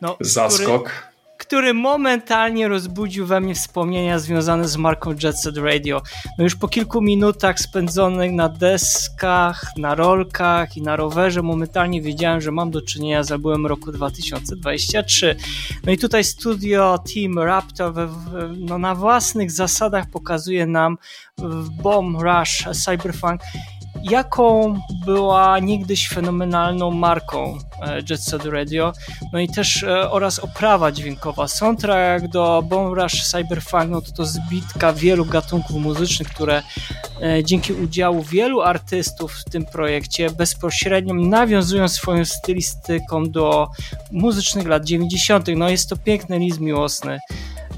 [0.00, 0.90] No, Zaskok.
[0.90, 1.09] Który
[1.50, 6.02] który momentalnie rozbudził we mnie wspomnienia związane z marką Jet Set Radio.
[6.38, 12.40] No już po kilku minutach spędzonych na deskach, na rolkach i na rowerze momentalnie wiedziałem,
[12.40, 15.36] że mam do czynienia z albumem roku 2023.
[15.84, 18.08] No i tutaj studio Team Raptor we,
[18.58, 20.98] no na własnych zasadach pokazuje nam
[21.82, 23.40] Bomb Rush Cyberpunk
[24.02, 24.74] jaką
[25.04, 28.92] była niegdyś fenomenalną marką e, Jet Set Radio,
[29.32, 31.48] no i też e, oraz oprawa dźwiękowa.
[31.48, 36.62] Soundtrack do Bomb Rush Cyberpunk no to, to zbitka wielu gatunków muzycznych, które
[37.22, 43.68] e, dzięki udziału wielu artystów w tym projekcie bezpośrednio nawiązują swoją stylistyką do
[44.12, 45.46] muzycznych lat 90.
[45.56, 47.18] No jest to piękny list miłosny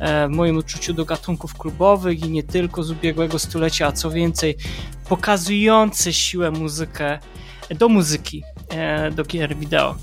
[0.03, 4.57] w moim uczuciu do gatunków klubowych i nie tylko z ubiegłego stulecia, a co więcej,
[5.09, 7.19] pokazujący siłę muzykę
[7.71, 9.95] do muzyki, e, do gier wideo.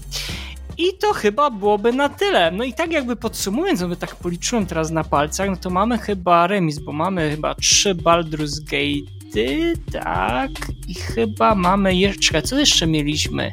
[0.78, 2.52] I to chyba byłoby na tyle.
[2.52, 6.48] No i tak jakby podsumując, no tak policzyłem teraz na palcach, no to mamy chyba
[6.48, 10.52] remis, bo mamy chyba trzy Baldur's Gate'y, tak,
[10.88, 13.52] i chyba mamy jeszcze, co jeszcze mieliśmy?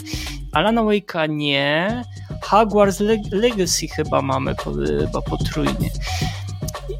[0.52, 2.02] Alana Wake'a nie,
[2.42, 3.00] Hogwarts
[3.32, 5.90] Legacy chyba mamy chyba potrójnie.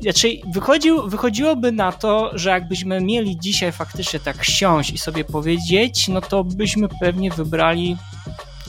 [0.00, 6.08] Znaczy, wychodził, wychodziłoby na to, że jakbyśmy mieli dzisiaj faktycznie tak siąść i sobie powiedzieć,
[6.08, 7.96] no to byśmy pewnie wybrali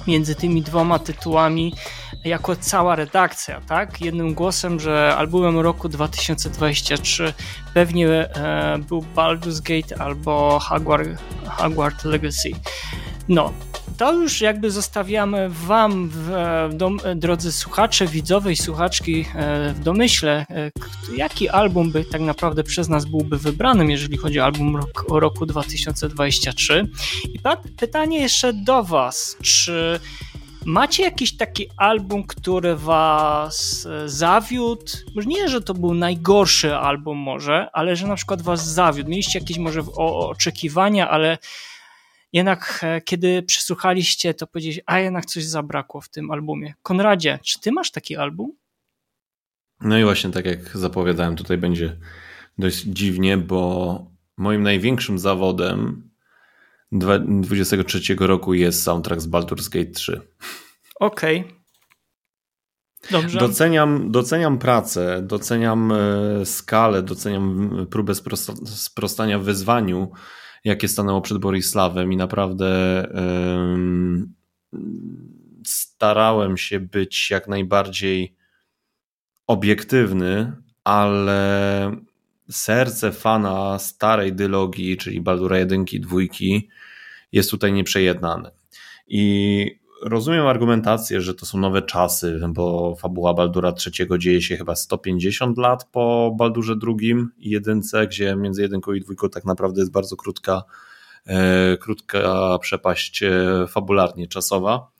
[0.07, 1.73] między tymi dwoma tytułami
[2.25, 4.01] jako cała redakcja, tak?
[4.01, 7.33] Jednym głosem, że albumem roku 2023
[7.73, 10.59] pewnie e, był Baldur's Gate albo
[11.47, 12.51] Hogwarts Legacy.
[13.29, 13.53] No,
[13.97, 16.29] to już jakby zostawiamy Wam, w,
[16.73, 20.71] dom, drodzy słuchacze, widzowie i słuchaczki, e, w domyśle, e,
[21.17, 25.19] jaki album by tak naprawdę przez nas byłby wybranym, jeżeli chodzi o album rok, o
[25.19, 26.87] roku 2023.
[27.33, 27.39] I
[27.77, 29.99] pytanie jeszcze do Was, czy
[30.65, 34.83] Macie jakiś taki album, który was e, zawiódł?
[35.15, 39.09] Może nie, że to był najgorszy album może, ale że na przykład was zawiódł.
[39.09, 41.37] Mieliście jakieś może oczekiwania, ale
[42.33, 46.73] jednak e, kiedy przesłuchaliście, to powiedzieliście, a jednak coś zabrakło w tym albumie.
[46.83, 48.51] Konradzie, czy ty masz taki album?
[49.81, 51.97] No i właśnie tak jak zapowiadałem, tutaj będzie
[52.57, 56.09] dość dziwnie, bo moim największym zawodem
[56.91, 60.21] 2023 roku jest soundtrack z Baldur's Gate 3.
[60.99, 61.39] Okej.
[61.39, 61.57] Okay.
[63.11, 63.39] Dobrze.
[63.39, 68.13] Doceniam, doceniam pracę, doceniam e, skalę, doceniam próbę
[68.65, 70.11] sprostania wyzwaniu,
[70.63, 73.03] jakie stanęło przed Borisławem i naprawdę
[75.65, 78.35] starałem się być jak najbardziej
[79.47, 80.53] obiektywny,
[80.83, 81.91] ale
[82.51, 86.17] serce fana starej dylogii, czyli Baldura 1 2
[87.31, 88.51] jest tutaj nieprzejednane.
[89.07, 94.75] I rozumiem argumentację, że to są nowe czasy, bo fabuła Baldura III dzieje się chyba
[94.75, 99.91] 150 lat po Baldurze II i jedynce, gdzie między jedynką i dwójką tak naprawdę jest
[99.91, 100.63] bardzo krótka,
[101.25, 104.91] e, krótka przepaść e, fabularnie czasowa.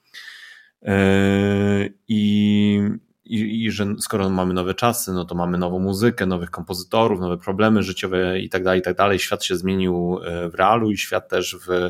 [0.84, 2.82] E, I
[3.30, 7.38] i, i, że skoro mamy nowe czasy, no to mamy nową muzykę, nowych kompozytorów, nowe
[7.38, 9.19] problemy życiowe i tak dalej, i tak dalej.
[9.19, 11.90] Świat się zmienił e, w realu i świat też w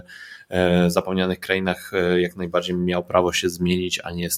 [0.88, 4.30] zapomnianych krainach e, jak najbardziej miał prawo się zmienić, a nie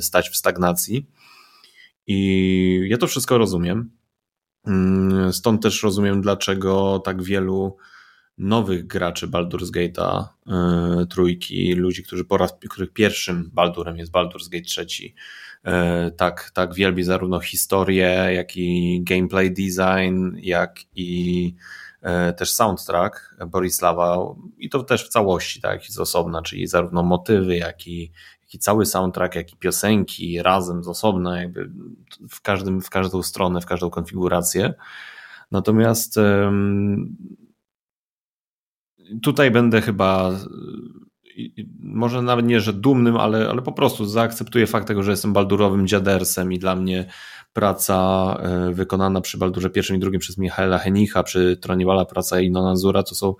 [0.00, 1.06] stać w stagnacji.
[2.06, 3.90] I ja to wszystko rozumiem.
[4.66, 7.76] Mm, stąd też rozumiem, dlaczego tak wielu
[8.38, 10.24] nowych graczy Baldur's Gate'a
[11.10, 15.14] trójki, ludzi, którzy po raz, których pierwszym Baldurem jest Baldur's Gate trzeci,
[15.66, 21.85] E, tak, tak wielbi zarówno historię, jak i gameplay design, jak i e,
[22.36, 24.18] też soundtrack Borisława
[24.58, 28.12] i to też w całości, tak, z osobna, czyli zarówno motywy, jak i,
[28.42, 31.70] jak i cały soundtrack, jak i piosenki razem z osobna, jakby
[32.30, 34.74] w, każdym, w każdą stronę, w każdą konfigurację.
[35.50, 36.18] Natomiast
[39.22, 40.32] tutaj będę chyba
[41.80, 45.86] może nawet nie, że dumnym, ale, ale po prostu zaakceptuję fakt tego, że jestem baldurowym
[45.86, 47.06] dziadersem i dla mnie
[47.56, 52.76] praca e, wykonana przy Baldurze pierwszym i drugim przez Michaela Henicha, przy Troniwala praca Inona
[52.76, 53.34] Zura, to są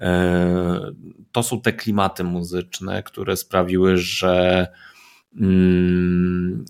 [0.00, 0.92] e,
[1.32, 4.66] to są te klimaty muzyczne, które sprawiły, że
[5.40, 6.64] mm,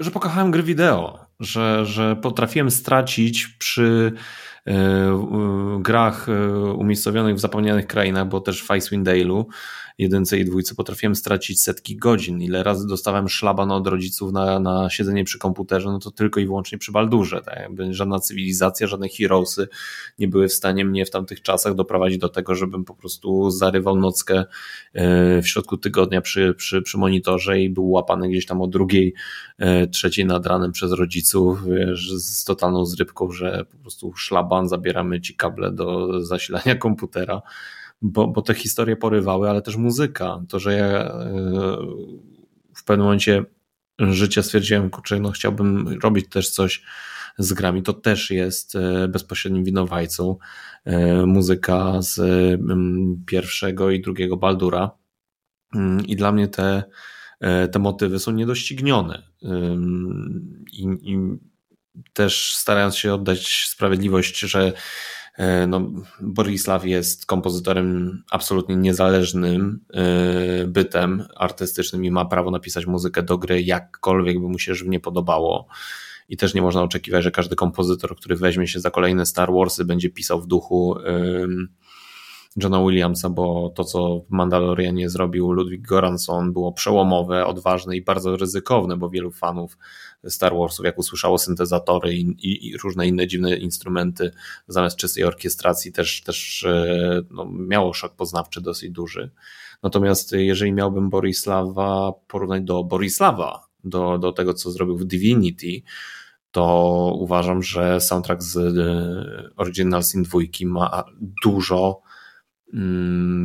[0.00, 4.12] że pokochałem gry wideo, że, że potrafiłem stracić przy
[4.66, 6.26] E, grach
[6.76, 9.44] umiejscowionych w zapomnianych krainach, bo też w Icewind Dale'u
[9.98, 12.42] jedynce i dwójce potrafiłem stracić setki godzin.
[12.42, 16.46] Ile razy dostałem szlaban od rodziców na, na siedzenie przy komputerze, no to tylko i
[16.46, 17.40] wyłącznie przy Baldurze.
[17.40, 17.60] Tak?
[17.60, 19.68] Jakby żadna cywilizacja, żadne heroesy
[20.18, 23.96] nie były w stanie mnie w tamtych czasach doprowadzić do tego, żebym po prostu zarywał
[23.96, 24.44] nockę
[24.92, 29.14] e, w środku tygodnia przy, przy, przy monitorze i był łapany gdzieś tam o drugiej,
[29.58, 35.20] e, trzeciej nad ranem przez rodziców wiesz, z totalną zrybką, że po prostu szlaban, zabieramy
[35.20, 37.42] ci kable do zasilania komputera
[38.04, 40.42] bo, bo te historie porywały, ale też muzyka.
[40.48, 41.76] To, że ja e,
[42.74, 43.44] w pewnym momencie
[43.98, 46.82] życia stwierdziłem, kurczę, no chciałbym robić też coś
[47.38, 50.36] z grami, to też jest e, bezpośrednim winowajcą
[50.84, 52.20] e, muzyka z
[53.26, 54.90] pierwszego i drugiego Baldura.
[55.74, 56.82] Mm, I dla mnie te,
[57.72, 59.22] te motywy są niedoścignione.
[60.72, 61.18] I, I
[62.12, 64.72] też starając się oddać sprawiedliwość, że
[65.66, 65.90] no,
[66.20, 73.62] Borisław jest kompozytorem absolutnie niezależnym e, bytem artystycznym i ma prawo napisać muzykę do gry
[73.62, 75.66] jakkolwiek by mu się żywnie podobało.
[76.28, 79.84] I też nie można oczekiwać, że każdy kompozytor, który weźmie się za kolejne Star Warsy,
[79.84, 80.96] będzie pisał w duchu
[82.56, 88.36] Johna Williamsa, bo to, co w Mandalorianie zrobił Ludwig Goranson, było przełomowe, odważne i bardzo
[88.36, 89.78] ryzykowne, bo wielu fanów
[90.28, 94.30] Star Warsów, jak usłyszało syntezatory i, i, i różne inne dziwne instrumenty,
[94.68, 99.30] zamiast czystej orkiestracji, też, też e, no, miało szok poznawczy dosyć duży.
[99.82, 105.82] Natomiast jeżeli miałbym Borisława porównać do Borisława, do, do tego, co zrobił w Divinity,
[106.50, 111.04] to uważam, że soundtrack z e, Original Sin 2 ma
[111.44, 112.00] dużo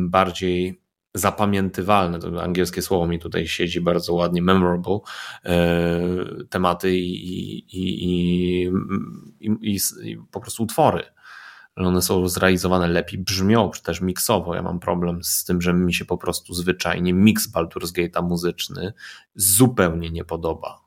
[0.08, 0.80] bardziej
[1.14, 4.98] zapamiętywalne, to angielskie słowo mi tutaj siedzi bardzo ładnie, memorable
[5.44, 6.00] e,
[6.50, 8.70] tematy i, i, i,
[9.60, 9.78] i,
[10.30, 11.04] po prostu utwory.
[11.76, 14.54] One są zrealizowane lepiej, brzmią też miksowo.
[14.54, 18.92] Ja mam problem z tym, że mi się po prostu zwyczajnie mix Baldur's Gate'a muzyczny
[19.34, 20.79] zupełnie nie podoba.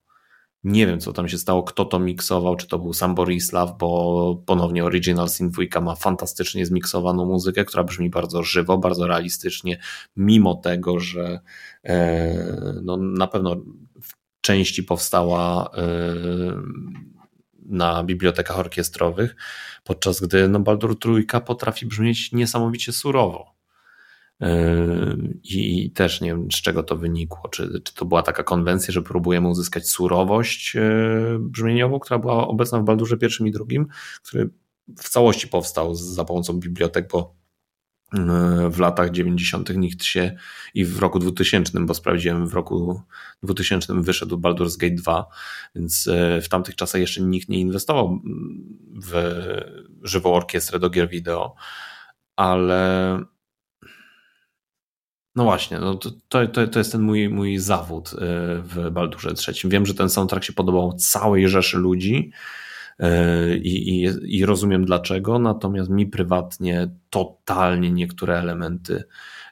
[0.63, 4.43] Nie wiem, co tam się stało, kto to miksował, czy to był sam Borislav, bo
[4.45, 9.79] ponownie Original Sin 2 ma fantastycznie zmiksowaną muzykę, która brzmi bardzo żywo, bardzo realistycznie,
[10.15, 11.39] mimo tego, że
[11.83, 12.35] e,
[12.83, 13.55] no, na pewno
[14.01, 15.81] w części powstała e,
[17.65, 19.35] na bibliotekach orkiestrowych,
[19.83, 23.53] podczas gdy no, Baldur Trójka potrafi brzmieć niesamowicie surowo.
[24.39, 27.49] Yy, I też nie wiem, z czego to wynikło.
[27.49, 32.79] Czy, czy to była taka konwencja, że próbujemy uzyskać surowość yy, brzmieniową, która była obecna
[32.79, 33.87] w Baldurze pierwszym i drugim,
[34.23, 34.49] który
[34.97, 37.35] w całości powstał za pomocą bibliotek, bo
[38.13, 39.77] yy, w latach 90.
[39.77, 40.35] nikt się
[40.73, 43.01] i w roku 2000, bo sprawdziłem, w roku
[43.43, 45.25] 2000 wyszedł Baldur's Gate 2,
[45.75, 46.09] więc
[46.41, 48.21] w tamtych czasach jeszcze nikt nie inwestował
[49.03, 49.33] w
[50.01, 51.55] żywą orkiestrę do gier wideo,
[52.35, 53.19] ale
[55.35, 56.11] no właśnie, no to,
[56.47, 58.15] to, to jest ten mój, mój zawód y,
[58.61, 59.69] w Baldurze III.
[59.69, 62.31] Wiem, że ten soundtrack się podobał całej rzeszy ludzi
[62.99, 69.03] y, i, i, i rozumiem dlaczego, natomiast mi prywatnie totalnie niektóre elementy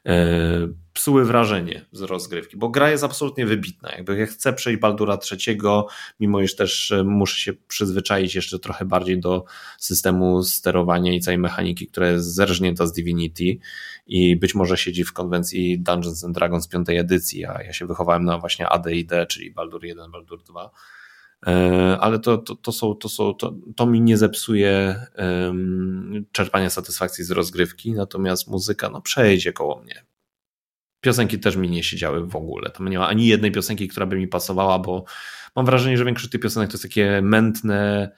[0.05, 3.91] E, psuły wrażenie z rozgrywki, bo gra jest absolutnie wybitna.
[3.91, 5.87] Jakby ja chcę przejść Baldura trzeciego,
[6.19, 9.43] mimo iż też muszę się przyzwyczaić jeszcze trochę bardziej do
[9.77, 13.57] systemu sterowania i całej mechaniki, która jest zerżnięta z Divinity
[14.07, 18.25] i być może siedzi w konwencji Dungeons and Dragons piątej edycji, a ja się wychowałem
[18.25, 20.71] na właśnie AD&D, czyli Baldur 1, Baldur 2
[21.47, 26.69] e, ale to, to, to, są, to, są, to, to mi nie zepsuje um, czerpania
[26.69, 30.05] satysfakcji z rozgrywki, natomiast muzyka no, przejdzie koło mnie.
[31.01, 32.69] Piosenki też mi nie siedziały w ogóle.
[32.69, 35.05] Tam nie ma ani jednej piosenki, która by mi pasowała, bo
[35.55, 38.11] mam wrażenie, że większość tych piosenek to jest takie mętne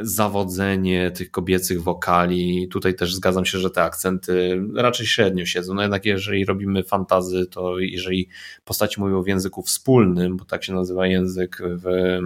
[0.00, 2.68] zawodzenie tych kobiecych wokali.
[2.68, 5.74] Tutaj też zgadzam się, że te akcenty raczej średnio siedzą.
[5.74, 8.28] No jednak jeżeli robimy fantazy, to jeżeli
[8.64, 12.18] postaci mówią w języku wspólnym, bo tak się nazywa język w,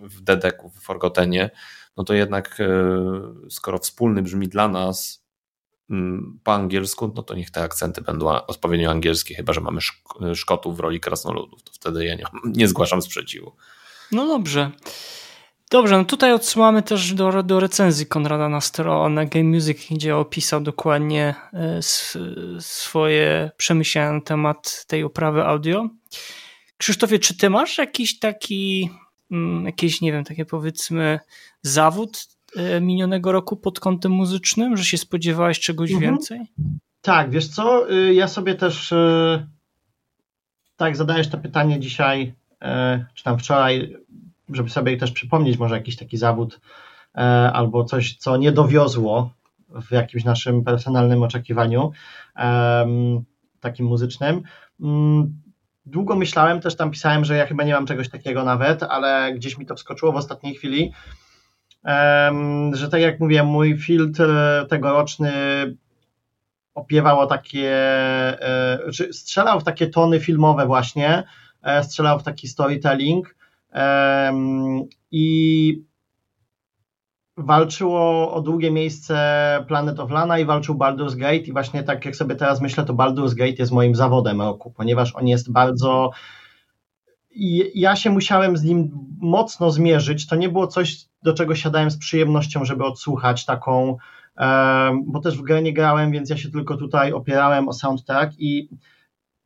[0.00, 1.50] w Dedeku, w Forgotenie,
[1.96, 5.22] no to jednak e, skoro wspólny brzmi dla nas,
[5.90, 9.80] Mm, po angielsku, no to niech te akcenty będą odpowiednio angielskie, chyba że mamy
[10.34, 13.52] Szkotów w roli krasnoludów, to wtedy ja nie, nie zgłaszam sprzeciwu.
[14.12, 14.70] No dobrze.
[15.72, 20.60] Dobrze, no tutaj odsyłamy też do, do recenzji Konrada na stronę Game Music, gdzie opisał
[20.60, 21.80] dokładnie e,
[22.60, 25.88] swoje przemyślenia na temat tej oprawy audio.
[26.76, 28.90] Krzysztofie, czy ty masz jakiś taki,
[29.30, 31.20] mm, jakiś, nie wiem, takie powiedzmy
[31.62, 32.26] zawód
[32.56, 36.10] E, minionego roku pod kątem muzycznym, że się spodziewałeś czegoś mhm.
[36.12, 36.40] więcej?
[37.00, 39.46] Tak, wiesz co, y, ja sobie też y,
[40.76, 42.66] tak zadajesz to pytanie dzisiaj, y,
[43.14, 43.96] czy tam wczoraj,
[44.54, 46.60] żeby sobie też przypomnieć może jakiś taki zawód
[47.52, 49.30] albo coś, co nie dowiozło
[49.68, 51.92] w jakimś naszym personalnym oczekiwaniu
[53.60, 54.42] takim muzycznym.
[54.80, 55.40] Mm,
[55.86, 59.58] długo myślałem, też tam pisałem, że ja chyba nie mam czegoś takiego nawet, ale gdzieś
[59.58, 60.92] mi to wskoczyło w ostatniej chwili
[62.72, 64.24] że tak jak mówię, mój filtr
[64.68, 65.32] tegoroczny
[66.74, 67.70] opiewał takie,
[68.42, 68.78] e,
[69.12, 71.22] strzelał w takie tony filmowe właśnie,
[71.62, 73.36] e, strzelał w taki storytelling
[75.10, 75.84] i
[77.36, 82.16] walczyło o drugie miejsce Planet of Lana i walczył Baldur's Gate i właśnie tak jak
[82.16, 86.10] sobie teraz myślę, to Baldur's Gate jest moim zawodem roku, ponieważ on jest bardzo
[87.74, 88.90] ja się musiałem z nim
[89.20, 90.26] mocno zmierzyć.
[90.26, 93.96] To nie było coś, do czego siadałem z przyjemnością, żeby odsłuchać taką,
[95.04, 98.68] bo też w grę nie grałem, więc ja się tylko tutaj opierałem o soundtrack i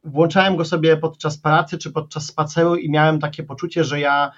[0.07, 4.33] włączałem go sobie podczas pracy czy podczas spaceru i miałem takie poczucie, że ja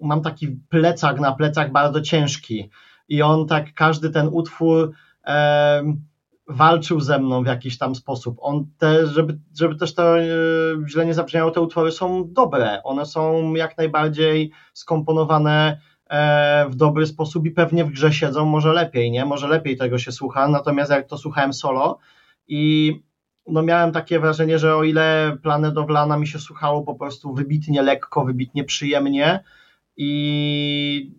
[0.00, 2.70] mam taki plecak na plecach bardzo ciężki
[3.08, 4.92] i on tak, każdy ten utwór
[6.48, 8.36] walczył ze mną w jakiś tam sposób.
[8.40, 10.24] On te, żeby, żeby też to e,
[10.88, 12.82] źle nie zabrzmiało, te utwory są dobre.
[12.82, 18.72] One są jak najbardziej skomponowane e, w dobry sposób i pewnie w grze siedzą może
[18.72, 19.24] lepiej, nie?
[19.24, 21.98] Może lepiej tego się słucha, natomiast jak to słuchałem solo
[22.48, 22.92] i
[23.48, 27.34] no miałem takie wrażenie, że o ile Planet of Lana mi się słuchało po prostu
[27.34, 29.44] wybitnie lekko, wybitnie przyjemnie
[29.96, 31.12] i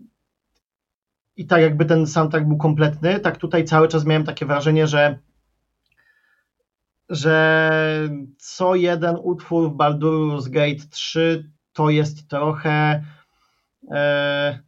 [1.37, 5.19] i tak jakby ten soundtrack był kompletny, tak tutaj cały czas miałem takie wrażenie, że
[7.09, 7.69] że
[8.37, 13.03] co jeden utwór w Baldur's Gate 3 to jest trochę
[13.91, 14.59] e,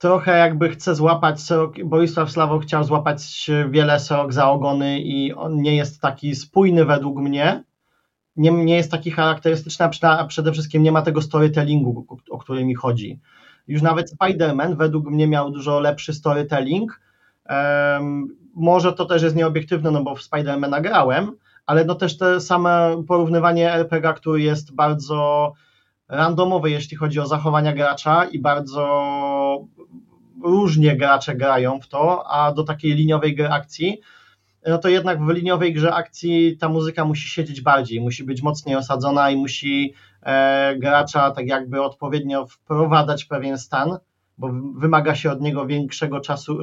[0.00, 5.62] trochę jakby chce złapać Sorok, Borisław Slawo chciał złapać wiele Sorok za ogony i on
[5.62, 7.64] nie jest taki spójny według mnie,
[8.36, 12.74] nie, nie jest taki charakterystyczny, a przede wszystkim nie ma tego storytellingu, o, który mi
[12.74, 13.20] chodzi.
[13.68, 17.00] Już nawet Spider-Man według mnie miał dużo lepszy storytelling.
[18.54, 21.32] Może to też jest nieobiektywne, no bo w Spider-Mana grałem,
[21.66, 25.52] ale no też te same porównywanie RPG, który jest bardzo
[26.10, 29.66] randomowy, jeśli chodzi o zachowania gracza i bardzo
[30.42, 34.00] różnie gracze grają w to, a do takiej liniowej gry akcji,
[34.66, 38.76] no to jednak w liniowej grze akcji ta muzyka musi siedzieć bardziej, musi być mocniej
[38.76, 43.98] osadzona i musi e, gracza tak jakby odpowiednio wprowadzać pewien stan,
[44.38, 46.62] bo wymaga się od niego większego czasu,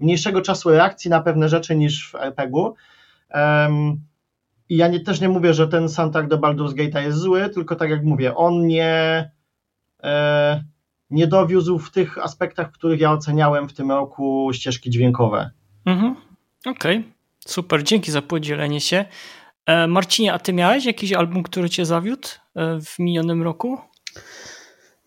[0.00, 2.74] mniejszego czasu reakcji na pewne rzeczy niż w RPG-u.
[3.34, 4.00] Um,
[4.68, 7.76] I ja nie, też nie mówię, że ten soundtrack do Baldur's Gate jest zły, tylko
[7.76, 9.30] tak jak mówię, on nie,
[10.02, 10.64] e,
[11.10, 15.50] nie dowiózł w tych aspektach, w których ja oceniałem w tym roku ścieżki dźwiękowe.
[15.86, 16.16] Mhm.
[16.66, 17.12] Okej, okay.
[17.46, 19.04] super, dzięki za podzielenie się.
[19.66, 23.78] E, Marcinie, a ty miałeś jakiś album, który cię zawiódł e, w minionym roku?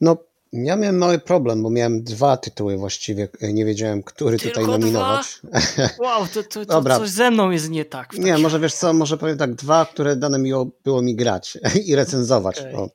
[0.02, 0.18] No,
[0.53, 3.28] ja miałem mały problem, bo miałem dwa tytuły właściwie.
[3.41, 5.40] Nie wiedziałem, który Tylko tutaj nominować.
[5.44, 5.90] Dwa?
[5.99, 8.14] Wow, to, to, to coś ze mną jest nie tak.
[8.14, 10.52] Nie, może wiesz co, może powiem tak, dwa, które dane mi
[10.84, 11.57] było mi grać
[11.88, 12.60] i recenzować.
[12.60, 12.90] Okay.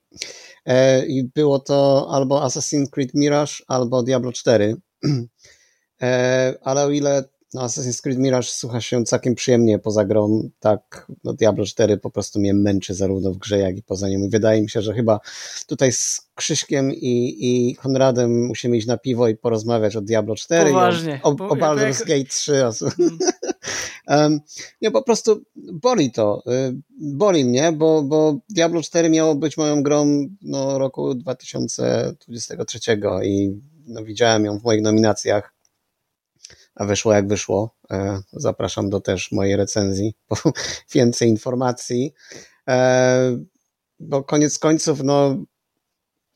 [0.66, 4.76] E, I było to albo Assassin's Creed Mirage, albo Diablo 4.
[6.02, 7.24] E, ale o ile
[7.55, 12.10] no Assassin's Creed Mirage słucha się całkiem przyjemnie poza grą, tak no Diablo 4 po
[12.10, 14.18] prostu mnie męczy zarówno w grze, jak i poza nią.
[14.18, 15.20] I wydaje mi się, że chyba
[15.66, 20.70] tutaj z Krzyśkiem i, i Konradem musimy iść na piwo i porozmawiać o Diablo 4
[20.70, 21.20] Poważnie.
[21.23, 22.06] o, o, o Baldur's.
[22.06, 22.52] Gate 3.
[24.09, 24.40] um,
[24.82, 26.43] nie, po prostu boli to.
[26.47, 32.78] Y, boli mnie, bo, bo Diablo 4 miało być moją grą no, roku 2023
[33.24, 35.55] i no, widziałem ją w moich nominacjach
[36.76, 37.74] a wyszło jak wyszło.
[37.90, 40.36] E, zapraszam do też mojej recenzji po
[40.94, 42.14] więcej informacji.
[42.68, 43.38] E,
[44.00, 45.36] bo koniec końców, no,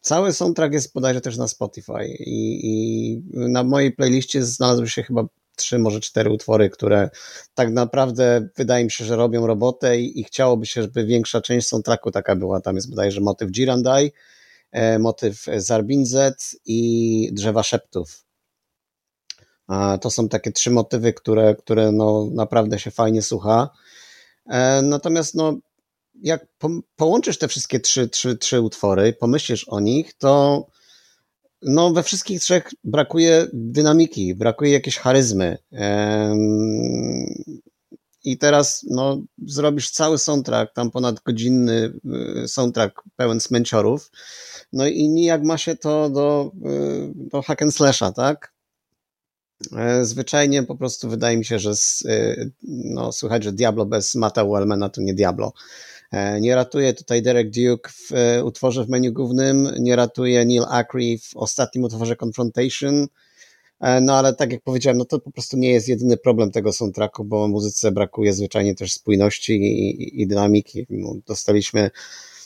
[0.00, 5.24] cały soundtrack jest bodajże też na Spotify i, i na mojej playliście znalazły się chyba
[5.56, 7.10] trzy, może cztery utwory, które
[7.54, 11.68] tak naprawdę wydaje mi się, że robią robotę i, i chciałoby się, żeby większa część
[11.68, 12.60] soundtracku taka była.
[12.60, 14.12] Tam jest bodajże motyw Girandai,
[14.72, 18.29] e, motyw Zarbinzet i Drzewa Szeptów.
[20.00, 23.70] To są takie trzy motywy, które, które no naprawdę się fajnie słucha.
[24.46, 25.58] E, natomiast no,
[26.22, 26.46] jak
[26.96, 30.66] połączysz te wszystkie trzy, trzy, trzy utwory, pomyślisz o nich, to
[31.62, 35.58] no, we wszystkich trzech brakuje dynamiki, brakuje jakiejś charyzmy.
[38.24, 41.92] I teraz no, zrobisz cały soundtrack, tam ponad godzinny
[42.44, 44.10] y, soundtrack pełen smęciorów,
[44.72, 48.52] no i nijak ma się to do, y, do hack and slasha, tak?
[49.76, 51.72] E, zwyczajnie po prostu wydaje mi się, że
[52.08, 55.52] e, no, słychać, że Diablo bez Mata Wellmana to nie Diablo.
[56.12, 58.10] E, nie ratuje tutaj Derek Duke w
[58.44, 63.06] utworze w menu głównym, nie ratuje Neil Acree w ostatnim utworze Confrontation,
[64.02, 67.24] no ale tak jak powiedziałem, no to po prostu nie jest jedyny problem tego soundtracku,
[67.24, 70.86] bo muzyce brakuje zwyczajnie też spójności i, i dynamiki.
[70.90, 71.90] No, dostaliśmy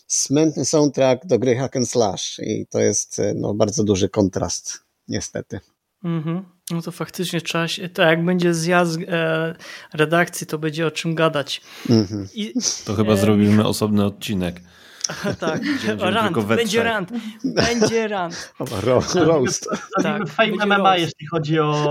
[0.07, 4.78] smętny soundtrack do gry Hack and Slash i to jest no, bardzo duży kontrast,
[5.09, 5.61] niestety.
[6.05, 6.44] Mhm.
[6.70, 9.55] No to faktycznie trzeba się, tak jak będzie zjazd e,
[9.93, 11.60] redakcji, to będzie o czym gadać.
[11.90, 12.28] Mhm.
[12.35, 12.52] I,
[12.85, 14.60] to chyba e, zrobimy osobny odcinek.
[15.40, 15.60] tak,
[15.98, 17.10] rant, będzie rant,
[17.44, 18.52] będzie rant.
[18.82, 19.68] Ro roast.
[20.02, 20.98] Tak, Fame MMA, roast.
[20.98, 21.90] jeśli chodzi o,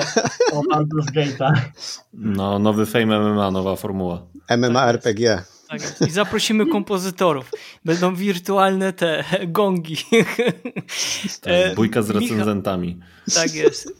[0.51, 1.53] o Baldur's Gate'a.
[2.13, 4.21] No, nowy Fame MMA, nowa formuła.
[4.49, 5.43] MMA tak RPG.
[5.81, 7.51] Tak I zaprosimy kompozytorów.
[7.85, 9.97] Będą wirtualne te gongi.
[11.41, 12.99] Tak, bójka z recenzentami.
[13.35, 13.93] Tak jest.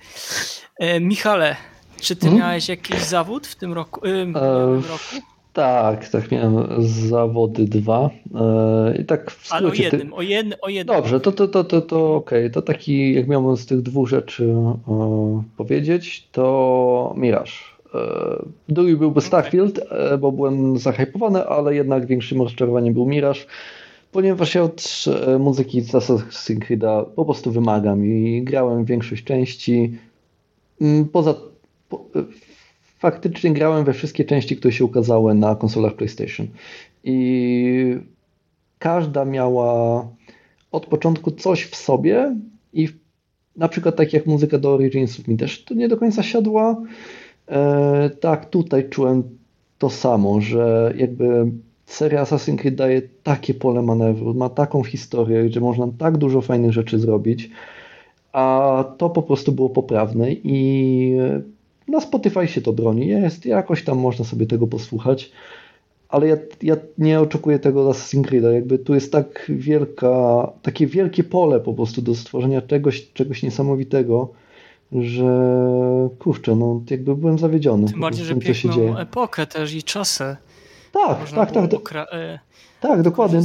[0.80, 1.56] E, Michale,
[2.02, 2.40] czy ty hmm?
[2.40, 4.08] miałeś jakiś zawód w tym roku?
[4.08, 5.26] E, w tym roku?
[5.54, 8.10] Tak, tak, miałem zawody dwa.
[8.36, 10.16] E, I tak w Ale o jednym, ty...
[10.16, 10.96] o, jednym, o jednym.
[10.96, 12.40] Dobrze, to, to, to, to, to okej.
[12.40, 12.50] Okay.
[12.50, 14.56] To taki, jak miałbym z tych dwóch rzeczy
[14.88, 17.73] e, powiedzieć, to Mirage.
[17.96, 23.40] E, drugi byłby Starfield, e, bo byłem zahypowany, ale jednak większym rozczarowaniem był Mirage,
[24.12, 29.98] ponieważ ja od e, muzyki z Assassin's Creed'a po prostu wymagam i grałem większość części.
[30.82, 31.36] Mm, poza
[31.90, 32.06] po,
[33.00, 36.48] faktycznie grałem we wszystkie części, które się ukazały na konsolach PlayStation.
[37.04, 37.98] I
[38.80, 40.08] każda miała
[40.72, 42.36] od początku coś w sobie
[42.74, 42.90] i
[43.56, 46.82] na przykład tak jak muzyka do Originsów mi też to nie do końca siadła.
[47.48, 49.24] E, tak, tutaj czułem
[49.78, 51.52] to samo, że jakby
[51.86, 56.74] seria Assassin's Creed daje takie pole manewru, ma taką historię, gdzie można tak dużo fajnych
[56.74, 57.50] rzeczy zrobić,
[58.32, 61.18] a to po prostu było poprawne i
[61.88, 65.32] na Spotify się to broni, jest, jakoś tam można sobie tego posłuchać,
[66.10, 70.88] ale ja, ja nie oczekuję tego od Assassin's Creed'a, jakby tu jest tak wielka, takie
[70.88, 74.30] wielkie pole po prostu do stworzenia czegoś, czegoś niesamowitego,
[74.92, 77.88] że kurczę, no jakby byłem zawiedziony.
[77.88, 80.36] Tym bardziej, że piękną epokę też i czasy
[80.92, 81.72] Tak, tak, tak.
[81.72, 82.40] Okra- e,
[82.80, 83.40] tak, dokładnie.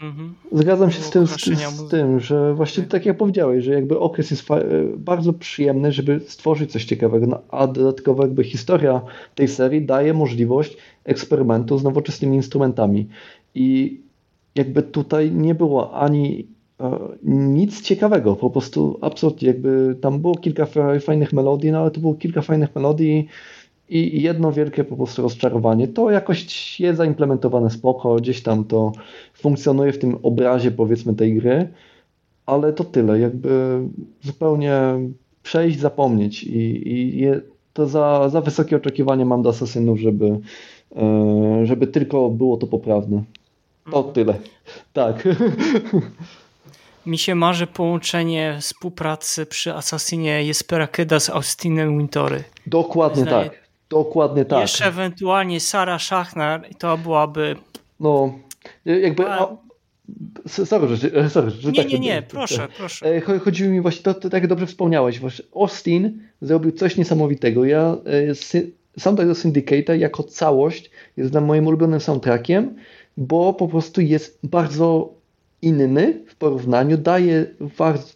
[0.00, 0.34] Mhm.
[0.52, 1.30] Zgadzam się z tym, z,
[1.76, 4.64] z tym, że właśnie tak jak powiedziałeś, że jakby okres jest e,
[4.96, 9.00] bardzo przyjemny, żeby stworzyć coś ciekawego, no, a dodatkowo jakby historia
[9.34, 13.08] tej serii daje możliwość eksperymentu z nowoczesnymi instrumentami.
[13.54, 14.00] I
[14.54, 16.46] jakby tutaj nie było ani
[17.22, 20.66] nic ciekawego, po prostu absolutnie jakby tam było kilka
[21.00, 23.28] fajnych melodii, no ale to było kilka fajnych melodii
[23.88, 25.88] i jedno wielkie po prostu rozczarowanie.
[25.88, 28.92] To jakoś jest zaimplementowane spoko, gdzieś tam to
[29.34, 31.68] funkcjonuje w tym obrazie powiedzmy tej gry,
[32.46, 33.80] ale to tyle, jakby
[34.22, 34.80] zupełnie
[35.42, 37.40] przejść, zapomnieć i, i je,
[37.72, 40.40] to za, za wysokie oczekiwania mam do Asasynów, żeby,
[40.96, 43.22] e, żeby tylko było to poprawne.
[43.90, 44.14] To mhm.
[44.14, 44.34] tyle.
[44.92, 45.28] Tak.
[47.06, 52.44] Mi się marzy połączenie współpracy przy Assassinie Jespera z Austinem Wintory.
[52.66, 53.58] Dokładnie Zdaje, tak.
[53.88, 54.60] Dokładnie tak.
[54.60, 57.56] Jeszcze ewentualnie Sara Schachner i to byłaby...
[58.00, 58.38] No,
[58.84, 59.30] jakby...
[59.30, 59.56] A...
[60.46, 63.06] Sorry, że, sorry, że nie, tak, nie, nie, proszę, proszę.
[63.06, 67.64] E, chodziło mi właśnie, to, to tak dobrze wspomniałeś, właśnie Austin zrobił coś niesamowitego.
[67.64, 67.96] Ja
[68.54, 68.60] e,
[68.98, 72.76] soundtrack do Syndicate jako całość jest dla moim ulubionym soundtrackiem,
[73.16, 75.14] bo po prostu jest bardzo
[75.62, 77.54] inny porównaniu, daje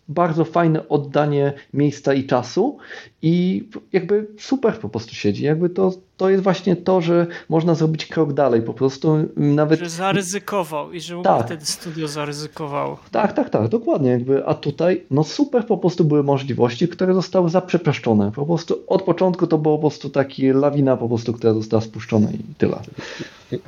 [0.09, 2.79] bardzo fajne oddanie miejsca i czasu
[3.27, 5.45] i jakby super po prostu siedzi.
[5.45, 9.81] Jakby to, to jest właśnie to, że można zrobić krok dalej, po prostu nawet...
[9.81, 11.47] Że zaryzykował i że tak.
[11.47, 12.99] wtedy studio zaryzykowało.
[13.11, 14.11] Tak, tak, tak, dokładnie.
[14.11, 18.33] Jakby, a tutaj no super po prostu były możliwości, które zostały zaprzepaszczone.
[18.33, 22.31] Po prostu od początku to było po prostu taki lawina po prostu, która została spuszczona
[22.31, 22.79] i tyle.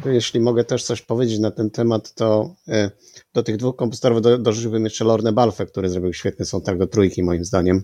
[0.05, 2.91] Jeśli mogę też coś powiedzieć na ten temat, to e,
[3.35, 7.45] do tych dwóch kompozytorów dorzuciłbym jeszcze Lorne Balfe, który zrobił świetny soundtrack do trójki moim
[7.45, 7.83] zdaniem.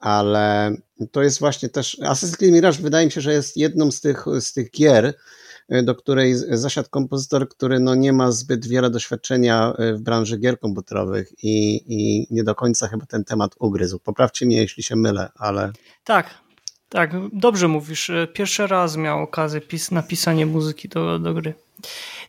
[0.00, 0.76] Ale
[1.12, 4.24] to jest właśnie też, Assassin's Creed Mirage wydaje mi się, że jest jedną z tych,
[4.40, 5.14] z tych gier,
[5.68, 10.38] e, do której zasiadł kompozytor, który no nie ma zbyt wiele doświadczenia e, w branży
[10.38, 13.98] gier komputerowych i, i nie do końca chyba ten temat ugryzł.
[13.98, 15.72] Poprawcie mnie, jeśli się mylę, ale...
[16.04, 16.34] Tak,
[16.88, 18.10] tak, dobrze mówisz.
[18.10, 21.54] E, pierwszy raz miał okazję pis napisanie muzyki do, do gry.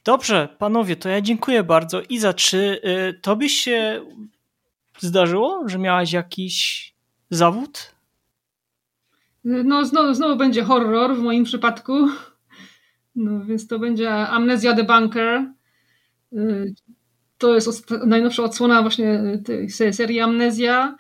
[0.06, 2.02] Dobrze, panowie, to ja dziękuję bardzo.
[2.10, 4.06] Iza, czy y, tobie się
[5.00, 6.90] zdarzyło, że miałaś jakiś
[7.30, 7.92] zawód?
[9.44, 12.10] No, znowu, znowu będzie horror w moim przypadku.
[13.16, 15.52] No, więc to będzie Amnesia the Bunker.
[16.34, 16.74] Y,
[17.38, 20.96] to jest najnowsza odsłona właśnie tej serii Amnesia.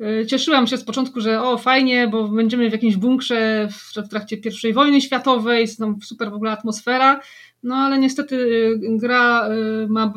[0.00, 4.36] Y, cieszyłam się z początku, że o fajnie, bo będziemy w jakimś bunkrze w trakcie
[4.64, 7.20] I wojny światowej, jest tam super w ogóle atmosfera,
[7.62, 9.48] no ale niestety y, gra
[9.88, 10.12] ma,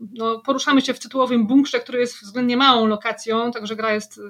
[0.00, 4.20] no, poruszamy się w tytułowym bunkrze, który jest względnie małą lokacją, także gra jest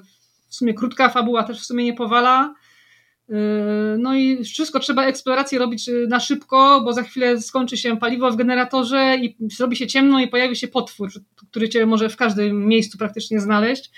[0.52, 2.54] w sumie krótka fabuła też w sumie nie powala.
[3.28, 3.36] Yy,
[3.98, 8.30] no i wszystko trzeba eksplorację robić yy, na szybko, bo za chwilę skończy się paliwo
[8.30, 11.10] w generatorze i zrobi się ciemno i pojawi się potwór,
[11.50, 13.90] który cię może w każdym miejscu praktycznie znaleźć.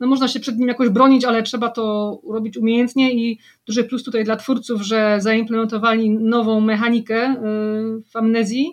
[0.00, 4.04] No można się przed nim jakoś bronić, ale trzeba to robić umiejętnie i duży plus
[4.04, 8.72] tutaj dla twórców, że zaimplementowali nową mechanikę yy, w amnezji,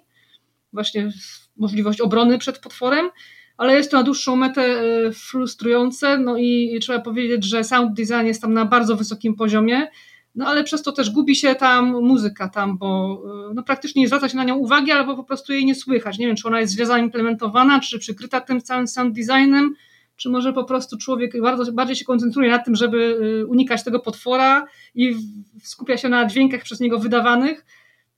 [0.73, 1.11] właśnie
[1.57, 3.09] możliwość obrony przed potworem
[3.57, 8.25] ale jest to na dłuższą metę e, frustrujące, no i trzeba powiedzieć, że sound design
[8.25, 9.88] jest tam na bardzo wysokim poziomie,
[10.35, 14.07] no ale przez to też gubi się tam muzyka tam, bo e, no praktycznie nie
[14.07, 16.17] zwraca się na nią uwagi, albo po prostu jej nie słychać.
[16.17, 19.75] Nie wiem, czy ona jest źle zaimplementowana, czy przykryta tym całym sound designem,
[20.15, 23.99] czy może po prostu człowiek bardzo, bardziej się koncentruje na tym, żeby e, unikać tego
[23.99, 25.15] potwora i
[25.63, 27.65] skupia się na dźwiękach przez niego wydawanych.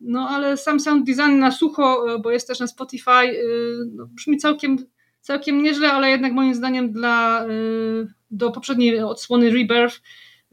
[0.01, 3.41] No ale sam sound design na sucho, bo jest też na Spotify,
[3.95, 4.77] no, brzmi całkiem
[5.21, 10.01] całkiem nieźle, ale jednak moim zdaniem dla, y, do poprzedniej odsłony Rebirth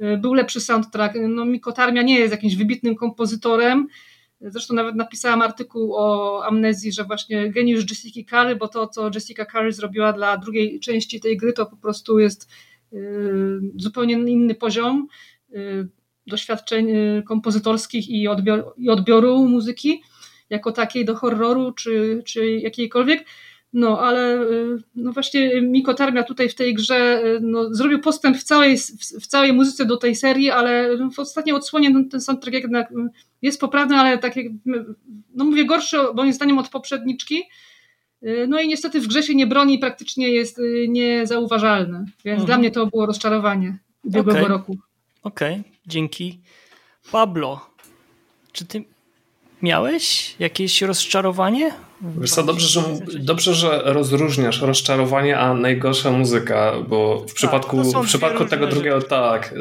[0.02, 1.14] y, był lepszy soundtrack.
[1.28, 3.86] No, Miko Tarmia nie jest jakimś wybitnym kompozytorem.
[4.40, 9.44] Zresztą nawet napisałam artykuł o amnezji, że właśnie geniusz Jessica Curry, bo to, co Jessica
[9.44, 12.51] Curry zrobiła dla drugiej części tej gry, to po prostu jest
[12.93, 15.09] y, zupełnie inny poziom
[16.26, 16.88] doświadczeń
[17.24, 20.02] kompozytorskich i, odbior, i odbioru muzyki
[20.51, 23.24] jako takiej do horroru czy, czy jakiejkolwiek.
[23.76, 28.36] No, ale y, no właśnie Miko Tarmia tutaj w tej grze y, no, zrobił postęp
[28.36, 28.78] w całej,
[29.20, 32.92] w całej muzyce do tej serii, ale w ostatniej odsłonie no, ten soundtrack jednak
[33.42, 34.46] jest poprawny, ale tak jak,
[35.34, 37.42] no mówię, gorszy moim zdaniem od poprzedniczki.
[38.22, 42.46] Y, no i niestety w grze się nie broni, praktycznie jest niezauważalny, więc mhm.
[42.46, 44.48] dla mnie to było rozczarowanie ubiegłego okay.
[44.48, 44.76] roku.
[45.22, 45.72] Okej, okay.
[45.86, 46.40] dzięki.
[47.12, 47.70] Pablo,
[48.52, 48.84] czy ty
[49.62, 51.72] Miałeś jakieś rozczarowanie?
[52.00, 52.82] Wiesz co, dobrze że,
[53.18, 58.96] dobrze, że rozróżniasz rozczarowanie, a najgorsza muzyka, bo w tak, przypadku, w przypadku tego drugiego
[58.96, 59.10] rzeczy.
[59.10, 59.54] tak,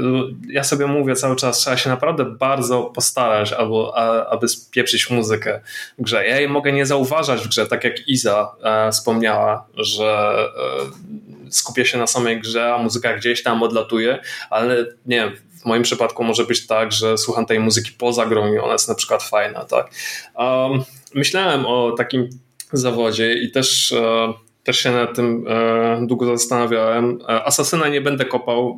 [0.50, 5.62] ja sobie mówię cały czas, trzeba się naprawdę bardzo postarać, albo, a, aby spieprzyć muzykę
[5.98, 6.28] w grze.
[6.28, 10.36] Ja jej mogę nie zauważać w grze, tak jak Iza e, wspomniała, że
[11.48, 14.20] e, skupia się na samej grze, a muzyka gdzieś tam odlatuje,
[14.50, 15.32] ale nie wiem,
[15.66, 18.88] w moim przypadku może być tak, że słucham tej muzyki poza grą i ona jest
[18.88, 19.92] na przykład fajna, tak.
[20.36, 20.84] Um,
[21.14, 22.30] myślałem o takim
[22.74, 24.34] zawodzie i też e,
[24.66, 27.20] też się nad tym e, długo zastanawiałem.
[27.30, 28.78] E, Asasyna nie będę kopał,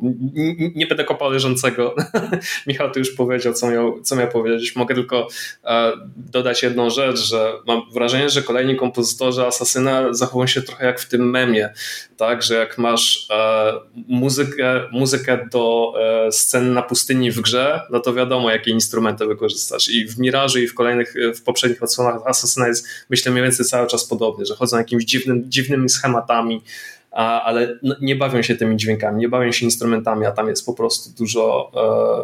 [0.74, 1.94] nie, będę kopał leżącego.
[2.66, 4.76] Michał tu już powiedział, co miał, co miał powiedzieć.
[4.76, 5.28] Mogę tylko
[5.64, 11.00] e, dodać jedną rzecz, że mam wrażenie, że kolejni kompozytorzy Asasyna zachowują się trochę jak
[11.00, 11.72] w tym memie,
[12.16, 13.72] tak, że jak masz e,
[14.08, 15.94] muzykę, muzykę do
[16.26, 19.88] e, scen na pustyni w grze, no to wiadomo, jakie instrumenty wykorzystasz.
[19.88, 23.86] I w Mirażu i w kolejnych, w poprzednich odsłonach Asasyna jest, myślę, mniej więcej cały
[23.86, 26.62] czas podobnie, że chodzą jakimś dziwnym, dziwnym schematami,
[27.10, 31.10] ale nie bawią się tymi dźwiękami, nie bawią się instrumentami, a tam jest po prostu
[31.18, 31.70] dużo,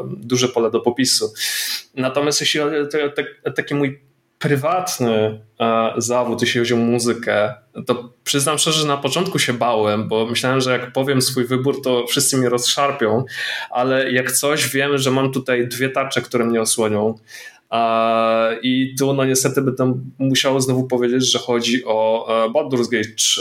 [0.05, 1.33] e, duże pole do popisu.
[1.95, 2.77] Natomiast jeśli chodzi
[3.45, 4.01] o taki mój
[4.39, 7.55] prywatny e, zawód, jeśli chodzi o muzykę,
[7.87, 11.83] to przyznam szczerze, że na początku się bałem, bo myślałem, że jak powiem swój wybór,
[11.83, 13.25] to wszyscy mnie rozszarpią,
[13.71, 17.15] ale jak coś wiem, że mam tutaj dwie tarcze, które mnie osłonią,
[18.63, 23.41] i tu no niestety będę musiał znowu powiedzieć, że chodzi o e, Baldur's Gate 3.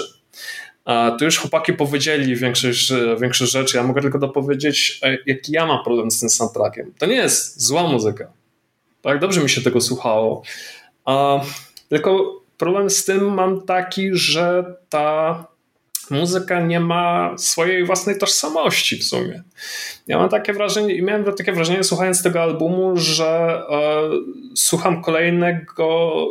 [1.19, 3.77] Tu już chłopaki powiedzieli większość, większość rzeczy.
[3.77, 6.93] Ja mogę tylko dopowiedzieć, e, jaki ja mam problem z tym soundtrackiem.
[6.99, 8.31] To nie jest zła muzyka.
[9.01, 10.43] Tak, dobrze mi się tego słuchało.
[11.89, 15.45] Tylko problem z tym mam taki, że ta
[16.09, 19.43] muzyka nie ma swojej własnej tożsamości w sumie.
[20.07, 24.09] Ja mam takie wrażenie, miałem takie wrażenie słuchając tego albumu, że e,
[24.55, 26.27] słucham kolejnego,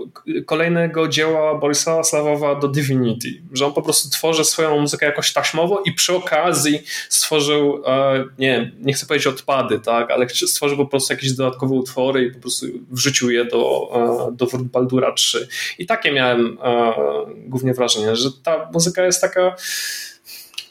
[0.46, 5.82] kolejnego dzieła Borisława Slawowa do Divinity, że on po prostu tworzy swoją muzykę jakoś taśmowo
[5.86, 11.12] i przy okazji stworzył, e, nie nie chcę powiedzieć odpady, tak, ale stworzył po prostu
[11.12, 13.90] jakieś dodatkowe utwory i po prostu wrzucił je do,
[14.28, 15.48] e, do Baldura 3.
[15.78, 16.92] I takie miałem e,
[17.46, 19.56] głównie wrażenie, że ta muzyka jest taka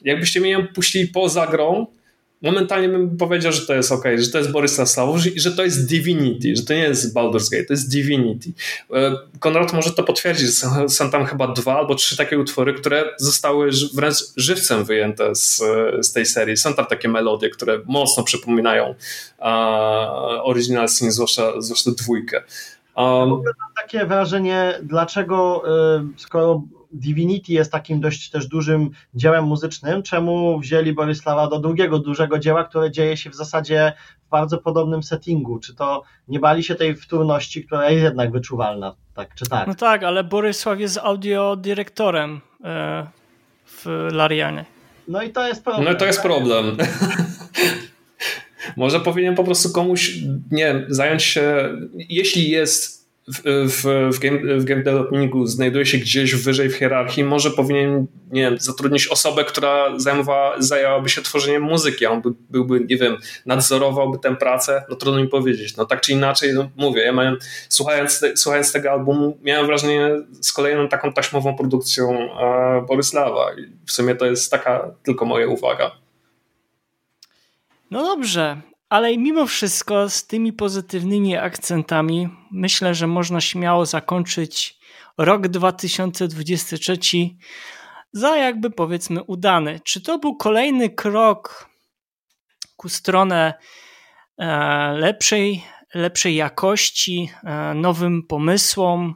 [0.02, 1.88] jakbyście mnie puścili poza grą,
[2.42, 5.64] momentalnie bym powiedział, że to jest ok, że to jest Boris Naslaw i że to
[5.64, 8.50] jest Divinity, że to nie jest Baldur's Gate, to jest Divinity.
[8.94, 10.50] E, Konrad może to potwierdzić,
[10.88, 15.64] są tam chyba dwa albo trzy takie utwory, które zostały wręcz żywcem wyjęte z,
[16.02, 16.58] z tej serii.
[16.58, 18.96] Są tam takie melodie, które mocno przypominają
[20.44, 22.44] Original Sin, zwłaszcza, zwłaszcza dwójkę.
[22.96, 25.64] Um, ja mam takie wrażenie, dlaczego
[26.00, 26.64] y, skoro
[26.94, 32.64] Divinity jest takim dość też dużym dziełem muzycznym, czemu wzięli Bolesława do drugiego dużego dzieła,
[32.64, 33.94] które dzieje się w zasadzie
[34.28, 35.60] w bardzo podobnym settingu?
[35.60, 39.68] Czy to nie bali się tej wtórności, która jest jednak wyczuwalna, tak czy tak?
[39.68, 43.08] No tak, ale Borysław jest audiodyrektorem e,
[43.66, 44.66] w Larianie.
[45.08, 45.86] No i to jest problem.
[45.86, 46.78] No i to jest problem.
[48.78, 50.16] Może powinien po prostu komuś,
[50.52, 51.70] nie zająć się,
[52.10, 57.24] jeśli jest w, w, w, game, w game developingu znajduje się gdzieś wyżej w hierarchii,
[57.24, 62.80] może powinien, nie wiem, zatrudnić osobę, która zajmowa, zajęłaby się tworzeniem muzyki, on by, byłby,
[62.90, 65.78] nie wiem, nadzorowałby tę pracę, no trudno mi powiedzieć.
[65.78, 67.38] No tak czy inaczej, no, mówię, ja miałem,
[67.70, 70.10] słuchając, słuchając tego albumu, miałem wrażenie
[70.42, 75.48] z kolejną taką taśmową produkcją e, Boryslawa i w sumie to jest taka tylko moja
[75.48, 75.92] uwaga.
[77.92, 78.62] No dobrze,
[78.92, 84.80] ale mimo wszystko z tymi pozytywnymi akcentami myślę, że można śmiało zakończyć
[85.18, 86.98] rok 2023
[88.14, 89.80] za jakby powiedzmy udany.
[89.84, 91.70] Czy to był kolejny krok
[92.78, 93.54] ku stronę
[94.38, 94.48] e,
[94.98, 95.64] lepszej,
[95.94, 99.16] lepszej jakości, e, nowym pomysłom,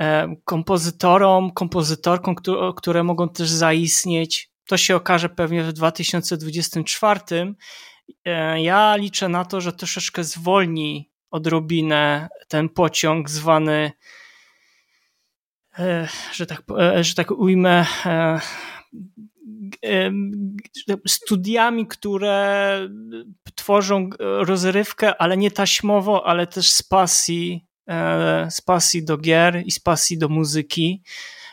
[0.00, 2.34] e, kompozytorom, kompozytorkom,
[2.76, 4.50] które mogą też zaistnieć?
[4.66, 7.54] To się okaże pewnie w 2024 E,
[8.56, 13.92] ja liczę na to, że troszeczkę zwolni odrobinę ten pociąg zwany,
[15.78, 17.86] e, że tak, e, że tak ujmę,
[21.06, 22.80] studiami, które
[23.54, 27.66] tworzą rozrywkę, ale nie taśmowo, ale też z pasji,
[28.50, 31.02] z pasji do gier i z pasji do muzyki,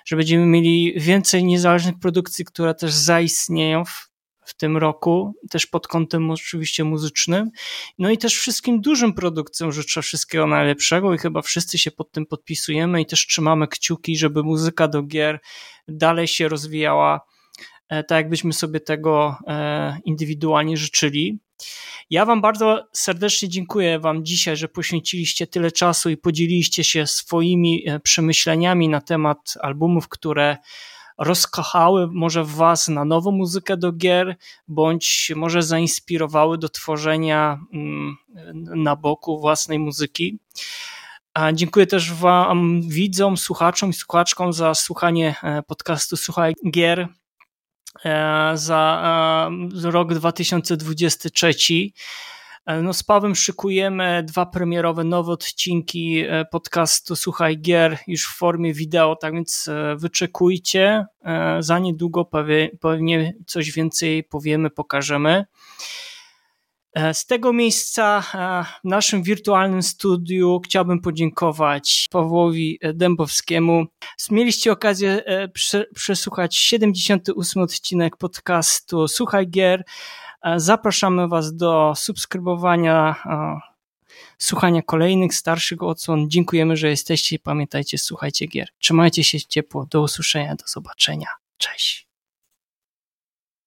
[0.05, 4.09] że będziemy mieli więcej niezależnych produkcji, które też zaistnieją w
[4.45, 7.51] w tym roku, też pod kątem oczywiście muzycznym.
[7.97, 12.25] No i też wszystkim dużym produkcjom życzę wszystkiego najlepszego i chyba wszyscy się pod tym
[12.25, 15.39] podpisujemy i też trzymamy kciuki, żeby muzyka do gier
[15.87, 17.21] dalej się rozwijała
[17.89, 21.39] e, tak, jakbyśmy sobie tego e, indywidualnie życzyli.
[22.09, 27.83] Ja Wam bardzo serdecznie dziękuję Wam dzisiaj, że poświęciliście tyle czasu i podzieliliście się swoimi
[27.87, 30.57] e, przemyśleniami na temat albumów, które
[31.17, 34.35] rozkochały może w Was na nową muzykę do gier,
[34.67, 38.15] bądź może zainspirowały do tworzenia mm,
[38.55, 40.39] na boku własnej muzyki.
[41.33, 47.07] A dziękuję też Wam, widzom, słuchaczom i słuchaczkom za słuchanie e, podcastu Słuchaj Gier
[48.05, 49.49] e, za
[49.83, 51.53] rok 2023.
[52.65, 58.37] E, no z Pawem szykujemy dwa premierowe nowe odcinki e, podcastu Słuchaj Gier już w
[58.37, 61.05] formie wideo, tak więc e, wyczekujcie.
[61.59, 62.29] Za niedługo
[62.81, 65.45] pewnie coś więcej powiemy, pokażemy.
[67.13, 68.23] Z tego miejsca
[68.83, 73.85] w naszym wirtualnym studiu chciałbym podziękować Pawłowi Dębowskiemu.
[74.31, 75.23] Mieliście okazję
[75.95, 79.83] przesłuchać 78 odcinek podcastu Słuchaj Gier.
[80.45, 83.59] E, zapraszamy Was do subskrybowania, e,
[84.37, 86.29] słuchania kolejnych starszych odsłon.
[86.29, 88.67] Dziękujemy, że jesteście i pamiętajcie, słuchajcie gier.
[88.79, 91.27] Trzymajcie się ciepło, do usłyszenia, do zobaczenia.
[91.57, 92.07] Cześć.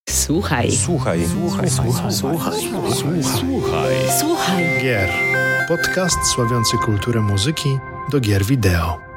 [0.08, 0.72] Słuchaj.
[0.72, 1.26] Słuchaj.
[1.26, 1.70] Słuchaj.
[1.70, 2.12] Słuchaj.
[2.12, 2.52] Słuchaj.
[2.92, 3.22] Słuchaj.
[3.22, 3.94] Słuchaj.
[4.20, 4.64] Słuchaj.
[4.82, 5.10] Gier.
[5.68, 7.78] Podcast sławiący kulturę muzyki
[8.10, 9.07] do gier wideo.